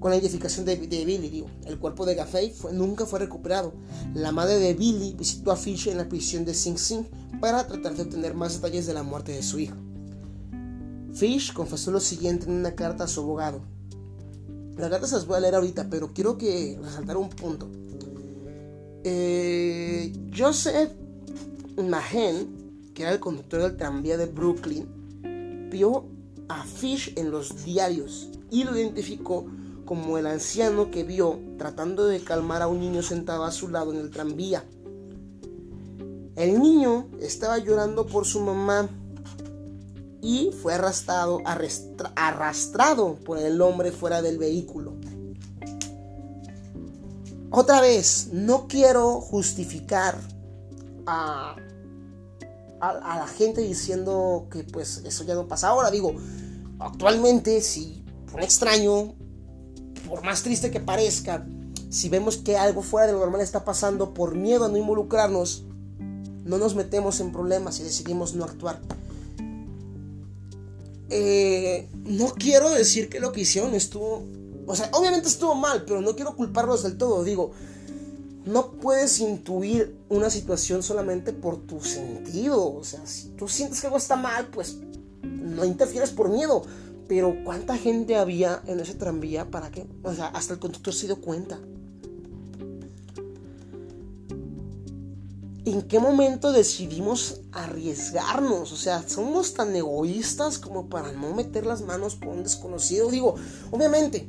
Con 0.01 0.11
la 0.11 0.17
identificación 0.17 0.65
de, 0.65 0.77
Billy, 0.77 1.29
digo, 1.29 1.49
el 1.67 1.79
cuerpo 1.79 2.07
de 2.07 2.15
Gaffey 2.15 2.55
nunca 2.73 3.05
fue 3.07 3.19
recuperado. 3.19 3.73
La 4.15 4.33
madre 4.33 4.59
de 4.59 4.75
Billy 4.75 5.15
visitó 5.15 5.51
a 5.51 5.57
Fish 5.57 5.89
en 5.89 5.99
la 5.99 6.09
prisión 6.09 6.45
de 6.45 6.55
Sing 6.55 6.79
Sing 6.79 7.05
para 7.41 7.67
tratar 7.67 7.95
de 7.95 8.03
obtener 8.03 8.35
más 8.35 8.55
detalles 8.55 8.87
de 8.87 8.95
la 8.95 9.03
muerte 9.03 9.33
de 9.33 9.43
su 9.43 9.59
hijo. 9.59 9.77
Fish 11.13 11.53
confesó 11.53 11.91
lo 11.91 12.01
siguiente 12.01 12.47
en 12.47 12.53
una 12.53 12.75
carta 12.75 13.05
a 13.05 13.09
su 13.09 13.21
abogado. 13.21 13.61
La 14.77 14.89
carta 14.89 15.09
se 15.09 15.17
las 15.17 15.27
voy 15.27 15.37
a 15.37 15.41
leer 15.41 15.57
ahorita, 15.57 15.89
pero 15.91 16.13
quiero 16.13 16.39
que 16.39 16.79
resaltar 16.81 17.17
un 17.17 17.29
punto. 17.31 17.69
Eh, 19.03 20.13
Joseph 20.37 20.93
Mahen 21.77 22.59
que 22.99 23.05
era 23.05 23.13
el 23.13 23.21
conductor 23.21 23.63
del 23.63 23.77
tranvía 23.77 24.17
de 24.17 24.27
Brooklyn, 24.27 25.69
vio 25.71 26.07
a 26.49 26.65
Fish 26.65 27.13
en 27.15 27.31
los 27.31 27.65
diarios 27.65 28.29
y 28.51 28.65
lo 28.65 28.77
identificó 28.77 29.47
como 29.89 30.18
el 30.18 30.26
anciano 30.26 30.91
que 30.91 31.03
vio 31.03 31.41
tratando 31.57 32.07
de 32.07 32.20
calmar 32.20 32.61
a 32.61 32.68
un 32.68 32.78
niño 32.78 33.01
sentado 33.01 33.45
a 33.45 33.51
su 33.51 33.68
lado 33.68 33.91
en 33.95 34.01
el 34.01 34.11
tranvía. 34.11 34.62
El 36.36 36.61
niño 36.61 37.09
estaba 37.20 37.57
llorando 37.57 38.07
por 38.07 38.26
su 38.26 38.41
mamá 38.41 38.91
y 40.20 40.53
fue 40.61 40.74
arrastrado, 40.74 41.41
arrastrado 42.14 43.14
por 43.24 43.39
el 43.39 43.62
hombre 43.62 43.91
fuera 43.91 44.20
del 44.20 44.36
vehículo. 44.36 44.93
Otra 47.51 47.80
vez, 47.80 48.28
no 48.32 48.68
quiero 48.68 49.22
justificar 49.22 50.18
a 51.07 51.57
a, 52.80 53.18
la 53.18 53.26
gente 53.26 53.61
diciendo 53.61 54.47
que 54.51 54.64
pues 54.64 55.03
eso 55.05 55.24
ya 55.24 55.34
no 55.34 55.49
pasa. 55.49 55.68
Ahora 55.68 55.91
digo, 55.91 56.14
actualmente 56.78 57.61
si 57.61 58.05
un 58.32 58.41
extraño, 58.41 59.14
por 60.09 60.25
más 60.25 60.43
triste 60.43 60.71
que 60.71 60.81
parezca, 60.81 61.47
si 61.91 62.09
vemos 62.09 62.37
que 62.37 62.57
algo 62.57 62.83
fuera 62.83 63.07
de 63.07 63.13
lo 63.13 63.21
normal 63.21 63.41
está 63.41 63.65
pasando 63.65 64.15
por 64.15 64.35
miedo 64.35 64.65
a 64.65 64.69
no 64.69 64.77
involucrarnos, 64.77 65.65
no 66.45 66.59
nos 66.59 66.75
metemos 66.75 67.21
en 67.21 67.33
problemas 67.33 67.79
y 67.81 67.83
decidimos 67.85 68.35
no 68.35 68.45
actuar. 68.45 68.81
Eh, 71.11 71.89
no 72.05 72.35
quiero 72.35 72.71
decir 72.71 73.09
que 73.09 73.21
lo 73.21 73.33
que 73.33 73.43
hicieron 73.43 73.75
estuvo... 73.75 74.25
O 74.67 74.77
sea, 74.77 74.91
obviamente 74.93 75.29
estuvo 75.29 75.55
mal, 75.55 75.85
pero 75.87 76.01
no 76.01 76.15
quiero 76.15 76.37
culparlos 76.37 76.83
del 76.83 76.99
todo. 76.99 77.25
Digo, 77.25 77.53
no 78.45 78.73
puedes 78.73 79.21
intuir 79.21 79.97
una 80.09 80.31
situación 80.31 80.83
solamente 80.83 81.33
por 81.33 81.59
tu 81.67 81.83
sentido. 81.83 82.75
O 82.75 82.85
sea, 82.85 83.07
si 83.07 83.29
tú 83.29 83.49
sientes 83.49 83.81
que 83.81 83.87
algo 83.87 83.97
está 83.97 84.17
mal, 84.17 84.49
pues 84.49 84.77
no 85.23 85.65
interfieres 85.65 86.11
por 86.11 86.29
miedo. 86.29 86.63
Pero 87.09 87.43
¿cuánta 87.43 87.77
gente 87.79 88.17
había 88.17 88.63
en 88.67 88.81
ese 88.81 88.95
tranvía 88.95 89.51
para 89.51 89.71
que, 89.71 89.87
o 90.03 90.13
sea, 90.13 90.27
hasta 90.27 90.53
el 90.53 90.61
conductor 90.61 90.93
se 90.93 91.07
dio 91.07 91.21
cuenta? 91.21 91.59
¿En 95.65 95.83
qué 95.83 95.99
momento 95.99 96.53
decidimos 96.53 97.41
arriesgarnos? 97.53 98.73
O 98.73 98.77
sea, 98.77 99.07
somos 99.07 99.55
tan 99.55 99.75
egoístas 99.75 100.59
como 100.59 100.89
para 100.89 101.13
no 101.13 101.35
meter 101.35 101.67
las 101.67 101.83
manos 101.83 102.15
por 102.15 102.29
un 102.29 102.43
desconocido. 102.43 103.11
Digo, 103.11 103.35
obviamente, 103.71 104.29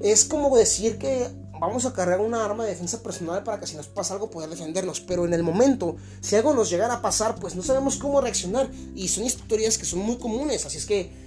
es 0.00 0.24
como 0.24 0.54
decir 0.56 0.98
que 0.98 1.28
vamos 1.60 1.86
a 1.86 1.92
cargar 1.92 2.20
una 2.20 2.44
arma 2.44 2.64
de 2.64 2.70
defensa 2.70 3.02
personal 3.02 3.42
para 3.42 3.60
que 3.60 3.66
si 3.66 3.76
nos 3.76 3.88
pasa 3.88 4.14
algo 4.14 4.30
poder 4.30 4.50
defendernos. 4.50 5.00
Pero 5.00 5.24
en 5.24 5.34
el 5.34 5.42
momento, 5.42 5.96
si 6.20 6.36
algo 6.36 6.54
nos 6.54 6.70
llegara 6.70 6.94
a 6.94 7.02
pasar, 7.02 7.36
pues 7.36 7.54
no 7.54 7.62
sabemos 7.62 7.96
cómo 7.96 8.20
reaccionar. 8.20 8.70
Y 8.94 9.08
son 9.08 9.24
historias 9.24 9.78
que 9.78 9.84
son 9.84 10.00
muy 10.00 10.16
comunes. 10.16 10.64
Así 10.66 10.78
es 10.78 10.86
que 10.86 11.23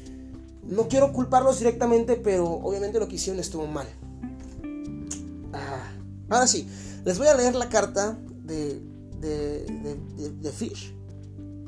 no 0.67 0.87
quiero 0.87 1.13
culparlos 1.13 1.59
directamente, 1.59 2.15
pero 2.15 2.45
obviamente 2.45 2.99
lo 2.99 3.07
que 3.07 3.15
hicieron 3.15 3.39
estuvo 3.39 3.67
mal. 3.67 3.87
Ah, 5.53 5.91
ahora 6.29 6.47
sí, 6.47 6.67
les 7.05 7.17
voy 7.17 7.27
a 7.27 7.35
leer 7.35 7.55
la 7.55 7.69
carta 7.69 8.17
de, 8.43 8.81
de, 9.19 9.65
de, 10.15 10.29
de 10.29 10.51
Fish, 10.51 10.93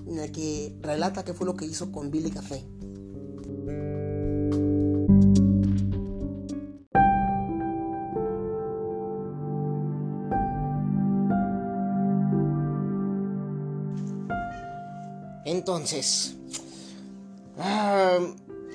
en 0.07 0.17
la 0.17 0.27
que 0.27 0.77
relata 0.81 1.23
qué 1.23 1.33
fue 1.33 1.45
lo 1.45 1.55
que 1.55 1.65
hizo 1.65 1.91
con 1.91 2.11
Billy 2.11 2.31
Café. 2.31 2.65
Entonces, 15.45 16.35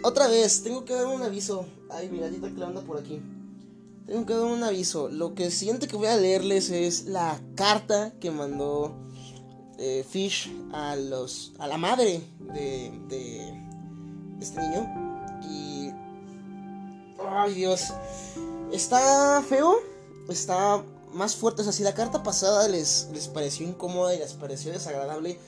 otra 0.04 0.28
vez, 0.28 0.62
tengo 0.62 0.84
que 0.84 0.92
dar 0.92 1.06
un 1.06 1.22
aviso. 1.22 1.64
Ay, 1.90 2.10
mira, 2.10 2.28
que 2.28 2.62
anda 2.62 2.82
por 2.82 2.98
aquí. 2.98 3.22
Tengo 4.06 4.26
que 4.26 4.34
dar 4.34 4.44
un 4.44 4.62
aviso. 4.62 5.08
Lo 5.08 5.34
que 5.34 5.50
siguiente 5.50 5.88
que 5.88 5.96
voy 5.96 6.08
a 6.08 6.16
leerles 6.16 6.68
es 6.68 7.06
la 7.06 7.40
carta 7.54 8.12
que 8.20 8.30
mandó 8.30 8.94
eh, 9.78 10.04
Fish 10.06 10.54
a 10.74 10.94
los 10.94 11.52
a 11.58 11.66
la 11.66 11.78
madre 11.78 12.20
de, 12.52 12.92
de 13.08 13.54
este 14.42 14.60
niño. 14.60 15.40
Y. 15.48 15.90
Ay, 17.26 17.54
Dios. 17.54 17.94
Está 18.72 19.42
feo. 19.48 19.76
Está 20.28 20.84
más 21.14 21.34
fuerte. 21.34 21.62
O 21.62 21.64
sea, 21.64 21.72
si 21.72 21.82
la 21.82 21.94
carta 21.94 22.22
pasada 22.22 22.68
les, 22.68 23.08
les 23.14 23.26
pareció 23.28 23.66
incómoda 23.66 24.14
y 24.14 24.18
les 24.18 24.34
pareció 24.34 24.70
desagradable 24.70 25.38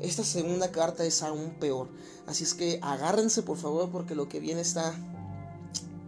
esta 0.00 0.24
segunda 0.24 0.70
carta 0.70 1.04
es 1.04 1.22
aún 1.22 1.56
peor. 1.58 1.88
Así 2.26 2.44
es 2.44 2.54
que 2.54 2.78
agárrense 2.82 3.42
por 3.42 3.56
favor 3.56 3.90
porque 3.90 4.14
lo 4.14 4.28
que 4.28 4.40
viene 4.40 4.60
está... 4.60 4.94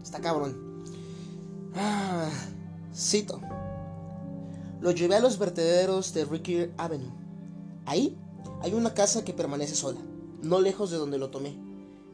Está 0.03 0.21
cabrón. 0.21 0.85
Ah, 1.75 2.29
cito. 2.95 3.41
Lo 4.81 4.91
llevé 4.91 5.17
a 5.17 5.21
los 5.21 5.39
vertederos 5.39 6.15
de 6.15 6.25
Ricky 6.25 6.71
Avenue. 6.77 7.13
Ahí 7.85 8.17
hay 8.63 8.75
una 8.75 8.95
casa 8.95 9.25
que 9.25 9.33
permanece 9.33 9.75
sola, 9.75 10.01
no 10.43 10.61
lejos 10.61 10.91
de 10.91 10.97
donde 10.97 11.19
lo 11.19 11.31
tomé. 11.31 11.57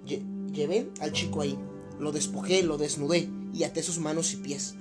llevé 0.05 0.91
al 1.01 1.13
chico 1.13 1.41
ahí, 1.41 1.59
lo 1.99 2.13
despojé, 2.13 2.63
lo 2.63 2.79
desnudé 2.79 3.31
y 3.53 3.65
até 3.65 3.83
sus 3.83 3.99
manos 3.99 4.33
y 4.33 4.37
pies. 4.37 4.75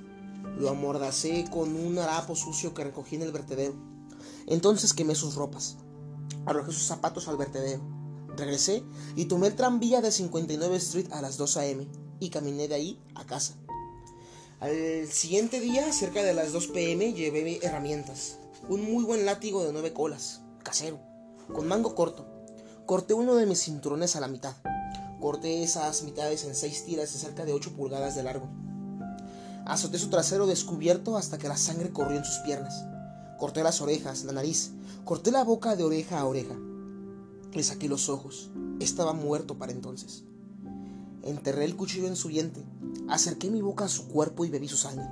Lo 0.58 0.70
amordacé 0.70 1.44
con 1.50 1.74
un 1.74 1.98
harapo 1.98 2.36
sucio 2.36 2.74
que 2.74 2.84
recogí 2.84 3.16
en 3.16 3.22
el 3.22 3.32
vertedero. 3.32 3.74
Entonces 4.46 4.94
quemé 4.94 5.14
sus 5.14 5.34
ropas. 5.34 5.76
Arrojé 6.46 6.72
sus 6.72 6.84
zapatos 6.84 7.28
al 7.28 7.36
vertedero. 7.36 7.82
Regresé 8.36 8.82
y 9.16 9.26
tomé 9.26 9.48
el 9.48 9.56
tranvía 9.56 10.00
de 10.00 10.10
59 10.10 10.76
Street 10.76 11.12
a 11.12 11.22
las 11.22 11.36
2 11.36 11.56
a.m. 11.56 11.88
y 12.20 12.30
caminé 12.30 12.68
de 12.68 12.74
ahí 12.74 13.02
a 13.14 13.24
casa. 13.24 13.54
Al 14.60 15.08
siguiente 15.08 15.60
día, 15.60 15.92
cerca 15.92 16.22
de 16.22 16.34
las 16.34 16.52
2 16.52 16.68
p.m., 16.68 17.12
llevé 17.12 17.58
herramientas. 17.62 18.38
Un 18.68 18.90
muy 18.90 19.04
buen 19.04 19.26
látigo 19.26 19.62
de 19.62 19.72
nueve 19.72 19.92
colas, 19.92 20.40
casero, 20.62 20.98
con 21.52 21.68
mango 21.68 21.94
corto. 21.94 22.26
Corté 22.86 23.14
uno 23.14 23.34
de 23.34 23.46
mis 23.46 23.62
cinturones 23.62 24.16
a 24.16 24.20
la 24.20 24.28
mitad. 24.28 24.54
Corté 25.20 25.62
esas 25.62 26.02
mitades 26.02 26.44
en 26.44 26.54
seis 26.54 26.84
tiras 26.84 27.12
de 27.12 27.18
cerca 27.18 27.44
de 27.44 27.52
8 27.52 27.72
pulgadas 27.76 28.14
de 28.14 28.22
largo. 28.22 28.48
Azoté 29.66 29.98
su 29.98 30.10
trasero 30.10 30.46
descubierto 30.46 31.16
hasta 31.16 31.38
que 31.38 31.48
la 31.48 31.56
sangre 31.56 31.90
corrió 31.90 32.18
en 32.18 32.24
sus 32.24 32.38
piernas. 32.38 32.86
Corté 33.38 33.62
las 33.62 33.80
orejas, 33.80 34.24
la 34.24 34.32
nariz, 34.32 34.72
corté 35.04 35.30
la 35.30 35.44
boca 35.44 35.76
de 35.76 35.84
oreja 35.84 36.20
a 36.20 36.24
oreja. 36.24 36.54
Le 37.52 37.62
saqué 37.62 37.88
los 37.88 38.08
ojos. 38.08 38.50
Estaba 38.80 39.12
muerto 39.12 39.56
para 39.56 39.72
entonces. 39.72 40.24
Enterré 41.22 41.64
el 41.64 41.76
cuchillo 41.76 42.06
en 42.06 42.16
su 42.16 42.28
diente, 42.28 42.62
acerqué 43.08 43.50
mi 43.50 43.62
boca 43.62 43.86
a 43.86 43.88
su 43.88 44.08
cuerpo 44.08 44.44
y 44.44 44.50
bebí 44.50 44.68
su 44.68 44.76
sangre. 44.76 45.08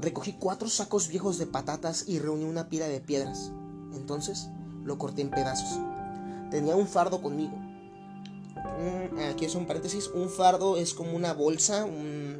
Recogí 0.00 0.32
cuatro 0.32 0.68
sacos 0.68 1.08
viejos 1.08 1.38
de 1.38 1.46
patatas 1.46 2.04
y 2.08 2.18
reuní 2.18 2.44
una 2.44 2.68
pila 2.68 2.88
de 2.88 3.00
piedras. 3.00 3.52
Entonces 3.94 4.48
lo 4.84 4.98
corté 4.98 5.22
en 5.22 5.30
pedazos. 5.30 5.78
Tenía 6.50 6.76
un 6.76 6.88
fardo 6.88 7.22
conmigo. 7.22 7.56
Aquí 9.30 9.44
es 9.44 9.54
un 9.54 9.66
paréntesis. 9.66 10.10
Un 10.14 10.28
fardo 10.28 10.76
es 10.76 10.92
como 10.92 11.14
una 11.14 11.32
bolsa, 11.32 11.84
un, 11.84 12.38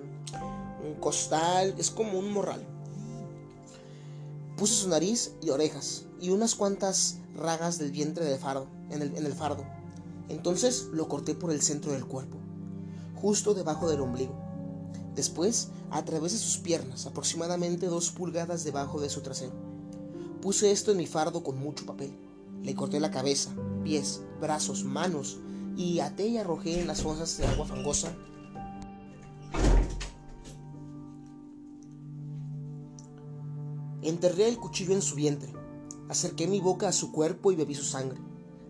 un 0.85 0.95
costal, 1.01 1.75
es 1.79 1.91
como 1.91 2.19
un 2.19 2.33
morral. 2.33 2.67
Puse 4.57 4.75
su 4.75 4.89
nariz 4.89 5.33
y 5.43 5.51
orejas 5.51 6.05
y 6.21 6.31
unas 6.31 6.55
cuantas 6.55 7.17
ragas 7.37 7.79
del 7.79 7.91
vientre 7.91 8.25
de 8.25 8.39
fardo, 8.39 8.67
en, 8.91 9.03
el, 9.03 9.17
en 9.17 9.27
el 9.27 9.33
fardo. 9.33 9.65
Entonces 10.29 10.89
lo 10.93 11.09
corté 11.09 11.35
por 11.35 11.51
el 11.51 11.61
centro 11.61 11.93
del 11.93 12.07
cuerpo, 12.07 12.39
justo 13.17 13.55
debajo 13.55 13.89
del 13.91 14.01
ombligo. 14.01 14.35
Después 15.15 15.69
atravesé 15.91 16.39
sus 16.39 16.59
piernas, 16.59 17.07
aproximadamente 17.07 17.87
dos 17.87 18.11
pulgadas 18.11 18.65
debajo 18.65 19.01
de 19.01 19.11
su 19.11 19.21
trasero. 19.21 19.53
Puse 20.41 20.71
esto 20.71 20.93
en 20.93 20.99
mi 20.99 21.07
fardo 21.07 21.43
con 21.43 21.59
mucho 21.59 21.87
papel. 21.87 22.13
Le 22.63 22.75
corté 22.75 23.01
la 23.01 23.11
cabeza, 23.11 23.51
pies, 23.83 24.21
brazos, 24.41 24.85
manos 24.85 25.39
y 25.77 26.01
até 26.01 26.27
y 26.29 26.39
arrojé 26.39 26.81
en 26.81 26.87
las 26.87 27.03
fosas 27.03 27.37
de 27.39 27.47
agua 27.47 27.67
fangosa 27.67 28.15
Enterré 34.05 34.49
el 34.49 34.59
cuchillo 34.59 34.93
en 34.93 35.01
su 35.01 35.15
vientre. 35.15 35.51
Acerqué 36.11 36.47
mi 36.47 36.61
boca 36.61 36.89
a 36.89 36.93
su 36.93 37.11
cuerpo 37.11 37.51
y 37.51 37.57
bebí 37.57 37.75
su 37.75 37.85
sangre. 37.85 38.21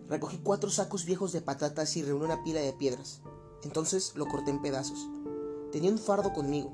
Recogí 0.07 0.37
cuatro 0.37 0.69
sacos 0.69 1.03
viejos 1.03 1.33
de 1.33 1.41
patatas 1.41 1.97
y 1.97 2.03
reuní 2.03 2.23
una 2.23 2.41
pila 2.41 2.61
de 2.61 2.71
piedras. 2.71 3.21
Entonces 3.65 4.13
lo 4.15 4.27
corté 4.27 4.51
en 4.51 4.61
pedazos. 4.61 5.09
Tenía 5.73 5.91
un 5.91 5.97
fardo 5.97 6.31
conmigo. 6.31 6.71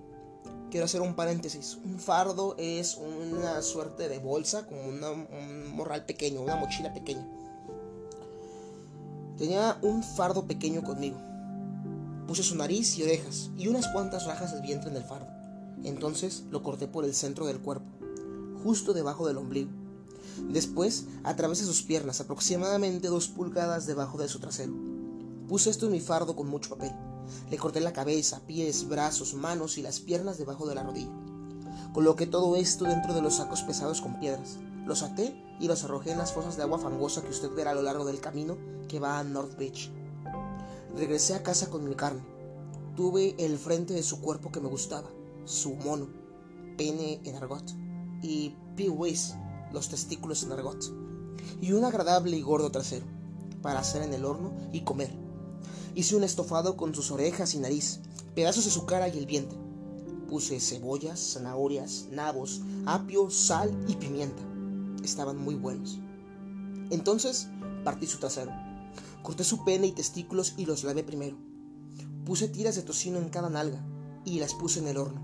Quiero 0.70 0.86
hacer 0.86 1.02
un 1.02 1.16
paréntesis. 1.16 1.80
Un 1.84 1.98
fardo 1.98 2.56
es 2.60 2.98
una 2.98 3.64
suerte 3.64 4.08
de 4.08 4.20
bolsa, 4.20 4.68
como 4.68 4.84
un 4.84 5.76
morral 5.76 6.06
pequeño, 6.06 6.42
una 6.42 6.56
mochila 6.56 6.94
pequeña. 6.94 7.28
Tenía 9.40 9.80
un 9.82 10.04
fardo 10.04 10.46
pequeño 10.46 10.84
conmigo. 10.84 11.18
Puse 12.28 12.44
su 12.44 12.56
nariz 12.56 12.96
y 13.00 13.04
orejas 13.04 13.50
y 13.58 13.70
unas 13.70 13.88
cuantas 13.88 14.28
rajas 14.28 14.54
del 14.54 14.62
vientre 14.62 14.92
en 14.92 14.98
el 14.98 15.04
fardo. 15.04 15.28
Entonces 15.84 16.44
lo 16.52 16.62
corté 16.62 16.88
por 16.88 17.06
el 17.06 17.16
centro 17.16 17.48
del 17.48 17.60
cuerpo, 17.60 17.88
justo 18.64 18.94
debajo 18.94 19.28
del 19.28 19.38
ombligo. 19.38 19.72
Después 20.50 21.06
atravesé 21.24 21.66
sus 21.66 21.84
piernas, 21.84 22.22
aproximadamente 22.22 23.08
dos 23.08 23.28
pulgadas 23.28 23.86
debajo 23.86 24.18
de 24.18 24.30
su 24.30 24.40
trasero. 24.40 24.74
Puse 25.48 25.70
esto 25.70 25.88
en 25.88 25.92
mi 25.92 26.00
fardo 26.00 26.36
con 26.36 26.48
mucho 26.48 26.70
papel. 26.70 26.92
Le 27.50 27.58
corté 27.58 27.82
la 27.82 27.94
cabeza, 27.94 28.42
pies, 28.48 28.88
brazos, 28.88 29.34
manos 29.34 29.78
y 29.78 29.82
las 29.82 30.00
piernas 30.00 30.38
debajo 30.38 30.68
de 30.68 30.76
la 30.76 30.84
rodilla. 30.84 31.12
Coloqué 31.94 32.26
todo 32.26 32.56
esto 32.56 32.86
dentro 32.86 33.14
de 33.14 33.22
los 33.22 33.36
sacos 33.36 33.62
pesados 33.64 34.02
con 34.02 34.20
piedras. 34.20 34.58
Los 34.86 35.04
até 35.04 35.36
y 35.60 35.68
los 35.68 35.84
arrojé 35.84 36.12
en 36.12 36.18
las 36.18 36.34
fosas 36.34 36.58
de 36.58 36.64
agua 36.64 36.80
fangosa 36.80 37.22
que 37.22 37.30
usted 37.30 37.52
verá 37.52 37.72
a 37.72 37.76
lo 37.76 37.82
largo 37.82 38.06
del 38.06 38.20
camino 38.20 38.58
que 38.88 39.00
va 39.00 39.20
a 39.20 39.24
North 39.24 39.58
Beach. 39.58 39.92
Regresé 40.96 41.36
a 41.36 41.44
casa 41.44 41.70
con 41.70 41.88
mi 41.88 41.96
carne. 41.96 42.22
Tuve 42.96 43.36
el 43.38 43.58
frente 43.58 43.94
de 43.94 44.04
su 44.04 44.22
cuerpo 44.22 44.52
que 44.52 44.60
me 44.60 44.68
gustaba, 44.68 45.10
su 45.46 45.76
mono, 45.76 46.08
pene 46.78 47.22
en 47.24 47.36
argot, 47.36 47.64
y 48.22 48.56
piwis, 48.76 49.36
los 49.72 49.90
testículos 49.90 50.44
en 50.44 50.52
argot, 50.52 50.94
y 51.62 51.72
un 51.74 51.86
agradable 51.86 52.38
y 52.38 52.42
gordo 52.42 52.72
trasero, 52.72 53.06
para 53.62 53.80
hacer 53.80 54.02
en 54.02 54.14
el 54.14 54.26
horno 54.26 54.54
y 54.72 54.82
comer. 54.82 55.12
Hice 55.96 56.16
un 56.16 56.24
estofado 56.24 56.78
con 56.78 56.96
sus 56.96 57.12
orejas 57.12 57.54
y 57.56 57.60
nariz, 57.60 58.00
pedazos 58.36 58.66
de 58.66 58.72
su 58.72 58.86
cara 58.86 59.10
y 59.10 59.18
el 59.18 59.26
vientre. 59.26 59.58
Puse 60.28 60.60
cebollas, 60.60 61.34
zanahorias, 61.34 62.08
nabos, 62.12 62.62
apio, 62.86 63.30
sal 63.30 63.76
y 63.88 63.96
pimienta 63.96 64.42
estaban 65.04 65.38
muy 65.38 65.56
buenos. 65.56 66.00
Entonces 66.90 67.48
partí 67.84 68.08
su 68.08 68.20
trasero. 68.20 68.52
Corté 69.24 69.44
su 69.44 69.64
pene 69.64 69.88
y 69.88 69.92
testículos 69.92 70.54
y 70.58 70.66
los 70.66 70.84
lavé 70.84 71.04
primero. 71.04 71.38
Puse 72.26 72.48
tiras 72.48 72.76
de 72.76 72.82
tocino 72.82 73.18
en 73.20 73.30
cada 73.30 73.50
nalga 73.50 73.84
y 74.26 74.40
las 74.40 74.54
puse 74.54 74.80
en 74.80 74.88
el 74.88 74.98
horno. 74.98 75.22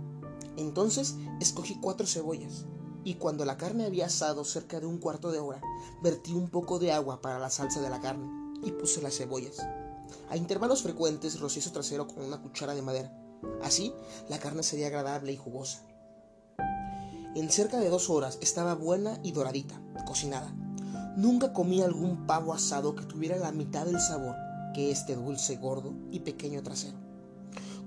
Entonces 0.55 1.15
escogí 1.39 1.77
cuatro 1.79 2.07
cebollas 2.07 2.65
y 3.07 3.13
cuando 3.13 3.45
la 3.45 3.55
carne 3.55 3.85
había 3.85 4.07
asado 4.07 4.43
cerca 4.43 4.81
de 4.81 4.85
un 4.85 4.97
cuarto 4.97 5.31
de 5.31 5.39
hora, 5.39 5.61
vertí 6.03 6.33
un 6.33 6.49
poco 6.49 6.77
de 6.77 6.91
agua 6.91 7.21
para 7.21 7.39
la 7.39 7.49
salsa 7.49 7.79
de 7.79 7.89
la 7.89 8.01
carne 8.01 8.29
y 8.61 8.71
puse 8.71 9.01
las 9.01 9.15
cebollas. 9.15 9.65
A 10.29 10.35
intervalos 10.35 10.83
frecuentes 10.83 11.39
rocié 11.39 11.61
su 11.61 11.71
trasero 11.71 12.05
con 12.05 12.25
una 12.25 12.41
cuchara 12.41 12.75
de 12.75 12.81
madera. 12.81 13.17
Así 13.63 13.93
la 14.27 14.39
carne 14.39 14.61
sería 14.61 14.87
agradable 14.87 15.31
y 15.31 15.37
jugosa. 15.37 15.87
En 17.33 17.49
cerca 17.49 17.79
de 17.79 17.87
dos 17.87 18.09
horas 18.09 18.39
estaba 18.41 18.75
buena 18.75 19.21
y 19.23 19.31
doradita, 19.31 19.81
cocinada. 20.05 20.53
Nunca 21.15 21.53
comí 21.53 21.81
algún 21.81 22.27
pavo 22.27 22.53
asado 22.53 22.93
que 22.93 23.05
tuviera 23.05 23.37
la 23.37 23.53
mitad 23.53 23.85
del 23.85 24.01
sabor 24.01 24.35
que 24.73 24.91
este 24.91 25.15
dulce, 25.15 25.55
gordo 25.55 25.93
y 26.11 26.19
pequeño 26.19 26.61
trasero. 26.61 26.97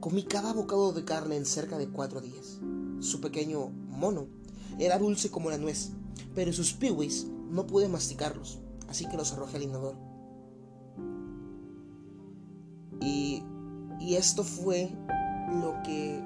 Comí 0.01 0.25
cada 0.25 0.55
bocado 0.55 0.95
de 0.95 1.05
carne 1.05 1.37
en 1.37 1.45
cerca 1.45 1.77
de 1.77 1.91
cuatro 1.91 2.23
días. 2.23 2.59
Su 3.01 3.21
pequeño 3.21 3.69
mono 3.69 4.40
era 4.79 4.99
dulce 4.99 5.31
como 5.31 5.51
la 5.51 5.59
nuez, 5.59 5.91
pero 6.35 6.53
sus 6.53 6.73
piwis 6.73 7.27
no 7.51 7.67
pude 7.67 7.89
masticarlos, 7.89 8.59
así 8.89 9.07
que 9.07 9.17
los 9.17 9.33
arrojé 9.33 9.57
al 9.57 9.63
inodoro. 9.65 9.99
Y, 13.01 13.43
y 13.99 14.17
esto 14.17 14.45
fue 14.45 14.91
lo 15.61 15.83
que 15.83 16.23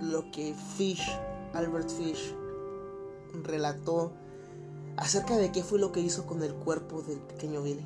lo 0.00 0.30
que 0.30 0.54
Fish 0.76 1.08
Albert 1.54 1.90
Fish 1.90 2.34
relató 3.44 4.12
acerca 4.96 5.36
de 5.36 5.52
qué 5.52 5.62
fue 5.62 5.78
lo 5.78 5.92
que 5.92 6.00
hizo 6.00 6.26
con 6.26 6.42
el 6.42 6.54
cuerpo 6.54 7.02
del 7.02 7.18
pequeño 7.18 7.62
Billy. 7.62 7.84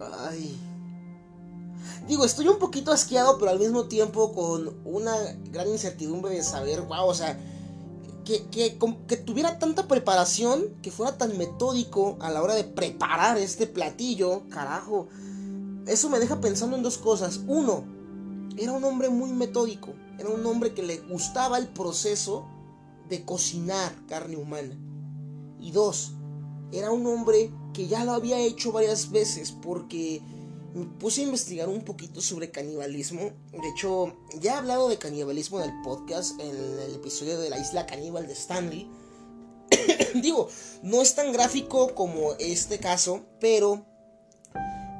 Ay. 0.00 0.67
Digo, 2.06 2.24
estoy 2.24 2.48
un 2.48 2.58
poquito 2.58 2.92
asqueado, 2.92 3.38
pero 3.38 3.50
al 3.50 3.58
mismo 3.58 3.84
tiempo 3.84 4.32
con 4.32 4.76
una 4.84 5.14
gran 5.50 5.68
incertidumbre 5.68 6.34
de 6.34 6.42
saber, 6.42 6.82
wow, 6.82 7.06
o 7.06 7.14
sea, 7.14 7.38
que, 8.24 8.46
que, 8.46 8.78
que, 9.06 9.16
tuviera 9.16 9.58
tanta 9.58 9.88
preparación, 9.88 10.74
que 10.82 10.90
fuera 10.90 11.16
tan 11.16 11.36
metódico 11.38 12.16
a 12.20 12.30
la 12.30 12.42
hora 12.42 12.54
de 12.54 12.64
preparar 12.64 13.38
este 13.38 13.66
platillo, 13.66 14.42
carajo. 14.50 15.08
Eso 15.86 16.10
me 16.10 16.18
deja 16.18 16.40
pensando 16.40 16.76
en 16.76 16.82
dos 16.82 16.98
cosas. 16.98 17.40
Uno, 17.46 17.84
era 18.58 18.72
un 18.72 18.84
hombre 18.84 19.08
muy 19.08 19.32
metódico, 19.32 19.94
era 20.18 20.28
un 20.28 20.44
hombre 20.44 20.74
que 20.74 20.82
le 20.82 20.98
gustaba 20.98 21.58
el 21.58 21.68
proceso 21.68 22.46
de 23.08 23.24
cocinar 23.24 23.94
carne 24.06 24.36
humana. 24.36 24.76
Y 25.60 25.70
dos, 25.70 26.12
era 26.72 26.90
un 26.90 27.06
hombre 27.06 27.50
que 27.72 27.86
ya 27.86 28.04
lo 28.04 28.12
había 28.12 28.38
hecho 28.38 28.72
varias 28.72 29.10
veces 29.10 29.52
porque 29.52 30.22
puse 30.86 31.20
a 31.20 31.24
investigar 31.24 31.68
un 31.68 31.82
poquito 31.82 32.20
sobre 32.20 32.50
canibalismo. 32.50 33.32
De 33.52 33.68
hecho, 33.68 34.16
ya 34.40 34.54
he 34.54 34.56
hablado 34.56 34.88
de 34.88 34.98
canibalismo 34.98 35.60
en 35.60 35.70
el 35.70 35.82
podcast, 35.82 36.38
en 36.40 36.56
el 36.80 36.94
episodio 36.94 37.38
de 37.38 37.50
la 37.50 37.58
isla 37.58 37.86
caníbal 37.86 38.26
de 38.26 38.32
Stanley. 38.32 38.90
Digo, 40.14 40.48
no 40.82 41.02
es 41.02 41.14
tan 41.14 41.32
gráfico 41.32 41.94
como 41.94 42.34
este 42.34 42.78
caso, 42.78 43.24
pero 43.40 43.84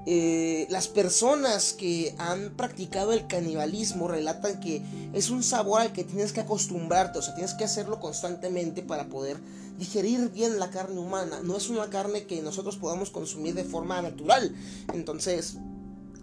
eh, 0.06 0.66
las 0.70 0.88
personas 0.88 1.74
que 1.74 2.14
han 2.16 2.56
practicado 2.56 3.12
el 3.12 3.26
canibalismo 3.26 4.08
relatan 4.08 4.58
que 4.58 4.82
es 5.12 5.28
un 5.28 5.42
sabor 5.42 5.82
al 5.82 5.92
que 5.92 6.02
tienes 6.02 6.32
que 6.32 6.40
acostumbrarte, 6.40 7.18
o 7.18 7.22
sea, 7.22 7.34
tienes 7.34 7.52
que 7.52 7.64
hacerlo 7.64 8.00
constantemente 8.00 8.80
para 8.80 9.08
poder 9.08 9.38
digerir 9.78 10.30
bien 10.30 10.58
la 10.58 10.70
carne 10.70 10.98
humana. 10.98 11.40
No 11.42 11.56
es 11.56 11.70
una 11.70 11.88
carne 11.88 12.26
que 12.26 12.42
nosotros 12.42 12.76
podamos 12.76 13.10
consumir 13.10 13.54
de 13.54 13.64
forma 13.64 14.02
natural. 14.02 14.54
Entonces, 14.92 15.56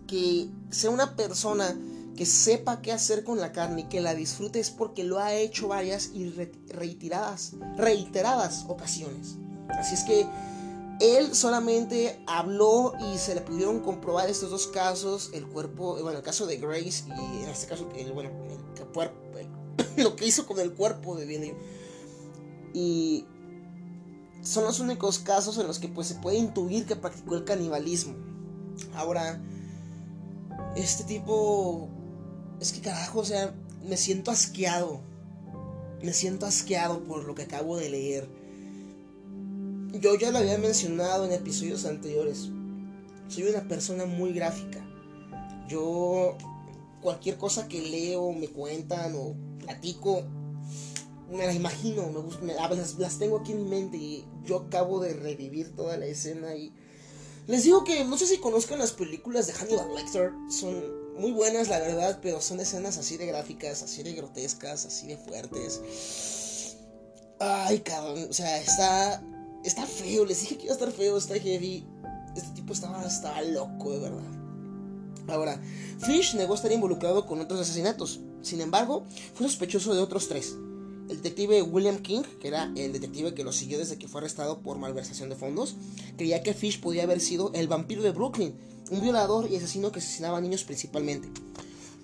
que 0.07 0.49
sea 0.69 0.89
una 0.89 1.15
persona 1.15 1.75
que 2.15 2.25
sepa 2.25 2.81
qué 2.81 2.91
hacer 2.91 3.23
con 3.23 3.39
la 3.39 3.51
carne 3.51 3.81
y 3.81 3.83
que 3.85 4.01
la 4.01 4.13
disfrute 4.13 4.59
es 4.59 4.69
porque 4.69 5.03
lo 5.03 5.19
ha 5.19 5.33
hecho 5.33 5.67
varias 5.67 6.11
y 6.13 6.29
reiteradas, 6.69 7.53
reiteradas 7.77 8.65
ocasiones. 8.67 9.35
Así 9.69 9.95
es 9.95 10.03
que 10.03 10.27
él 11.01 11.35
solamente 11.35 12.21
habló 12.25 12.93
y 13.11 13.17
se 13.17 13.35
le 13.35 13.41
pudieron 13.41 13.81
comprobar 13.81 14.29
estos 14.29 14.49
dos 14.49 14.67
casos, 14.67 15.31
el 15.33 15.45
cuerpo, 15.45 16.01
bueno, 16.01 16.19
el 16.19 16.23
caso 16.23 16.45
de 16.45 16.57
Grace 16.57 17.03
y 17.07 17.43
en 17.43 17.49
este 17.49 17.67
caso, 17.67 17.89
el, 17.97 18.13
bueno, 18.13 18.29
el, 18.49 18.59
lo 20.03 20.15
que 20.15 20.25
hizo 20.25 20.45
con 20.45 20.59
el 20.59 20.73
cuerpo 20.73 21.15
de 21.17 21.25
Billy. 21.25 21.53
Y 22.73 23.25
son 24.45 24.63
los 24.63 24.79
únicos 24.79 25.19
casos 25.19 25.57
en 25.57 25.67
los 25.67 25.79
que 25.79 25.89
pues 25.89 26.07
se 26.07 26.15
puede 26.15 26.37
intuir 26.37 26.85
que 26.85 26.95
practicó 26.95 27.35
el 27.35 27.43
canibalismo. 27.43 28.15
Ahora, 28.95 29.41
este 30.77 31.03
tipo, 31.03 31.89
es 32.61 32.71
que 32.71 32.79
carajo, 32.79 33.19
o 33.19 33.25
sea, 33.25 33.53
me 33.83 33.97
siento 33.97 34.31
asqueado. 34.31 35.01
Me 36.01 36.13
siento 36.13 36.45
asqueado 36.45 37.03
por 37.03 37.25
lo 37.25 37.35
que 37.35 37.43
acabo 37.43 37.75
de 37.77 37.89
leer 37.89 38.45
yo 39.99 40.15
ya 40.15 40.31
lo 40.31 40.39
había 40.39 40.57
mencionado 40.57 41.25
en 41.25 41.31
episodios 41.31 41.85
anteriores. 41.85 42.49
Soy 43.27 43.43
una 43.43 43.67
persona 43.67 44.05
muy 44.05 44.33
gráfica. 44.33 44.85
Yo 45.67 46.37
cualquier 47.01 47.37
cosa 47.37 47.67
que 47.67 47.81
leo, 47.81 48.31
me 48.33 48.47
cuentan 48.47 49.15
o 49.15 49.35
platico, 49.59 50.23
me 51.31 51.45
la 51.45 51.53
imagino, 51.53 52.09
me, 52.41 52.53
las, 52.53 52.97
las, 52.97 53.19
tengo 53.19 53.37
aquí 53.37 53.53
en 53.53 53.63
mi 53.63 53.69
mente 53.69 53.97
y 53.97 54.25
yo 54.45 54.57
acabo 54.57 54.99
de 54.99 55.13
revivir 55.13 55.75
toda 55.75 55.97
la 55.97 56.05
escena 56.05 56.55
y 56.55 56.71
les 57.47 57.63
digo 57.63 57.83
que 57.83 58.03
no 58.05 58.17
sé 58.17 58.25
si 58.27 58.37
conozcan 58.37 58.79
las 58.79 58.91
películas 58.91 59.47
de 59.47 59.53
Hannibal 59.53 59.95
Lecter, 59.95 60.31
son 60.49 60.83
muy 61.19 61.31
buenas 61.31 61.67
la 61.67 61.79
verdad, 61.79 62.19
pero 62.21 62.41
son 62.41 62.59
escenas 62.59 62.97
así 62.97 63.17
de 63.17 63.25
gráficas, 63.27 63.83
así 63.83 64.03
de 64.03 64.13
grotescas, 64.13 64.85
así 64.85 65.07
de 65.07 65.17
fuertes. 65.17 66.75
Ay, 67.39 67.79
cabrón, 67.79 68.27
o 68.29 68.33
sea, 68.33 68.57
está 68.59 69.21
Está 69.65 69.87
feo, 69.87 70.25
les 70.25 70.41
dije 70.41 70.57
que 70.57 70.65
iba 70.65 70.73
a 70.73 70.77
estar 70.77 70.91
feo, 70.91 71.17
está 71.17 71.39
heavy. 71.39 71.83
Este 72.35 72.49
tipo 72.53 72.71
estaba, 72.71 73.03
estaba 73.03 73.41
loco, 73.41 73.91
de 73.93 73.99
verdad. 73.99 74.31
Ahora, 75.27 75.59
Fish 75.97 76.35
negó 76.35 76.53
estar 76.53 76.71
involucrado 76.71 77.25
con 77.25 77.41
otros 77.41 77.59
asesinatos. 77.61 78.19
Sin 78.43 78.61
embargo, 78.61 79.07
fue 79.33 79.47
sospechoso 79.47 79.95
de 79.95 80.01
otros 80.01 80.27
tres. 80.27 80.55
El 81.09 81.17
detective 81.17 81.61
William 81.61 81.99
King, 81.99 82.23
que 82.41 82.47
era 82.47 82.71
el 82.75 82.91
detective 82.91 83.35
que 83.35 83.43
lo 83.43 83.51
siguió 83.51 83.77
desde 83.77 83.97
que 83.97 84.07
fue 84.07 84.21
arrestado 84.21 84.59
por 84.59 84.79
malversación 84.79 85.29
de 85.29 85.35
fondos, 85.35 85.75
creía 86.17 86.41
que 86.41 86.55
Fish 86.55 86.81
podía 86.81 87.03
haber 87.03 87.21
sido 87.21 87.51
el 87.53 87.67
vampiro 87.67 88.01
de 88.01 88.11
Brooklyn, 88.11 88.55
un 88.89 89.01
violador 89.01 89.51
y 89.51 89.55
asesino 89.55 89.91
que 89.91 89.99
asesinaba 89.99 90.39
a 90.39 90.41
niños 90.41 90.63
principalmente. 90.63 91.29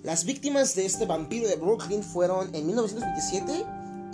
Las 0.04 0.24
víctimas 0.24 0.74
de 0.76 0.86
este 0.86 1.06
vampiro 1.06 1.48
de 1.48 1.56
Brooklyn 1.56 2.02
fueron 2.02 2.54
en 2.54 2.66
1927 2.66 3.64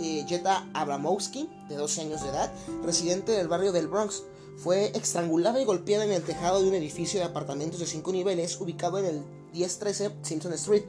eh, 0.01 0.25
Jetta 0.27 0.67
Abramowski, 0.73 1.49
de 1.67 1.75
12 1.75 2.01
años 2.01 2.23
de 2.23 2.29
edad, 2.29 2.51
residente 2.83 3.31
del 3.33 3.47
barrio 3.47 3.71
del 3.71 3.87
Bronx. 3.87 4.23
Fue 4.57 4.91
estrangulada 4.95 5.61
y 5.61 5.65
golpeada 5.65 6.03
en 6.03 6.11
el 6.11 6.23
tejado 6.23 6.61
de 6.61 6.67
un 6.67 6.75
edificio 6.75 7.19
de 7.19 7.25
apartamentos 7.25 7.79
de 7.79 7.85
5 7.85 8.11
niveles 8.11 8.59
ubicado 8.59 8.97
en 8.97 9.05
el 9.05 9.23
1013 9.53 10.11
Simpson 10.21 10.53
Street 10.53 10.83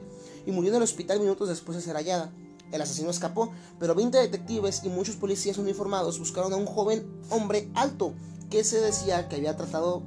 y 0.45 0.51
murió 0.51 0.71
en 0.71 0.77
el 0.77 0.83
hospital 0.83 1.19
minutos 1.19 1.49
después 1.49 1.77
de 1.77 1.83
ser 1.83 1.95
hallada. 1.95 2.31
El 2.71 2.81
asesino 2.81 3.09
escapó, 3.09 3.51
pero 3.79 3.95
20 3.95 4.17
detectives 4.17 4.81
y 4.83 4.89
muchos 4.89 5.15
policías 5.15 5.57
uniformados 5.57 6.19
buscaron 6.19 6.53
a 6.53 6.57
un 6.57 6.65
joven 6.65 7.05
hombre 7.29 7.69
alto 7.73 8.13
que 8.49 8.63
se 8.63 8.79
decía 8.79 9.27
que 9.27 9.37
había 9.37 9.55
tratado 9.55 10.03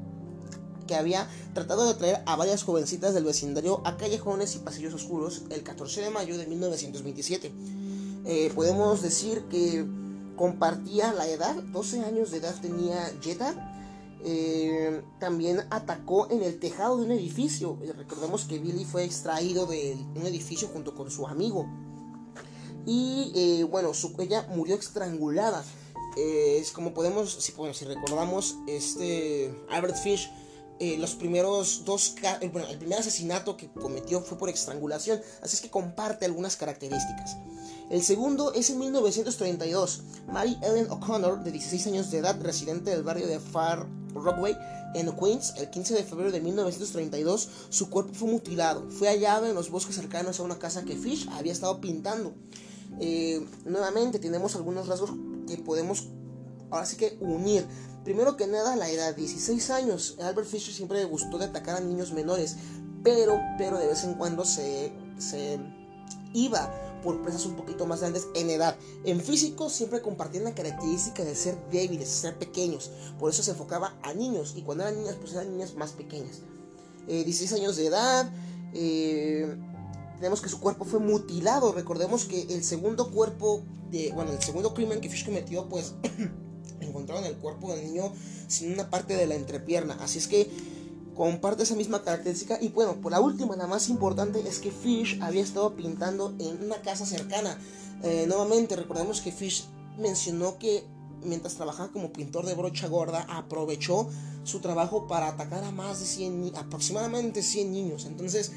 que 0.86 0.94
había 0.94 1.28
tratado 1.54 1.84
de 1.84 1.92
atraer 1.92 2.22
a 2.26 2.36
varias 2.36 2.62
jovencitas 2.62 3.14
del 3.14 3.24
vecindario 3.24 3.80
a 3.84 3.96
callejones 3.96 4.54
y 4.54 4.58
pasillos 4.58 4.92
oscuros 4.92 5.42
el 5.50 5.62
14 5.62 6.02
de 6.02 6.10
mayo 6.10 6.36
de 6.36 6.46
1927. 6.46 7.52
Eh, 8.26 8.52
podemos 8.54 9.02
decir 9.02 9.44
que 9.50 9.86
compartía 10.36 11.12
la 11.12 11.28
edad, 11.28 11.54
12 11.54 12.04
años 12.04 12.30
de 12.30 12.38
edad 12.38 12.54
tenía 12.60 13.12
Jetta. 13.22 13.70
Eh, 14.26 15.02
también 15.20 15.60
atacó 15.70 16.30
en 16.30 16.42
el 16.42 16.58
tejado 16.58 16.96
de 16.96 17.04
un 17.04 17.12
edificio. 17.12 17.78
Recordemos 17.96 18.44
que 18.44 18.58
Billy 18.58 18.86
fue 18.86 19.04
extraído 19.04 19.66
de 19.66 19.96
un 20.16 20.26
edificio 20.26 20.68
junto 20.68 20.94
con 20.94 21.10
su 21.10 21.26
amigo. 21.26 21.66
Y 22.86 23.32
eh, 23.34 23.64
bueno, 23.64 23.92
ella 24.18 24.46
murió 24.54 24.76
estrangulada. 24.76 25.64
es 26.16 26.70
como 26.72 26.94
podemos, 26.94 27.32
si, 27.32 27.52
si 27.72 27.84
recordamos, 27.84 28.56
este 28.66 29.54
Albert 29.70 29.96
Fish 29.96 30.30
eh, 30.80 30.96
los 30.98 31.14
primeros 31.14 31.84
dos, 31.84 32.16
el, 32.40 32.50
el 32.56 32.78
primer 32.78 32.98
asesinato 32.98 33.56
que 33.56 33.70
cometió 33.70 34.20
fue 34.20 34.36
por 34.36 34.48
estrangulación, 34.48 35.20
así 35.40 35.54
es 35.54 35.62
que 35.62 35.70
comparte 35.70 36.24
algunas 36.24 36.56
características. 36.56 37.36
El 37.90 38.02
segundo 38.02 38.52
es 38.52 38.70
en 38.70 38.80
1932. 38.80 40.02
Mary 40.32 40.58
Ellen 40.62 40.90
O'Connor, 40.90 41.44
de 41.44 41.52
16 41.52 41.86
años 41.86 42.10
de 42.10 42.18
edad, 42.18 42.40
residente 42.40 42.90
del 42.90 43.04
barrio 43.04 43.28
de 43.28 43.38
Far 43.38 43.86
Rockaway, 44.14 44.56
en 44.94 45.14
Queens, 45.16 45.54
el 45.58 45.70
15 45.70 45.94
de 45.94 46.02
febrero 46.02 46.32
de 46.32 46.40
1932, 46.40 47.48
su 47.68 47.88
cuerpo 47.88 48.12
fue 48.12 48.28
mutilado. 48.28 48.90
Fue 48.90 49.08
hallado 49.08 49.46
en 49.46 49.54
los 49.54 49.70
bosques 49.70 49.94
cercanos 49.94 50.40
a 50.40 50.42
una 50.42 50.58
casa 50.58 50.84
que 50.84 50.96
Fish 50.96 51.28
había 51.30 51.52
estado 51.52 51.80
pintando. 51.80 52.34
Eh, 53.00 53.44
nuevamente 53.64 54.18
tenemos 54.18 54.54
algunos 54.56 54.86
rasgos 54.86 55.10
que 55.46 55.56
podemos 55.58 56.08
ahora 56.70 56.86
sí 56.86 56.96
que 56.96 57.16
unir 57.20 57.66
Primero 58.04 58.36
que 58.36 58.46
nada, 58.46 58.76
la 58.76 58.90
edad, 58.90 59.16
16 59.16 59.70
años. 59.70 60.18
Albert 60.20 60.46
Fisher 60.46 60.74
siempre 60.74 60.98
le 60.98 61.06
gustó 61.06 61.38
de 61.38 61.46
atacar 61.46 61.76
a 61.76 61.80
niños 61.80 62.12
menores, 62.12 62.56
pero, 63.02 63.40
pero 63.56 63.78
de 63.78 63.86
vez 63.86 64.04
en 64.04 64.14
cuando 64.14 64.44
se, 64.44 64.92
se 65.18 65.58
iba 66.34 66.70
por 67.02 67.22
presas 67.22 67.46
un 67.46 67.56
poquito 67.56 67.86
más 67.86 68.00
grandes 68.00 68.28
en 68.34 68.50
edad. 68.50 68.76
En 69.04 69.22
físico 69.22 69.70
siempre 69.70 70.02
compartían 70.02 70.44
la 70.44 70.54
característica 70.54 71.24
de 71.24 71.34
ser 71.34 71.56
débiles, 71.70 72.10
ser 72.10 72.38
pequeños. 72.38 72.90
Por 73.18 73.30
eso 73.30 73.42
se 73.42 73.52
enfocaba 73.52 73.96
a 74.02 74.12
niños. 74.12 74.52
Y 74.54 74.62
cuando 74.62 74.84
eran 74.84 74.98
niñas, 74.98 75.16
pues 75.18 75.32
eran 75.32 75.50
niñas 75.50 75.74
más 75.74 75.92
pequeñas. 75.92 76.42
16 77.06 77.52
eh, 77.52 77.54
años 77.54 77.76
de 77.76 77.86
edad. 77.86 78.30
Eh, 78.74 79.56
tenemos 80.16 80.40
que 80.40 80.48
su 80.48 80.60
cuerpo 80.60 80.84
fue 80.84 81.00
mutilado. 81.00 81.72
Recordemos 81.72 82.24
que 82.24 82.42
el 82.42 82.64
segundo 82.64 83.10
cuerpo, 83.10 83.62
de, 83.90 84.12
bueno, 84.12 84.32
el 84.32 84.42
segundo 84.42 84.74
crimen 84.74 85.00
que 85.00 85.08
Fish 85.08 85.24
cometió, 85.24 85.68
pues 85.68 85.94
encontraron 86.80 87.24
el 87.24 87.36
cuerpo 87.36 87.72
del 87.72 87.84
niño 87.84 88.12
sin 88.48 88.72
una 88.72 88.90
parte 88.90 89.16
de 89.16 89.26
la 89.26 89.34
entrepierna. 89.34 89.96
Así 90.00 90.18
es 90.18 90.28
que 90.28 90.50
comparte 91.14 91.62
esa 91.62 91.76
misma 91.76 92.02
característica. 92.02 92.58
Y 92.60 92.68
bueno, 92.68 93.00
por 93.00 93.12
la 93.12 93.20
última, 93.20 93.56
la 93.56 93.66
más 93.66 93.88
importante, 93.88 94.40
es 94.46 94.58
que 94.58 94.70
Fish 94.70 95.18
había 95.22 95.42
estado 95.42 95.74
pintando 95.74 96.34
en 96.38 96.64
una 96.64 96.80
casa 96.82 97.06
cercana. 97.06 97.58
Eh, 98.02 98.24
nuevamente, 98.26 98.76
recordemos 98.76 99.20
que 99.20 99.32
Fish 99.32 99.66
mencionó 99.98 100.58
que 100.58 100.84
mientras 101.22 101.54
trabajaba 101.54 101.90
como 101.90 102.12
pintor 102.12 102.46
de 102.46 102.54
brocha 102.54 102.88
gorda, 102.88 103.26
aprovechó 103.28 104.08
su 104.44 104.60
trabajo 104.60 105.06
para 105.06 105.28
atacar 105.28 105.64
a 105.64 105.70
más 105.70 106.00
de 106.00 106.06
100, 106.06 106.52
aproximadamente 106.56 107.42
100 107.42 107.72
niños. 107.72 108.04
Entonces, 108.04 108.52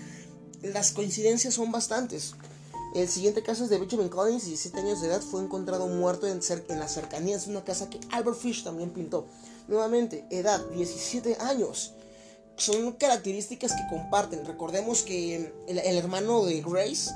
las 0.73 0.91
coincidencias 0.91 1.53
son 1.53 1.71
bastantes. 1.71 2.33
El 2.95 3.07
siguiente 3.07 3.43
caso 3.43 3.63
es 3.63 3.69
de 3.69 3.77
Benjamin 3.77 4.09
Collins, 4.09 4.45
17 4.45 4.79
años 4.79 5.01
de 5.01 5.07
edad, 5.07 5.21
fue 5.21 5.43
encontrado 5.43 5.87
muerto 5.87 6.25
en, 6.27 6.39
en 6.69 6.79
las 6.79 6.93
cercanías 6.93 7.45
de 7.45 7.51
una 7.51 7.63
casa 7.63 7.89
que 7.89 7.99
Albert 8.11 8.37
Fish 8.37 8.63
también 8.63 8.89
pintó. 8.91 9.27
Nuevamente, 9.67 10.25
edad 10.31 10.65
17 10.73 11.37
años. 11.39 11.93
Son 12.55 12.93
características 12.93 13.73
que 13.73 13.95
comparten. 13.95 14.45
Recordemos 14.45 15.03
que 15.03 15.53
el, 15.67 15.77
hermano 15.77 16.45
de 16.45 16.61
Grace, 16.61 17.11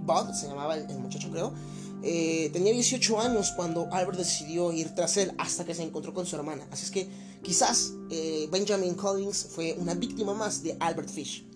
Bud, 0.00 0.34
se 0.34 0.48
llamaba 0.48 0.76
el, 0.76 0.86
muchacho 0.98 1.30
creo, 1.30 1.54
eh, 2.02 2.50
tenía 2.52 2.72
18 2.72 3.18
años 3.20 3.52
cuando 3.56 3.88
Albert 3.92 4.18
decidió 4.18 4.70
ir 4.72 4.94
tras 4.94 5.16
él 5.16 5.32
hasta 5.38 5.64
que 5.64 5.74
se 5.74 5.82
encontró 5.82 6.12
con 6.12 6.26
su 6.26 6.36
hermana. 6.36 6.66
Así 6.70 6.84
es 6.84 6.90
que 6.90 7.08
quizás 7.42 7.92
eh, 8.10 8.48
Benjamin 8.50 8.94
Collins 8.94 9.46
fue 9.50 9.74
una 9.78 9.94
víctima 9.94 10.34
más 10.34 10.62
de 10.62 10.76
Albert 10.78 11.08
Fish. 11.08 11.46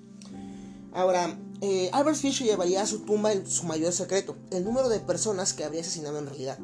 Ahora, 0.92 1.38
eh, 1.60 1.88
Albert 1.92 2.16
Fish 2.16 2.42
llevaría 2.42 2.82
a 2.82 2.86
su 2.86 3.00
tumba 3.00 3.30
su 3.46 3.64
mayor 3.64 3.92
secreto, 3.92 4.36
el 4.50 4.64
número 4.64 4.88
de 4.88 4.98
personas 4.98 5.52
que 5.52 5.64
habría 5.64 5.82
asesinado 5.82 6.18
en 6.18 6.26
realidad. 6.26 6.58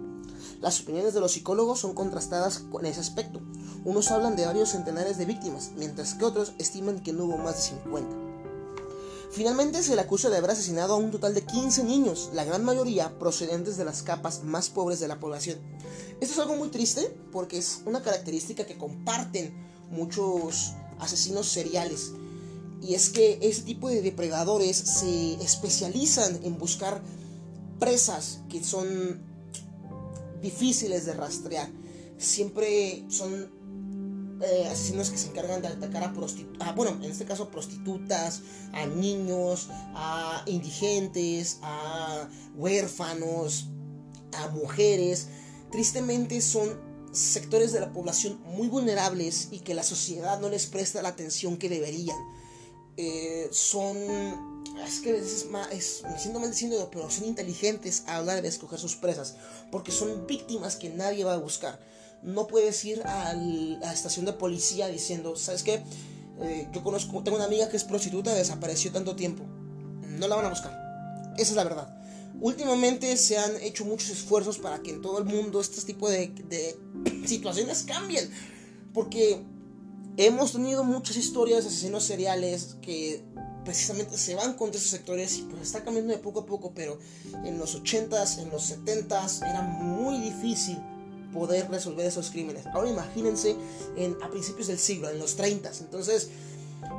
Las 0.60 0.80
opiniones 0.80 1.14
de 1.14 1.20
los 1.20 1.32
psicólogos 1.32 1.80
son 1.80 1.94
contrastadas 1.94 2.58
con 2.58 2.86
ese 2.86 3.00
aspecto. 3.00 3.40
Unos 3.84 4.10
hablan 4.10 4.34
de 4.34 4.46
varios 4.46 4.70
centenares 4.70 5.16
de 5.16 5.26
víctimas, 5.26 5.70
mientras 5.76 6.14
que 6.14 6.24
otros 6.24 6.54
estiman 6.58 7.02
que 7.02 7.12
no 7.12 7.26
hubo 7.26 7.38
más 7.38 7.56
de 7.56 7.62
50. 7.62 8.16
Finalmente 9.30 9.82
se 9.82 9.94
le 9.94 10.00
acusa 10.00 10.30
de 10.30 10.38
haber 10.38 10.50
asesinado 10.50 10.94
a 10.94 10.96
un 10.96 11.10
total 11.10 11.34
de 11.34 11.44
15 11.44 11.84
niños, 11.84 12.30
la 12.32 12.44
gran 12.44 12.64
mayoría 12.64 13.18
procedentes 13.18 13.76
de 13.76 13.84
las 13.84 14.02
capas 14.02 14.42
más 14.42 14.70
pobres 14.70 14.98
de 14.98 15.08
la 15.08 15.20
población. 15.20 15.58
Esto 16.20 16.34
es 16.34 16.38
algo 16.38 16.56
muy 16.56 16.68
triste 16.68 17.16
porque 17.30 17.58
es 17.58 17.82
una 17.84 18.02
característica 18.02 18.64
que 18.64 18.78
comparten 18.78 19.54
muchos 19.90 20.72
asesinos 20.98 21.48
seriales 21.48 22.12
y 22.82 22.94
es 22.94 23.10
que 23.10 23.38
este 23.42 23.62
tipo 23.62 23.88
de 23.88 24.02
depredadores 24.02 24.76
se 24.76 25.34
especializan 25.34 26.40
en 26.44 26.58
buscar 26.58 27.02
presas 27.78 28.40
que 28.48 28.62
son 28.62 29.20
difíciles 30.42 31.06
de 31.06 31.14
rastrear. 31.14 31.68
Siempre 32.18 33.04
son 33.08 33.50
eh, 34.42 34.68
asesinos 34.70 35.10
que 35.10 35.18
se 35.18 35.28
encargan 35.28 35.62
de 35.62 35.68
atacar 35.68 36.04
a 36.04 36.12
prostitutas, 36.12 36.74
bueno, 36.74 36.92
en 37.02 37.10
este 37.10 37.24
caso 37.24 37.48
prostitutas, 37.48 38.42
a 38.72 38.86
niños, 38.86 39.68
a 39.94 40.42
indigentes, 40.46 41.58
a 41.62 42.28
huérfanos, 42.54 43.68
a 44.32 44.48
mujeres. 44.48 45.28
Tristemente 45.70 46.40
son 46.40 46.78
sectores 47.12 47.72
de 47.72 47.80
la 47.80 47.92
población 47.92 48.38
muy 48.44 48.68
vulnerables 48.68 49.48
y 49.50 49.60
que 49.60 49.74
la 49.74 49.82
sociedad 49.82 50.38
no 50.38 50.50
les 50.50 50.66
presta 50.66 51.00
la 51.00 51.08
atención 51.08 51.56
que 51.56 51.70
deberían. 51.70 52.16
Eh, 52.96 53.48
son. 53.52 53.96
Es 54.84 55.00
que 55.00 55.16
es 55.16 55.46
más, 55.50 55.70
es, 55.72 56.02
me 56.04 56.18
siento 56.18 56.38
mal 56.38 56.50
diciendo, 56.50 56.88
pero 56.92 57.10
son 57.10 57.24
inteligentes 57.24 58.04
a 58.06 58.16
hablar 58.16 58.42
de 58.42 58.48
escoger 58.48 58.78
sus 58.78 58.96
presas, 58.96 59.36
porque 59.70 59.90
son 59.90 60.26
víctimas 60.26 60.76
que 60.76 60.90
nadie 60.90 61.24
va 61.24 61.34
a 61.34 61.38
buscar. 61.38 61.78
No 62.22 62.46
puedes 62.46 62.84
ir 62.84 63.02
a 63.04 63.32
la 63.34 63.92
estación 63.92 64.26
de 64.26 64.32
policía 64.34 64.88
diciendo, 64.88 65.36
¿sabes 65.36 65.62
qué? 65.62 65.82
Eh, 66.42 66.68
yo 66.72 66.82
conozco, 66.82 67.22
tengo 67.22 67.36
una 67.36 67.46
amiga 67.46 67.68
que 67.68 67.76
es 67.76 67.84
prostituta, 67.84 68.34
desapareció 68.34 68.92
tanto 68.92 69.16
tiempo. 69.16 69.44
No 70.18 70.28
la 70.28 70.36
van 70.36 70.46
a 70.46 70.50
buscar. 70.50 70.72
Esa 71.38 71.50
es 71.50 71.56
la 71.56 71.64
verdad. 71.64 71.96
Últimamente 72.40 73.16
se 73.16 73.38
han 73.38 73.56
hecho 73.62 73.86
muchos 73.86 74.10
esfuerzos 74.10 74.58
para 74.58 74.80
que 74.80 74.90
en 74.90 75.00
todo 75.00 75.18
el 75.18 75.24
mundo 75.24 75.60
este 75.60 75.80
tipo 75.82 76.10
de, 76.10 76.28
de 76.48 76.78
situaciones 77.26 77.84
cambien. 77.84 78.30
Porque 78.92 79.42
Hemos 80.18 80.52
tenido 80.52 80.82
muchas 80.82 81.16
historias 81.16 81.64
de 81.64 81.68
asesinos 81.68 82.04
seriales 82.04 82.76
que 82.80 83.22
precisamente 83.66 84.16
se 84.16 84.34
van 84.34 84.54
contra 84.54 84.78
esos 84.78 84.90
sectores 84.90 85.36
y 85.36 85.42
pues 85.42 85.60
está 85.60 85.84
cambiando 85.84 86.14
de 86.14 86.18
poco 86.18 86.40
a 86.40 86.46
poco, 86.46 86.72
pero 86.74 86.98
en 87.44 87.58
los 87.58 87.82
80s, 87.82 88.38
en 88.38 88.48
los 88.48 88.72
70s 88.72 89.46
era 89.46 89.60
muy 89.60 90.18
difícil 90.18 90.78
poder 91.34 91.68
resolver 91.68 92.06
esos 92.06 92.30
crímenes. 92.30 92.64
Ahora 92.68 92.88
imagínense 92.88 93.56
en, 93.96 94.16
a 94.22 94.30
principios 94.30 94.68
del 94.68 94.78
siglo, 94.78 95.10
en 95.10 95.18
los 95.18 95.36
30s. 95.36 95.80
Entonces 95.80 96.30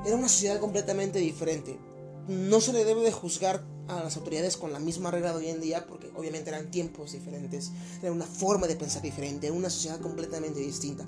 era 0.06 0.16
una 0.16 0.30
sociedad 0.30 0.60
completamente 0.60 1.18
diferente. 1.18 1.80
No 2.28 2.62
se 2.62 2.72
le 2.72 2.86
debe 2.86 3.02
de 3.02 3.12
juzgar 3.12 3.64
a 3.88 4.04
las 4.04 4.16
autoridades 4.16 4.58
con 4.58 4.74
la 4.74 4.80
misma 4.80 5.10
regla 5.10 5.32
de 5.32 5.40
hoy 5.40 5.48
en 5.48 5.62
día 5.62 5.88
porque 5.88 6.12
obviamente 6.16 6.50
eran 6.50 6.70
tiempos 6.70 7.14
diferentes, 7.14 7.72
era 8.04 8.12
una 8.12 8.26
forma 8.26 8.68
de 8.68 8.76
pensar 8.76 9.02
diferente, 9.02 9.48
era 9.48 9.56
una 9.56 9.72
sociedad 9.72 10.00
completamente 10.02 10.60
distinta. 10.60 11.08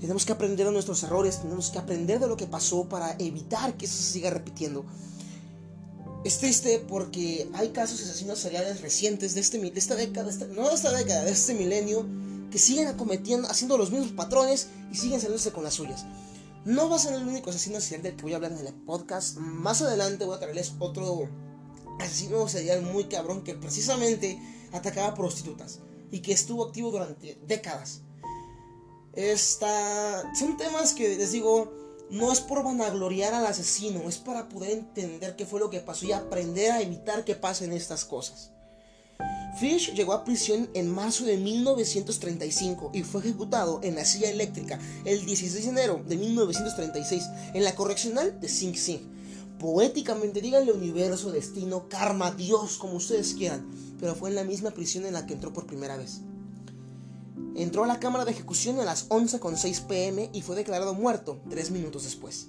Tenemos 0.00 0.26
que 0.26 0.32
aprender 0.32 0.66
de 0.66 0.72
nuestros 0.72 1.02
errores, 1.02 1.40
tenemos 1.40 1.70
que 1.70 1.78
aprender 1.78 2.20
de 2.20 2.28
lo 2.28 2.36
que 2.36 2.46
pasó 2.46 2.88
para 2.88 3.16
evitar 3.18 3.76
que 3.76 3.86
eso 3.86 3.96
se 3.96 4.12
siga 4.12 4.30
repitiendo. 4.30 4.84
Es 6.24 6.38
triste 6.38 6.84
porque 6.88 7.48
hay 7.54 7.68
casos 7.68 7.98
de 7.98 8.04
asesinos 8.10 8.38
seriales 8.38 8.80
recientes 8.80 9.34
de, 9.34 9.40
este, 9.40 9.58
de 9.58 9.78
esta 9.78 9.94
década, 9.94 10.30
no 10.54 10.68
de 10.68 10.74
esta 10.74 10.92
década, 10.92 11.24
de 11.24 11.30
este 11.30 11.54
milenio, 11.54 12.04
que 12.50 12.58
siguen 12.58 12.88
acometiendo, 12.88 13.48
haciendo 13.48 13.78
los 13.78 13.90
mismos 13.90 14.12
patrones 14.12 14.68
y 14.92 14.96
siguen 14.96 15.20
saliéndose 15.20 15.52
con 15.52 15.64
las 15.64 15.74
suyas. 15.74 16.04
No 16.64 16.88
va 16.88 16.96
a 16.96 16.98
ser 16.98 17.14
el 17.14 17.26
único 17.26 17.50
asesino 17.50 17.80
serial 17.80 18.02
del 18.02 18.16
que 18.16 18.22
voy 18.22 18.32
a 18.32 18.36
hablar 18.36 18.52
en 18.52 18.66
el 18.66 18.74
podcast. 18.74 19.36
Más 19.36 19.82
adelante 19.82 20.24
voy 20.24 20.34
a 20.34 20.40
traerles 20.40 20.72
otro 20.80 21.28
asesino 22.00 22.48
serial 22.48 22.82
muy 22.82 23.04
cabrón 23.04 23.44
que 23.44 23.54
precisamente 23.54 24.38
atacaba 24.72 25.14
prostitutas 25.14 25.78
y 26.10 26.20
que 26.20 26.32
estuvo 26.32 26.64
activo 26.64 26.90
durante 26.90 27.38
décadas. 27.46 28.02
Esta... 29.16 30.30
Son 30.38 30.56
temas 30.56 30.92
que 30.92 31.16
les 31.16 31.32
digo, 31.32 31.72
no 32.10 32.32
es 32.32 32.40
por 32.40 32.62
vanagloriar 32.62 33.34
al 33.34 33.46
asesino, 33.46 34.08
es 34.08 34.18
para 34.18 34.48
poder 34.48 34.70
entender 34.70 35.34
qué 35.36 35.46
fue 35.46 35.58
lo 35.58 35.70
que 35.70 35.80
pasó 35.80 36.06
y 36.06 36.12
aprender 36.12 36.70
a 36.70 36.80
evitar 36.80 37.24
que 37.24 37.34
pasen 37.34 37.72
estas 37.72 38.04
cosas. 38.04 38.50
Fish 39.58 39.94
llegó 39.94 40.12
a 40.12 40.24
prisión 40.24 40.68
en 40.74 40.90
marzo 40.90 41.24
de 41.24 41.38
1935 41.38 42.90
y 42.92 43.02
fue 43.02 43.22
ejecutado 43.22 43.80
en 43.82 43.94
la 43.94 44.04
silla 44.04 44.28
eléctrica 44.28 44.78
el 45.06 45.24
16 45.24 45.64
de 45.64 45.70
enero 45.70 46.02
de 46.06 46.18
1936 46.18 47.24
en 47.54 47.64
la 47.64 47.74
correccional 47.74 48.38
de 48.38 48.48
Sing 48.48 48.76
Sing. 48.76 49.00
Poéticamente, 49.58 50.42
díganle 50.42 50.72
universo, 50.72 51.32
destino, 51.32 51.88
karma, 51.88 52.32
Dios, 52.32 52.76
como 52.76 52.96
ustedes 52.96 53.32
quieran, 53.32 53.66
pero 53.98 54.14
fue 54.14 54.28
en 54.28 54.34
la 54.34 54.44
misma 54.44 54.72
prisión 54.72 55.06
en 55.06 55.14
la 55.14 55.26
que 55.26 55.32
entró 55.32 55.54
por 55.54 55.66
primera 55.66 55.96
vez. 55.96 56.20
Entró 57.54 57.84
a 57.84 57.86
la 57.86 58.00
cámara 58.00 58.24
de 58.24 58.32
ejecución 58.32 58.80
a 58.80 58.84
las 58.84 59.08
11.06 59.08 59.86
pm 59.86 60.30
y 60.32 60.42
fue 60.42 60.56
declarado 60.56 60.94
muerto 60.94 61.40
tres 61.48 61.70
minutos 61.70 62.04
después. 62.04 62.48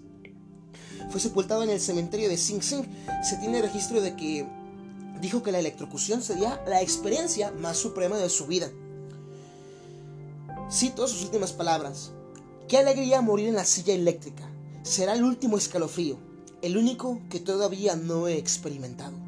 Fue 1.09 1.19
sepultado 1.19 1.63
en 1.63 1.69
el 1.69 1.79
cementerio 1.79 2.29
de 2.29 2.37
Sing 2.37 2.61
Sing. 2.61 2.85
Se 3.23 3.37
tiene 3.37 3.61
registro 3.61 4.01
de 4.01 4.15
que 4.15 4.45
dijo 5.21 5.43
que 5.43 5.51
la 5.51 5.59
electrocución 5.59 6.21
sería 6.21 6.61
la 6.67 6.81
experiencia 6.81 7.51
más 7.51 7.77
suprema 7.77 8.17
de 8.17 8.29
su 8.29 8.47
vida. 8.47 8.69
Cito 10.71 11.07
sus 11.07 11.23
últimas 11.23 11.53
palabras. 11.53 12.11
Qué 12.67 12.77
alegría 12.77 13.21
morir 13.21 13.47
en 13.47 13.55
la 13.55 13.65
silla 13.65 13.93
eléctrica. 13.93 14.49
Será 14.83 15.13
el 15.13 15.23
último 15.23 15.57
escalofrío, 15.57 16.17
el 16.61 16.77
único 16.77 17.21
que 17.29 17.39
todavía 17.39 17.95
no 17.95 18.27
he 18.27 18.37
experimentado. 18.37 19.26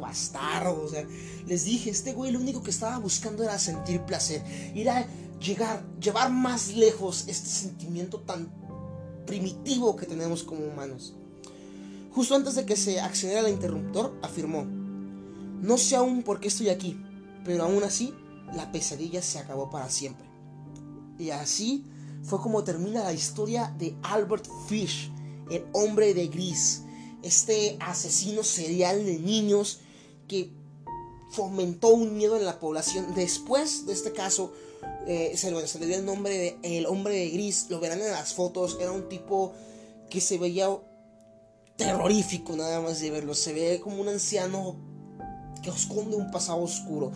Bastardo, 0.00 0.82
o 0.82 0.88
sea, 0.88 1.06
les 1.46 1.64
dije, 1.64 1.90
este 1.90 2.12
güey 2.12 2.32
lo 2.32 2.40
único 2.40 2.62
que 2.62 2.70
estaba 2.70 2.98
buscando 2.98 3.42
era 3.42 3.58
sentir 3.58 4.00
placer, 4.02 4.42
ir 4.74 4.90
a 4.90 5.06
llegar, 5.40 5.84
llevar 6.00 6.30
más 6.30 6.74
lejos 6.74 7.24
este 7.28 7.48
sentimiento 7.48 8.20
tan 8.20 8.50
primitivo 9.26 9.96
que 9.96 10.06
tenemos 10.06 10.42
como 10.42 10.64
humanos. 10.64 11.14
Justo 12.12 12.34
antes 12.34 12.54
de 12.54 12.64
que 12.64 12.76
se 12.76 13.00
accionara 13.00 13.48
el 13.48 13.54
interruptor, 13.54 14.16
afirmó, 14.22 14.64
no 14.64 15.78
sé 15.78 15.96
aún 15.96 16.22
por 16.22 16.40
qué 16.40 16.48
estoy 16.48 16.68
aquí, 16.68 16.96
pero 17.44 17.64
aún 17.64 17.82
así 17.82 18.14
la 18.54 18.70
pesadilla 18.70 19.22
se 19.22 19.38
acabó 19.38 19.70
para 19.70 19.90
siempre. 19.90 20.26
Y 21.18 21.30
así 21.30 21.84
fue 22.22 22.40
como 22.40 22.64
termina 22.64 23.04
la 23.04 23.12
historia 23.12 23.74
de 23.78 23.96
Albert 24.02 24.46
Fish, 24.68 25.10
el 25.50 25.64
hombre 25.72 26.14
de 26.14 26.28
gris, 26.28 26.82
este 27.22 27.76
asesino 27.80 28.42
serial 28.42 29.04
de 29.04 29.18
niños 29.18 29.80
que 30.28 30.50
fomentó 31.30 31.88
un 31.88 32.16
miedo 32.16 32.36
en 32.36 32.44
la 32.44 32.58
población. 32.58 33.14
Después 33.14 33.86
de 33.86 33.92
este 33.92 34.12
caso, 34.12 34.52
eh, 35.06 35.34
se, 35.36 35.50
le 35.50 35.86
dio 35.86 35.96
el 35.96 36.04
nombre 36.04 36.58
de 36.62 36.78
el 36.78 36.86
hombre 36.86 37.14
de 37.14 37.30
gris, 37.30 37.66
lo 37.68 37.80
verán 37.80 38.00
en 38.00 38.10
las 38.10 38.34
fotos, 38.34 38.78
era 38.80 38.92
un 38.92 39.08
tipo 39.08 39.52
que 40.08 40.20
se 40.20 40.38
veía 40.38 40.68
terrorífico 41.76 42.56
nada 42.56 42.80
más 42.80 43.00
de 43.00 43.10
verlo, 43.10 43.34
se 43.34 43.52
ve 43.52 43.80
como 43.82 44.00
un 44.00 44.08
anciano 44.08 44.76
que 45.62 45.70
esconde 45.70 46.16
un 46.16 46.30
pasado 46.30 46.62
oscuro. 46.62 47.12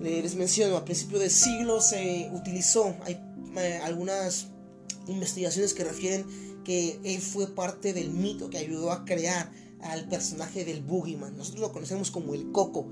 Les 0.00 0.36
menciono, 0.36 0.76
a 0.76 0.84
principio 0.84 1.18
del 1.18 1.30
siglo 1.30 1.80
se 1.80 2.30
utilizó, 2.32 2.94
hay 3.04 3.20
eh, 3.56 3.80
algunas 3.82 4.46
investigaciones 5.08 5.74
que 5.74 5.82
refieren 5.84 6.24
que 6.64 7.00
él 7.02 7.20
fue 7.20 7.48
parte 7.48 7.92
del 7.92 8.10
mito 8.10 8.48
que 8.50 8.58
ayudó 8.58 8.92
a 8.92 9.04
crear 9.04 9.50
al 9.82 10.08
personaje 10.08 10.64
del 10.64 10.82
Boogeyman. 10.82 11.36
Nosotros 11.36 11.60
lo 11.60 11.72
conocemos 11.72 12.10
como 12.10 12.34
el 12.34 12.50
Coco. 12.52 12.86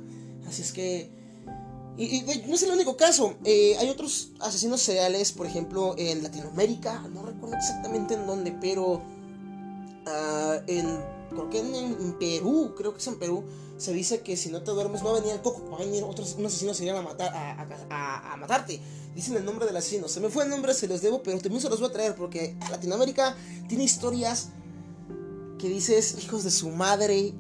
Así 0.49 0.63
es 0.63 0.73
que... 0.73 1.11
Y, 1.99 2.23
no 2.47 2.55
es 2.55 2.63
el 2.63 2.71
único 2.73 2.97
caso. 2.97 3.37
Eh, 3.45 3.75
hay 3.79 3.89
otros 3.89 4.33
asesinos 4.41 4.83
seriales, 4.83 5.33
por 5.33 5.47
ejemplo, 5.47 5.95
en 5.97 6.23
Latinoamérica. 6.23 7.01
No 7.13 7.25
recuerdo 7.25 7.57
exactamente 7.57 8.15
en 8.15 8.27
dónde, 8.27 8.53
pero... 8.61 9.03
Ah, 10.07 10.61
en 10.67 11.17
creo 11.29 11.51
que 11.51 11.59
en, 11.61 12.19
Perú, 12.19 12.75
creo 12.77 12.93
que 12.93 12.99
es 12.99 13.07
en 13.07 13.19
Perú, 13.19 13.45
se 13.77 13.93
dice 13.93 14.21
que 14.21 14.37
si 14.37 14.51
no 14.51 14.63
te 14.63 14.71
duermes 14.71 15.05
va 15.05 15.11
a 15.11 15.15
venir 15.15 15.33
el 15.33 15.41
coco, 15.41 15.69
va 15.71 15.77
a 15.77 15.81
venir 15.81 16.03
otros 16.03 16.35
un 16.39 16.47
asesino 16.47 16.73
se 16.73 16.89
a 16.91 17.03
matar 17.03 17.33
a, 17.35 18.37
matarte. 18.39 18.81
Dicen 19.15 19.37
el 19.37 19.45
nombre 19.45 19.67
del 19.67 19.77
asesino. 19.77 20.09
Se 20.09 20.21
me 20.21 20.29
fue 20.29 20.45
el 20.45 20.51
nombre, 20.51 20.75
se 20.75 20.87
los 20.87 21.01
debo, 21.01 21.23
pero 21.23 21.39
también 21.39 21.61
se 21.61 21.71
los 21.71 21.81
voy 21.81 21.89
a 21.89 21.93
traer 21.93 22.15
porque 22.15 22.55
Latinoamérica 22.71 23.37
tiene 23.69 23.85
historias 23.85 24.49
que 25.67 25.75
dices, 25.75 26.17
hijos 26.23 26.45
de 26.45 26.53
su 26.53 26.71
madre, 26.71 27.35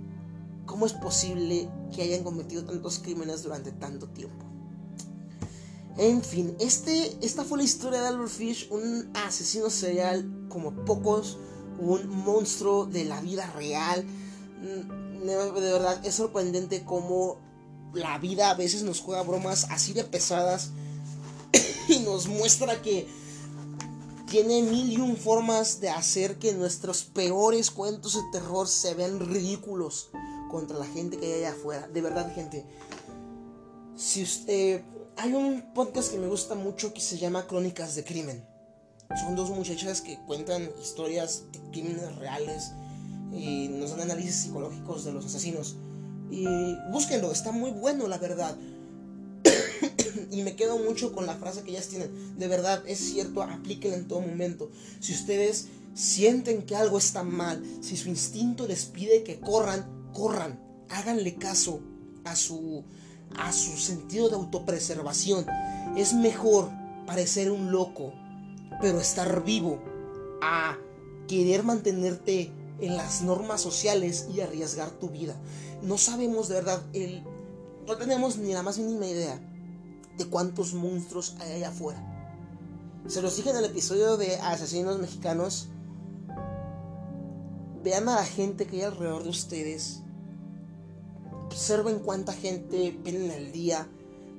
¿cómo 0.64 0.84
es 0.84 0.92
posible 0.92 1.68
que 1.94 2.02
hayan 2.02 2.24
cometido 2.24 2.64
tantos 2.64 2.98
crímenes 2.98 3.44
durante 3.44 3.70
tanto 3.70 4.08
tiempo? 4.08 4.44
En 5.96 6.22
fin, 6.22 6.56
este, 6.58 7.16
esta 7.24 7.44
fue 7.44 7.58
la 7.58 7.64
historia 7.64 8.02
de 8.02 8.08
Albert 8.08 8.30
Fish, 8.30 8.68
un 8.72 9.12
asesino 9.14 9.70
serial 9.70 10.28
como 10.48 10.72
pocos 10.84 11.38
un 11.78 12.08
monstruo 12.08 12.86
de 12.86 13.04
la 13.04 13.20
vida 13.20 13.48
real. 13.52 14.04
Mm, 14.04 15.24
de 15.24 15.72
verdad, 15.72 16.04
es 16.04 16.16
sorprendente 16.16 16.84
cómo 16.84 17.38
la 17.94 18.18
vida 18.18 18.50
a 18.50 18.54
veces 18.54 18.82
nos 18.82 19.00
juega 19.00 19.22
bromas 19.22 19.68
así 19.70 19.92
de 19.92 20.02
pesadas 20.02 20.70
y 21.88 22.00
nos 22.00 22.26
muestra 22.26 22.82
que 22.82 23.06
tiene 24.26 24.62
mil 24.62 24.92
y 24.92 24.96
un 24.96 25.16
formas 25.16 25.80
de 25.80 25.90
hacer 25.90 26.38
que 26.38 26.52
nuestros 26.52 27.04
peores 27.04 27.70
cuentos 27.70 28.14
de 28.14 28.22
terror 28.32 28.68
se 28.68 28.94
vean 28.94 29.20
ridículos 29.20 30.10
contra 30.50 30.78
la 30.78 30.86
gente 30.86 31.18
que 31.18 31.26
hay 31.26 31.44
allá 31.44 31.52
afuera. 31.52 31.88
De 31.88 32.00
verdad, 32.00 32.34
gente. 32.34 32.64
Si 33.96 34.22
usted. 34.22 34.82
Hay 35.18 35.32
un 35.32 35.72
podcast 35.72 36.12
que 36.12 36.18
me 36.18 36.28
gusta 36.28 36.54
mucho 36.54 36.92
que 36.92 37.00
se 37.00 37.16
llama 37.16 37.46
Crónicas 37.46 37.94
de 37.94 38.04
Crimen 38.04 38.56
son 39.14 39.36
dos 39.36 39.50
muchachas 39.50 40.00
que 40.00 40.18
cuentan 40.26 40.68
historias 40.82 41.44
de 41.52 41.60
crímenes 41.70 42.16
reales 42.16 42.72
y 43.32 43.68
nos 43.68 43.90
dan 43.90 44.02
análisis 44.02 44.36
psicológicos 44.36 45.04
de 45.04 45.12
los 45.12 45.24
asesinos. 45.26 45.76
Y 46.30 46.46
búsquenlo, 46.90 47.30
está 47.30 47.52
muy 47.52 47.70
bueno, 47.70 48.08
la 48.08 48.18
verdad. 48.18 48.56
Y 50.30 50.42
me 50.42 50.56
quedo 50.56 50.78
mucho 50.78 51.12
con 51.12 51.26
la 51.26 51.36
frase 51.36 51.62
que 51.62 51.70
ellas 51.70 51.88
tienen. 51.88 52.38
De 52.38 52.48
verdad, 52.48 52.82
es 52.86 52.98
cierto, 52.98 53.42
aplíquenla 53.42 53.96
en 53.96 54.08
todo 54.08 54.20
momento. 54.20 54.70
Si 55.00 55.12
ustedes 55.12 55.68
sienten 55.94 56.62
que 56.62 56.76
algo 56.76 56.98
está 56.98 57.22
mal, 57.22 57.62
si 57.80 57.96
su 57.96 58.08
instinto 58.08 58.66
les 58.66 58.84
pide 58.84 59.22
que 59.22 59.40
corran, 59.40 60.10
corran. 60.12 60.60
Háganle 60.88 61.34
caso 61.34 61.80
a 62.24 62.36
su, 62.36 62.84
a 63.36 63.52
su 63.52 63.76
sentido 63.76 64.28
de 64.28 64.36
autopreservación. 64.36 65.46
Es 65.96 66.12
mejor 66.14 66.70
parecer 67.06 67.50
un 67.50 67.70
loco 67.70 68.12
pero 68.80 69.00
estar 69.00 69.44
vivo 69.44 69.78
a 70.42 70.76
querer 71.28 71.62
mantenerte 71.62 72.52
en 72.80 72.96
las 72.96 73.22
normas 73.22 73.60
sociales 73.60 74.28
y 74.34 74.40
arriesgar 74.40 74.90
tu 74.90 75.08
vida. 75.08 75.34
No 75.82 75.98
sabemos 75.98 76.48
de 76.48 76.56
verdad, 76.56 76.82
el, 76.92 77.22
no 77.86 77.96
tenemos 77.96 78.36
ni 78.36 78.52
la 78.52 78.62
más 78.62 78.78
mínima 78.78 79.06
idea 79.06 79.40
de 80.16 80.26
cuántos 80.26 80.74
monstruos 80.74 81.36
hay 81.40 81.52
allá 81.52 81.68
afuera. 81.68 82.02
Se 83.06 83.22
los 83.22 83.36
dije 83.36 83.50
en 83.50 83.56
el 83.56 83.64
episodio 83.66 84.16
de 84.16 84.36
Asesinos 84.36 84.98
Mexicanos. 84.98 85.68
Vean 87.82 88.08
a 88.08 88.16
la 88.16 88.24
gente 88.24 88.66
que 88.66 88.76
hay 88.76 88.82
alrededor 88.82 89.22
de 89.22 89.30
ustedes. 89.30 90.02
Observen 91.46 92.00
cuánta 92.00 92.32
gente 92.32 92.98
ven 93.04 93.22
en 93.22 93.30
el 93.30 93.52
día 93.52 93.88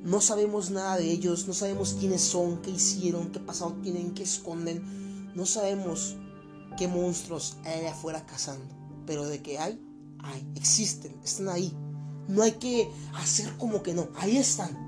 no 0.03 0.21
sabemos 0.21 0.69
nada 0.69 0.95
de 0.95 1.11
ellos, 1.11 1.47
no 1.47 1.53
sabemos 1.53 1.97
quiénes 1.99 2.21
son, 2.21 2.61
qué 2.61 2.71
hicieron, 2.71 3.31
qué 3.31 3.39
pasado 3.39 3.75
tienen, 3.81 4.13
qué 4.13 4.23
esconden. 4.23 5.33
No 5.35 5.45
sabemos 5.45 6.15
qué 6.77 6.87
monstruos 6.87 7.57
hay 7.65 7.79
allá 7.79 7.91
afuera 7.91 8.25
cazando. 8.25 8.73
Pero 9.05 9.25
de 9.25 9.41
que 9.41 9.59
hay, 9.59 9.81
hay, 10.19 10.47
existen, 10.55 11.19
están 11.23 11.49
ahí. 11.49 11.73
No 12.27 12.43
hay 12.43 12.53
que 12.53 12.89
hacer 13.15 13.51
como 13.57 13.83
que 13.83 13.93
no, 13.93 14.07
ahí 14.15 14.37
están. 14.37 14.86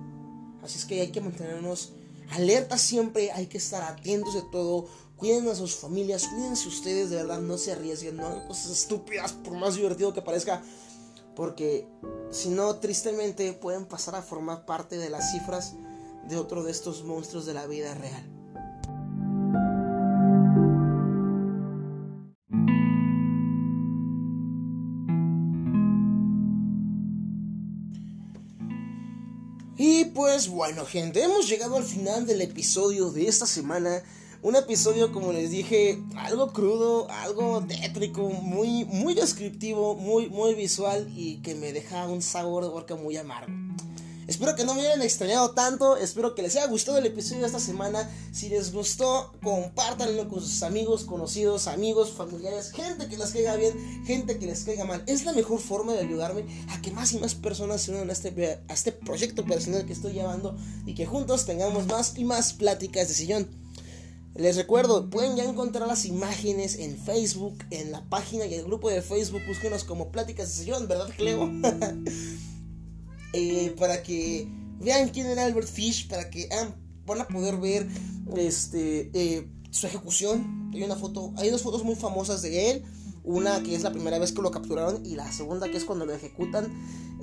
Así 0.63 0.77
es 0.77 0.85
que 0.85 1.01
hay 1.01 1.11
que 1.11 1.21
mantenernos 1.21 1.93
alertas 2.31 2.81
siempre, 2.81 3.31
hay 3.31 3.47
que 3.47 3.57
estar 3.57 3.81
atentos 3.83 4.33
de 4.33 4.43
todo. 4.51 4.87
Cuiden 5.17 5.47
a 5.49 5.55
sus 5.55 5.75
familias, 5.75 6.27
cuídense 6.27 6.67
ustedes, 6.67 7.09
de 7.09 7.17
verdad, 7.17 7.41
no 7.41 7.57
se 7.57 7.73
arriesguen, 7.73 8.17
no 8.17 8.27
hagan 8.27 8.47
cosas 8.47 8.71
estúpidas, 8.71 9.33
por 9.33 9.53
más 9.53 9.75
divertido 9.75 10.13
que 10.13 10.21
parezca. 10.21 10.61
Porque 11.35 11.87
si 12.31 12.49
no, 12.49 12.75
tristemente 12.75 13.53
pueden 13.53 13.85
pasar 13.85 14.15
a 14.15 14.21
formar 14.21 14.65
parte 14.65 14.97
de 14.97 15.09
las 15.09 15.31
cifras 15.31 15.75
de 16.27 16.37
otro 16.37 16.63
de 16.63 16.71
estos 16.71 17.03
monstruos 17.03 17.45
de 17.45 17.53
la 17.53 17.65
vida 17.65 17.93
real. 17.95 18.38
Pues 30.19 30.49
bueno 30.49 30.85
gente, 30.85 31.23
hemos 31.23 31.47
llegado 31.47 31.77
al 31.77 31.85
final 31.85 32.25
del 32.25 32.41
episodio 32.41 33.09
de 33.09 33.29
esta 33.29 33.45
semana. 33.45 34.03
Un 34.41 34.57
episodio, 34.57 35.13
como 35.13 35.31
les 35.31 35.49
dije, 35.49 35.97
algo 36.17 36.51
crudo, 36.51 37.09
algo 37.09 37.63
tétrico, 37.65 38.27
muy, 38.27 38.83
muy 38.83 39.13
descriptivo, 39.13 39.95
muy, 39.95 40.27
muy 40.27 40.55
visual 40.55 41.09
y 41.15 41.37
que 41.37 41.55
me 41.55 41.71
deja 41.71 42.05
un 42.09 42.21
sabor 42.21 42.63
de 42.63 42.69
boca 42.69 42.97
muy 42.97 43.15
amargo. 43.15 43.53
Espero 44.29 44.55
que 44.55 44.63
no 44.63 44.75
me 44.75 44.81
hayan 44.81 45.01
extrañado 45.01 45.55
tanto. 45.55 45.97
Espero 45.97 46.35
que 46.35 46.43
les 46.43 46.55
haya 46.55 46.67
gustado 46.67 46.99
el 46.99 47.05
episodio 47.07 47.41
de 47.41 47.47
esta 47.47 47.59
semana. 47.59 48.07
Si 48.31 48.47
les 48.47 48.71
gustó, 48.71 49.33
compártanlo 49.41 50.29
con 50.29 50.39
sus 50.39 50.61
amigos, 50.61 51.03
conocidos, 51.03 51.65
amigos, 51.65 52.11
familiares, 52.11 52.71
gente 52.71 53.09
que 53.09 53.17
les 53.17 53.31
caiga 53.31 53.55
bien, 53.55 54.05
gente 54.05 54.37
que 54.37 54.45
les 54.45 54.63
caiga 54.65 54.85
mal. 54.85 55.01
Es 55.07 55.25
la 55.25 55.33
mejor 55.33 55.59
forma 55.59 55.93
de 55.93 56.01
ayudarme 56.01 56.45
a 56.69 56.79
que 56.79 56.91
más 56.91 57.11
y 57.13 57.17
más 57.17 57.33
personas 57.33 57.81
se 57.81 57.89
unan 57.89 58.11
a 58.11 58.13
este, 58.13 58.59
a 58.67 58.71
este 58.71 58.91
proyecto 58.91 59.45
personal 59.45 59.87
que 59.87 59.93
estoy 59.93 60.13
llevando 60.13 60.55
y 60.85 60.93
que 60.93 61.07
juntos 61.07 61.47
tengamos 61.47 61.87
más 61.87 62.15
y 62.15 62.23
más 62.23 62.53
pláticas 62.53 63.07
de 63.07 63.15
sillón. 63.15 63.47
Les 64.35 64.57
recuerdo, 64.57 65.09
pueden 65.09 65.37
ya 65.37 65.43
encontrar 65.43 65.87
las 65.87 66.05
imágenes 66.05 66.77
en 66.77 66.99
Facebook, 66.99 67.57
en 67.71 67.91
la 67.91 68.07
página 68.09 68.45
y 68.45 68.53
el 68.53 68.63
grupo 68.63 68.91
de 68.91 69.01
Facebook. 69.01 69.41
Búsquenos 69.47 69.85
como 69.85 70.11
Pláticas 70.11 70.49
de 70.49 70.53
Sillón, 70.65 70.87
¿verdad, 70.87 71.09
Cleo? 71.17 71.49
Eh, 73.33 73.75
para 73.77 74.01
que 74.01 74.47
vean 74.79 75.09
quién 75.09 75.27
era 75.27 75.45
Albert 75.45 75.67
Fish, 75.67 76.07
para 76.07 76.29
que 76.29 76.49
van 77.05 77.21
a 77.21 77.27
poder 77.27 77.57
ver 77.57 77.87
este, 78.37 79.11
eh, 79.13 79.47
su 79.71 79.87
ejecución. 79.87 80.71
Hay 80.73 80.83
una 80.83 80.95
foto, 80.95 81.33
hay 81.37 81.49
dos 81.49 81.61
fotos 81.61 81.83
muy 81.83 81.95
famosas 81.95 82.41
de 82.41 82.71
él. 82.71 82.83
Una 83.23 83.61
que 83.61 83.75
es 83.75 83.83
la 83.83 83.91
primera 83.91 84.17
vez 84.17 84.31
que 84.31 84.41
lo 84.41 84.49
capturaron 84.49 85.05
y 85.05 85.15
la 85.15 85.31
segunda 85.31 85.69
que 85.69 85.77
es 85.77 85.85
cuando 85.85 86.05
lo 86.05 86.13
ejecutan. 86.13 86.71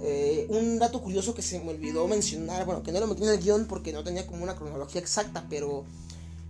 Eh, 0.02 0.46
un 0.50 0.78
dato 0.78 1.02
curioso 1.02 1.34
que 1.34 1.42
se 1.42 1.58
me 1.58 1.70
olvidó 1.70 2.06
mencionar, 2.06 2.66
bueno, 2.66 2.82
que 2.82 2.92
no 2.92 3.00
lo 3.00 3.06
metí 3.06 3.22
en 3.22 3.30
el 3.30 3.38
guion 3.38 3.66
porque 3.66 3.92
no 3.92 4.04
tenía 4.04 4.26
como 4.26 4.42
una 4.42 4.54
cronología 4.54 5.00
exacta, 5.00 5.46
pero 5.48 5.84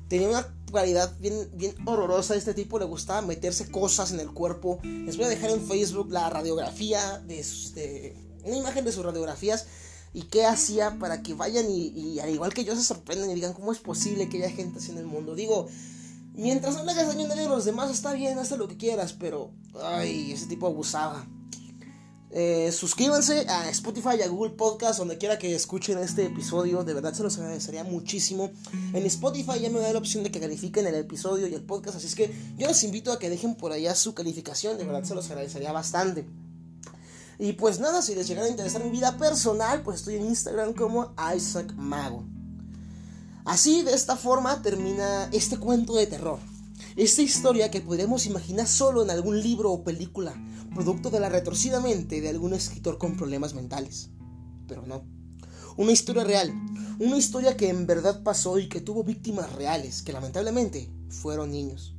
tenía 0.08 0.28
una 0.28 0.52
cualidad 0.70 1.16
bien, 1.20 1.48
bien 1.54 1.74
horrorosa. 1.86 2.34
Este 2.34 2.54
tipo 2.54 2.78
le 2.78 2.84
gustaba 2.84 3.22
meterse 3.22 3.70
cosas 3.70 4.10
en 4.10 4.20
el 4.20 4.32
cuerpo. 4.32 4.80
Les 4.82 5.16
voy 5.16 5.26
a 5.26 5.28
dejar 5.28 5.50
en 5.50 5.62
Facebook 5.62 6.10
la 6.10 6.28
radiografía 6.28 7.18
de, 7.20 7.36
de 7.74 8.25
una 8.46 8.56
imagen 8.56 8.84
de 8.84 8.92
sus 8.92 9.04
radiografías 9.04 9.66
y 10.14 10.22
qué 10.22 10.46
hacía 10.46 10.98
para 10.98 11.22
que 11.22 11.34
vayan 11.34 11.66
y, 11.68 12.18
al 12.20 12.30
igual 12.30 12.54
que 12.54 12.64
yo 12.64 12.74
se 12.74 12.82
sorprendan 12.82 13.30
y 13.30 13.34
digan 13.34 13.52
cómo 13.52 13.72
es 13.72 13.78
posible 13.78 14.28
que 14.28 14.38
haya 14.38 14.50
gente 14.50 14.78
así 14.78 14.90
en 14.90 14.98
el 14.98 15.06
mundo. 15.06 15.34
Digo, 15.34 15.68
mientras 16.32 16.74
no 16.74 16.84
le 16.84 16.92
hagas 16.92 17.08
daño 17.08 17.30
a 17.30 17.48
los 17.48 17.64
demás 17.64 17.90
está 17.90 18.12
bien, 18.14 18.38
haz 18.38 18.50
lo 18.52 18.68
que 18.68 18.76
quieras, 18.76 19.12
pero 19.12 19.50
ay, 19.82 20.32
ese 20.32 20.46
tipo 20.46 20.66
abusaba. 20.66 21.26
Eh, 22.30 22.70
suscríbanse 22.72 23.46
a 23.48 23.68
Spotify 23.70 24.20
a 24.22 24.28
Google 24.28 24.54
Podcast, 24.54 24.98
donde 24.98 25.16
quiera 25.16 25.38
que 25.38 25.54
escuchen 25.54 25.98
este 25.98 26.26
episodio. 26.26 26.84
De 26.84 26.92
verdad 26.92 27.14
se 27.14 27.22
los 27.22 27.38
agradecería 27.38 27.84
muchísimo. 27.84 28.50
En 28.92 29.06
Spotify 29.06 29.60
ya 29.60 29.70
me 29.70 29.80
da 29.80 29.92
la 29.92 29.98
opción 29.98 30.24
de 30.24 30.30
que 30.30 30.40
califiquen 30.40 30.86
el 30.86 30.94
episodio 30.96 31.46
y 31.46 31.54
el 31.54 31.62
podcast. 31.62 31.96
Así 31.96 32.06
es 32.06 32.14
que 32.14 32.34
yo 32.58 32.66
les 32.66 32.82
invito 32.84 33.12
a 33.12 33.18
que 33.18 33.30
dejen 33.30 33.54
por 33.54 33.72
allá 33.72 33.94
su 33.94 34.14
calificación. 34.14 34.76
De 34.76 34.84
verdad 34.84 35.04
se 35.04 35.14
los 35.14 35.30
agradecería 35.30 35.72
bastante. 35.72 36.26
Y 37.38 37.52
pues 37.52 37.80
nada, 37.80 38.00
si 38.00 38.14
les 38.14 38.28
llegara 38.28 38.46
a 38.46 38.50
interesar 38.50 38.82
mi 38.82 38.90
vida 38.90 39.18
personal, 39.18 39.82
pues 39.82 39.98
estoy 39.98 40.14
en 40.14 40.26
Instagram 40.26 40.72
como 40.72 41.14
Isaac 41.36 41.74
Mago. 41.74 42.24
Así, 43.44 43.82
de 43.82 43.92
esta 43.92 44.16
forma, 44.16 44.62
termina 44.62 45.28
este 45.32 45.58
cuento 45.58 45.94
de 45.94 46.06
terror. 46.06 46.38
Esta 46.96 47.20
historia 47.20 47.70
que 47.70 47.82
podemos 47.82 48.24
imaginar 48.24 48.66
solo 48.66 49.02
en 49.02 49.10
algún 49.10 49.40
libro 49.42 49.70
o 49.70 49.84
película, 49.84 50.34
producto 50.74 51.10
de 51.10 51.20
la 51.20 51.28
retorcida 51.28 51.78
mente 51.78 52.22
de 52.22 52.30
algún 52.30 52.54
escritor 52.54 52.96
con 52.96 53.16
problemas 53.16 53.52
mentales. 53.52 54.08
Pero 54.66 54.86
no. 54.86 55.04
Una 55.76 55.92
historia 55.92 56.24
real. 56.24 56.50
Una 56.98 57.18
historia 57.18 57.56
que 57.56 57.68
en 57.68 57.86
verdad 57.86 58.22
pasó 58.22 58.58
y 58.58 58.68
que 58.68 58.80
tuvo 58.80 59.04
víctimas 59.04 59.52
reales, 59.52 60.00
que 60.00 60.14
lamentablemente 60.14 60.90
fueron 61.10 61.52
niños. 61.52 61.94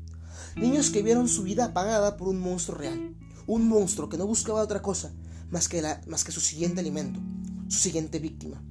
Niños 0.56 0.90
que 0.90 1.04
vieron 1.04 1.28
su 1.28 1.44
vida 1.44 1.66
apagada 1.66 2.18
por 2.18 2.28
un 2.28 2.40
monstruo 2.40 2.80
real. 2.80 3.16
Un 3.46 3.70
monstruo 3.70 4.10
que 4.10 4.18
no 4.18 4.26
buscaba 4.26 4.64
otra 4.64 4.82
cosa 4.82 5.14
más 5.50 5.68
que, 5.68 5.82
la, 5.82 6.02
más 6.08 6.24
que 6.24 6.32
su 6.32 6.42
siguiente 6.42 6.80
alimento, 6.82 7.20
su 7.68 7.80
siguiente 7.80 8.20
víctima. 8.20 8.64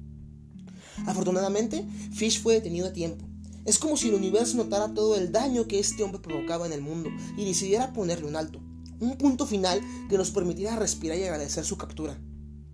Afortunadamente, 1.05 1.85
Fish 2.11 2.41
fue 2.41 2.55
detenido 2.55 2.87
a 2.87 2.93
tiempo. 2.93 3.25
Es 3.65 3.79
como 3.79 3.97
si 3.97 4.09
el 4.09 4.15
universo 4.15 4.57
notara 4.57 4.93
todo 4.93 5.15
el 5.15 5.31
daño 5.31 5.67
que 5.67 5.79
este 5.79 6.03
hombre 6.03 6.21
provocaba 6.21 6.65
en 6.65 6.73
el 6.73 6.81
mundo 6.81 7.09
y 7.37 7.45
decidiera 7.45 7.93
ponerle 7.93 8.27
un 8.27 8.35
alto, 8.35 8.61
un 8.99 9.17
punto 9.17 9.45
final 9.45 9.81
que 10.09 10.17
nos 10.17 10.31
permitiera 10.31 10.75
respirar 10.75 11.17
y 11.17 11.23
agradecer 11.23 11.65
su 11.65 11.77
captura. 11.77 12.17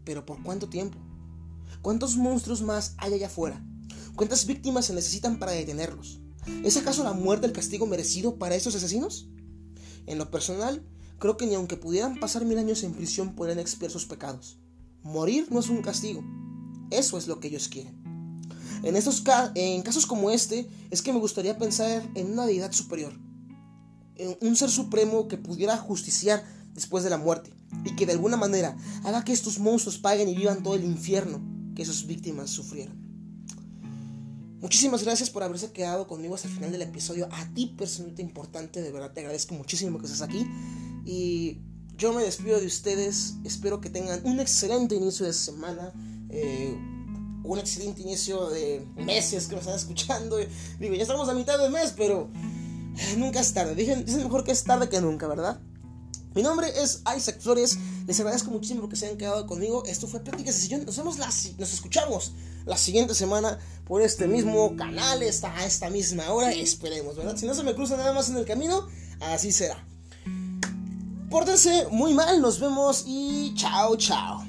Pero 0.05 0.25
¿por 0.25 0.41
cuánto 0.43 0.69
tiempo? 0.69 0.99
¿Cuántos 1.81 2.15
monstruos 2.15 2.61
más 2.61 2.93
hay 2.97 3.13
allá 3.13 3.27
afuera? 3.27 3.65
¿Cuántas 4.15 4.45
víctimas 4.45 4.85
se 4.85 4.93
necesitan 4.93 5.39
para 5.39 5.51
detenerlos? 5.53 6.21
¿Es 6.63 6.77
acaso 6.77 7.03
la 7.03 7.13
muerte 7.13 7.47
el 7.47 7.53
castigo 7.53 7.88
merecido 7.88 8.38
para 8.38 8.55
estos 8.55 8.75
asesinos? 8.75 9.27
En 10.05 10.17
lo 10.17 10.30
personal, 10.30 10.85
Creo 11.19 11.38
que 11.38 11.45
ni 11.45 11.56
aunque 11.56 11.77
pudieran 11.77 12.19
pasar 12.19 12.45
mil 12.45 12.57
años 12.57 12.84
en 12.84 12.94
prisión 12.94 13.35
pueden 13.35 13.60
expiar 13.60 13.91
sus 13.91 14.06
pecados. 14.06 14.57
Morir 15.03 15.48
no 15.52 15.60
es 15.60 15.69
un 15.69 15.81
castigo. 15.81 16.23
Eso 16.91 17.18
es 17.18 17.27
lo 17.27 17.40
que 17.40 17.48
ellos 17.48 17.68
quieren. 17.68 18.02
En, 18.84 18.95
estos 18.95 19.23
en 19.56 19.81
casos 19.81 20.06
como 20.06 20.30
este, 20.30 20.69
es 20.91 21.02
que 21.02 21.14
me 21.14 21.19
gustaría 21.19 21.57
pensar 21.57 22.07
en 22.15 22.34
una 22.34 22.45
deidad 22.45 22.72
superior. 22.72 23.14
En 24.15 24.38
un 24.41 24.56
ser 24.56 24.69
supremo 24.69 25.27
que 25.27 25.38
pudiera 25.38 25.77
justiciar 25.77 26.44
después 26.73 27.03
de 27.03 27.10
la 27.10 27.18
muerte. 27.18 27.52
Y 27.85 27.95
que 27.95 28.06
de 28.06 28.11
alguna 28.11 28.38
manera 28.38 28.77
haga 29.03 29.23
que 29.23 29.34
estos 29.34 29.60
monstruos 29.60 29.98
paguen 29.98 30.30
y 30.30 30.35
vivan 30.35 30.64
todo 30.64 30.76
el 30.76 30.84
infierno 30.84 31.41
que 31.76 31.85
sus 31.85 32.06
víctimas 32.06 32.49
sufrieron. 32.49 33.02
Muchísimas 34.64 35.03
gracias 35.03 35.30
por 35.30 35.44
haberse 35.44 35.73
quedado 35.73 36.07
conmigo 36.07 36.35
hasta 36.35 36.48
el 36.48 36.53
final 36.53 36.72
del 36.72 36.84
episodio. 36.84 37.27
A 37.34 37.53
ti, 37.53 37.76
personalmente 37.77 38.22
importante, 38.22 38.81
de 38.81 38.94
verdad 38.94 39.11
te 39.11 39.19
agradezco 39.19 39.56
muchísimo 39.56 39.99
que 39.99 40.06
estés 40.06 40.22
aquí. 40.22 40.48
Y 41.03 41.57
yo 41.98 42.14
me 42.14 42.23
despido 42.23 42.61
de 42.61 42.68
ustedes. 42.68 43.34
Espero 43.44 43.81
que 43.81 43.90
tengan 43.90 44.22
un 44.23 44.40
excelente 44.40 44.95
inicio 44.95 45.26
de 45.26 45.34
semana. 45.34 45.91
Eh, 46.30 46.77
un 47.44 47.60
excelente 47.60 48.03
inicio 48.03 48.49
de 48.52 48.88
meses 48.95 49.48
que 49.48 49.56
me 49.56 49.60
están 49.60 49.76
escuchando. 49.76 50.38
Digo, 50.80 50.95
ya 50.95 51.02
estamos 51.02 51.27
a 51.27 51.34
mitad 51.34 51.60
del 51.60 51.69
mes, 51.69 51.94
pero 51.98 52.30
nunca 53.18 53.41
es 53.41 53.53
tarde. 53.53 53.76
Dicen, 53.76 54.06
dicen 54.06 54.23
mejor 54.23 54.45
que 54.45 54.53
es 54.53 54.64
tarde 54.64 54.88
que 54.88 55.02
nunca, 55.02 55.27
¿verdad? 55.27 55.60
Mi 56.35 56.41
nombre 56.41 56.68
es 56.81 57.03
Isaac 57.15 57.39
Flores. 57.39 57.77
Les 58.07 58.19
agradezco 58.19 58.49
muchísimo 58.49 58.89
que 58.89 58.95
se 58.95 59.05
hayan 59.05 59.18
quedado 59.18 59.45
conmigo. 59.45 59.84
Esto 59.85 60.07
fue 60.07 60.19
Pláticas 60.22 60.55
de 60.55 60.61
Sillón. 60.61 60.85
Nos 60.85 60.97
vemos 60.97 61.19
la, 61.19 61.27
nos 61.57 61.73
escuchamos 61.73 62.34
la 62.65 62.77
siguiente 62.77 63.14
semana 63.14 63.60
por 63.85 64.01
este 64.01 64.27
mismo 64.27 64.76
canal, 64.76 65.22
esta, 65.22 65.55
a 65.55 65.65
esta 65.65 65.89
misma 65.89 66.31
hora. 66.31 66.51
Esperemos, 66.51 67.15
¿verdad? 67.15 67.38
Si 67.38 67.45
no 67.45 67.53
se 67.53 67.64
me 67.64 67.76
cruza 67.76 67.97
nada 67.97 68.14
más 68.14 68.30
en 68.30 68.38
el 68.38 68.45
camino, 68.45 68.88
así 69.19 69.51
será. 69.51 69.85
Pórtense 71.30 71.88
muy 71.91 72.14
mal, 72.14 72.41
nos 72.41 72.60
vemos 72.60 73.03
y 73.07 73.53
chao, 73.55 73.95
chao. 73.97 74.43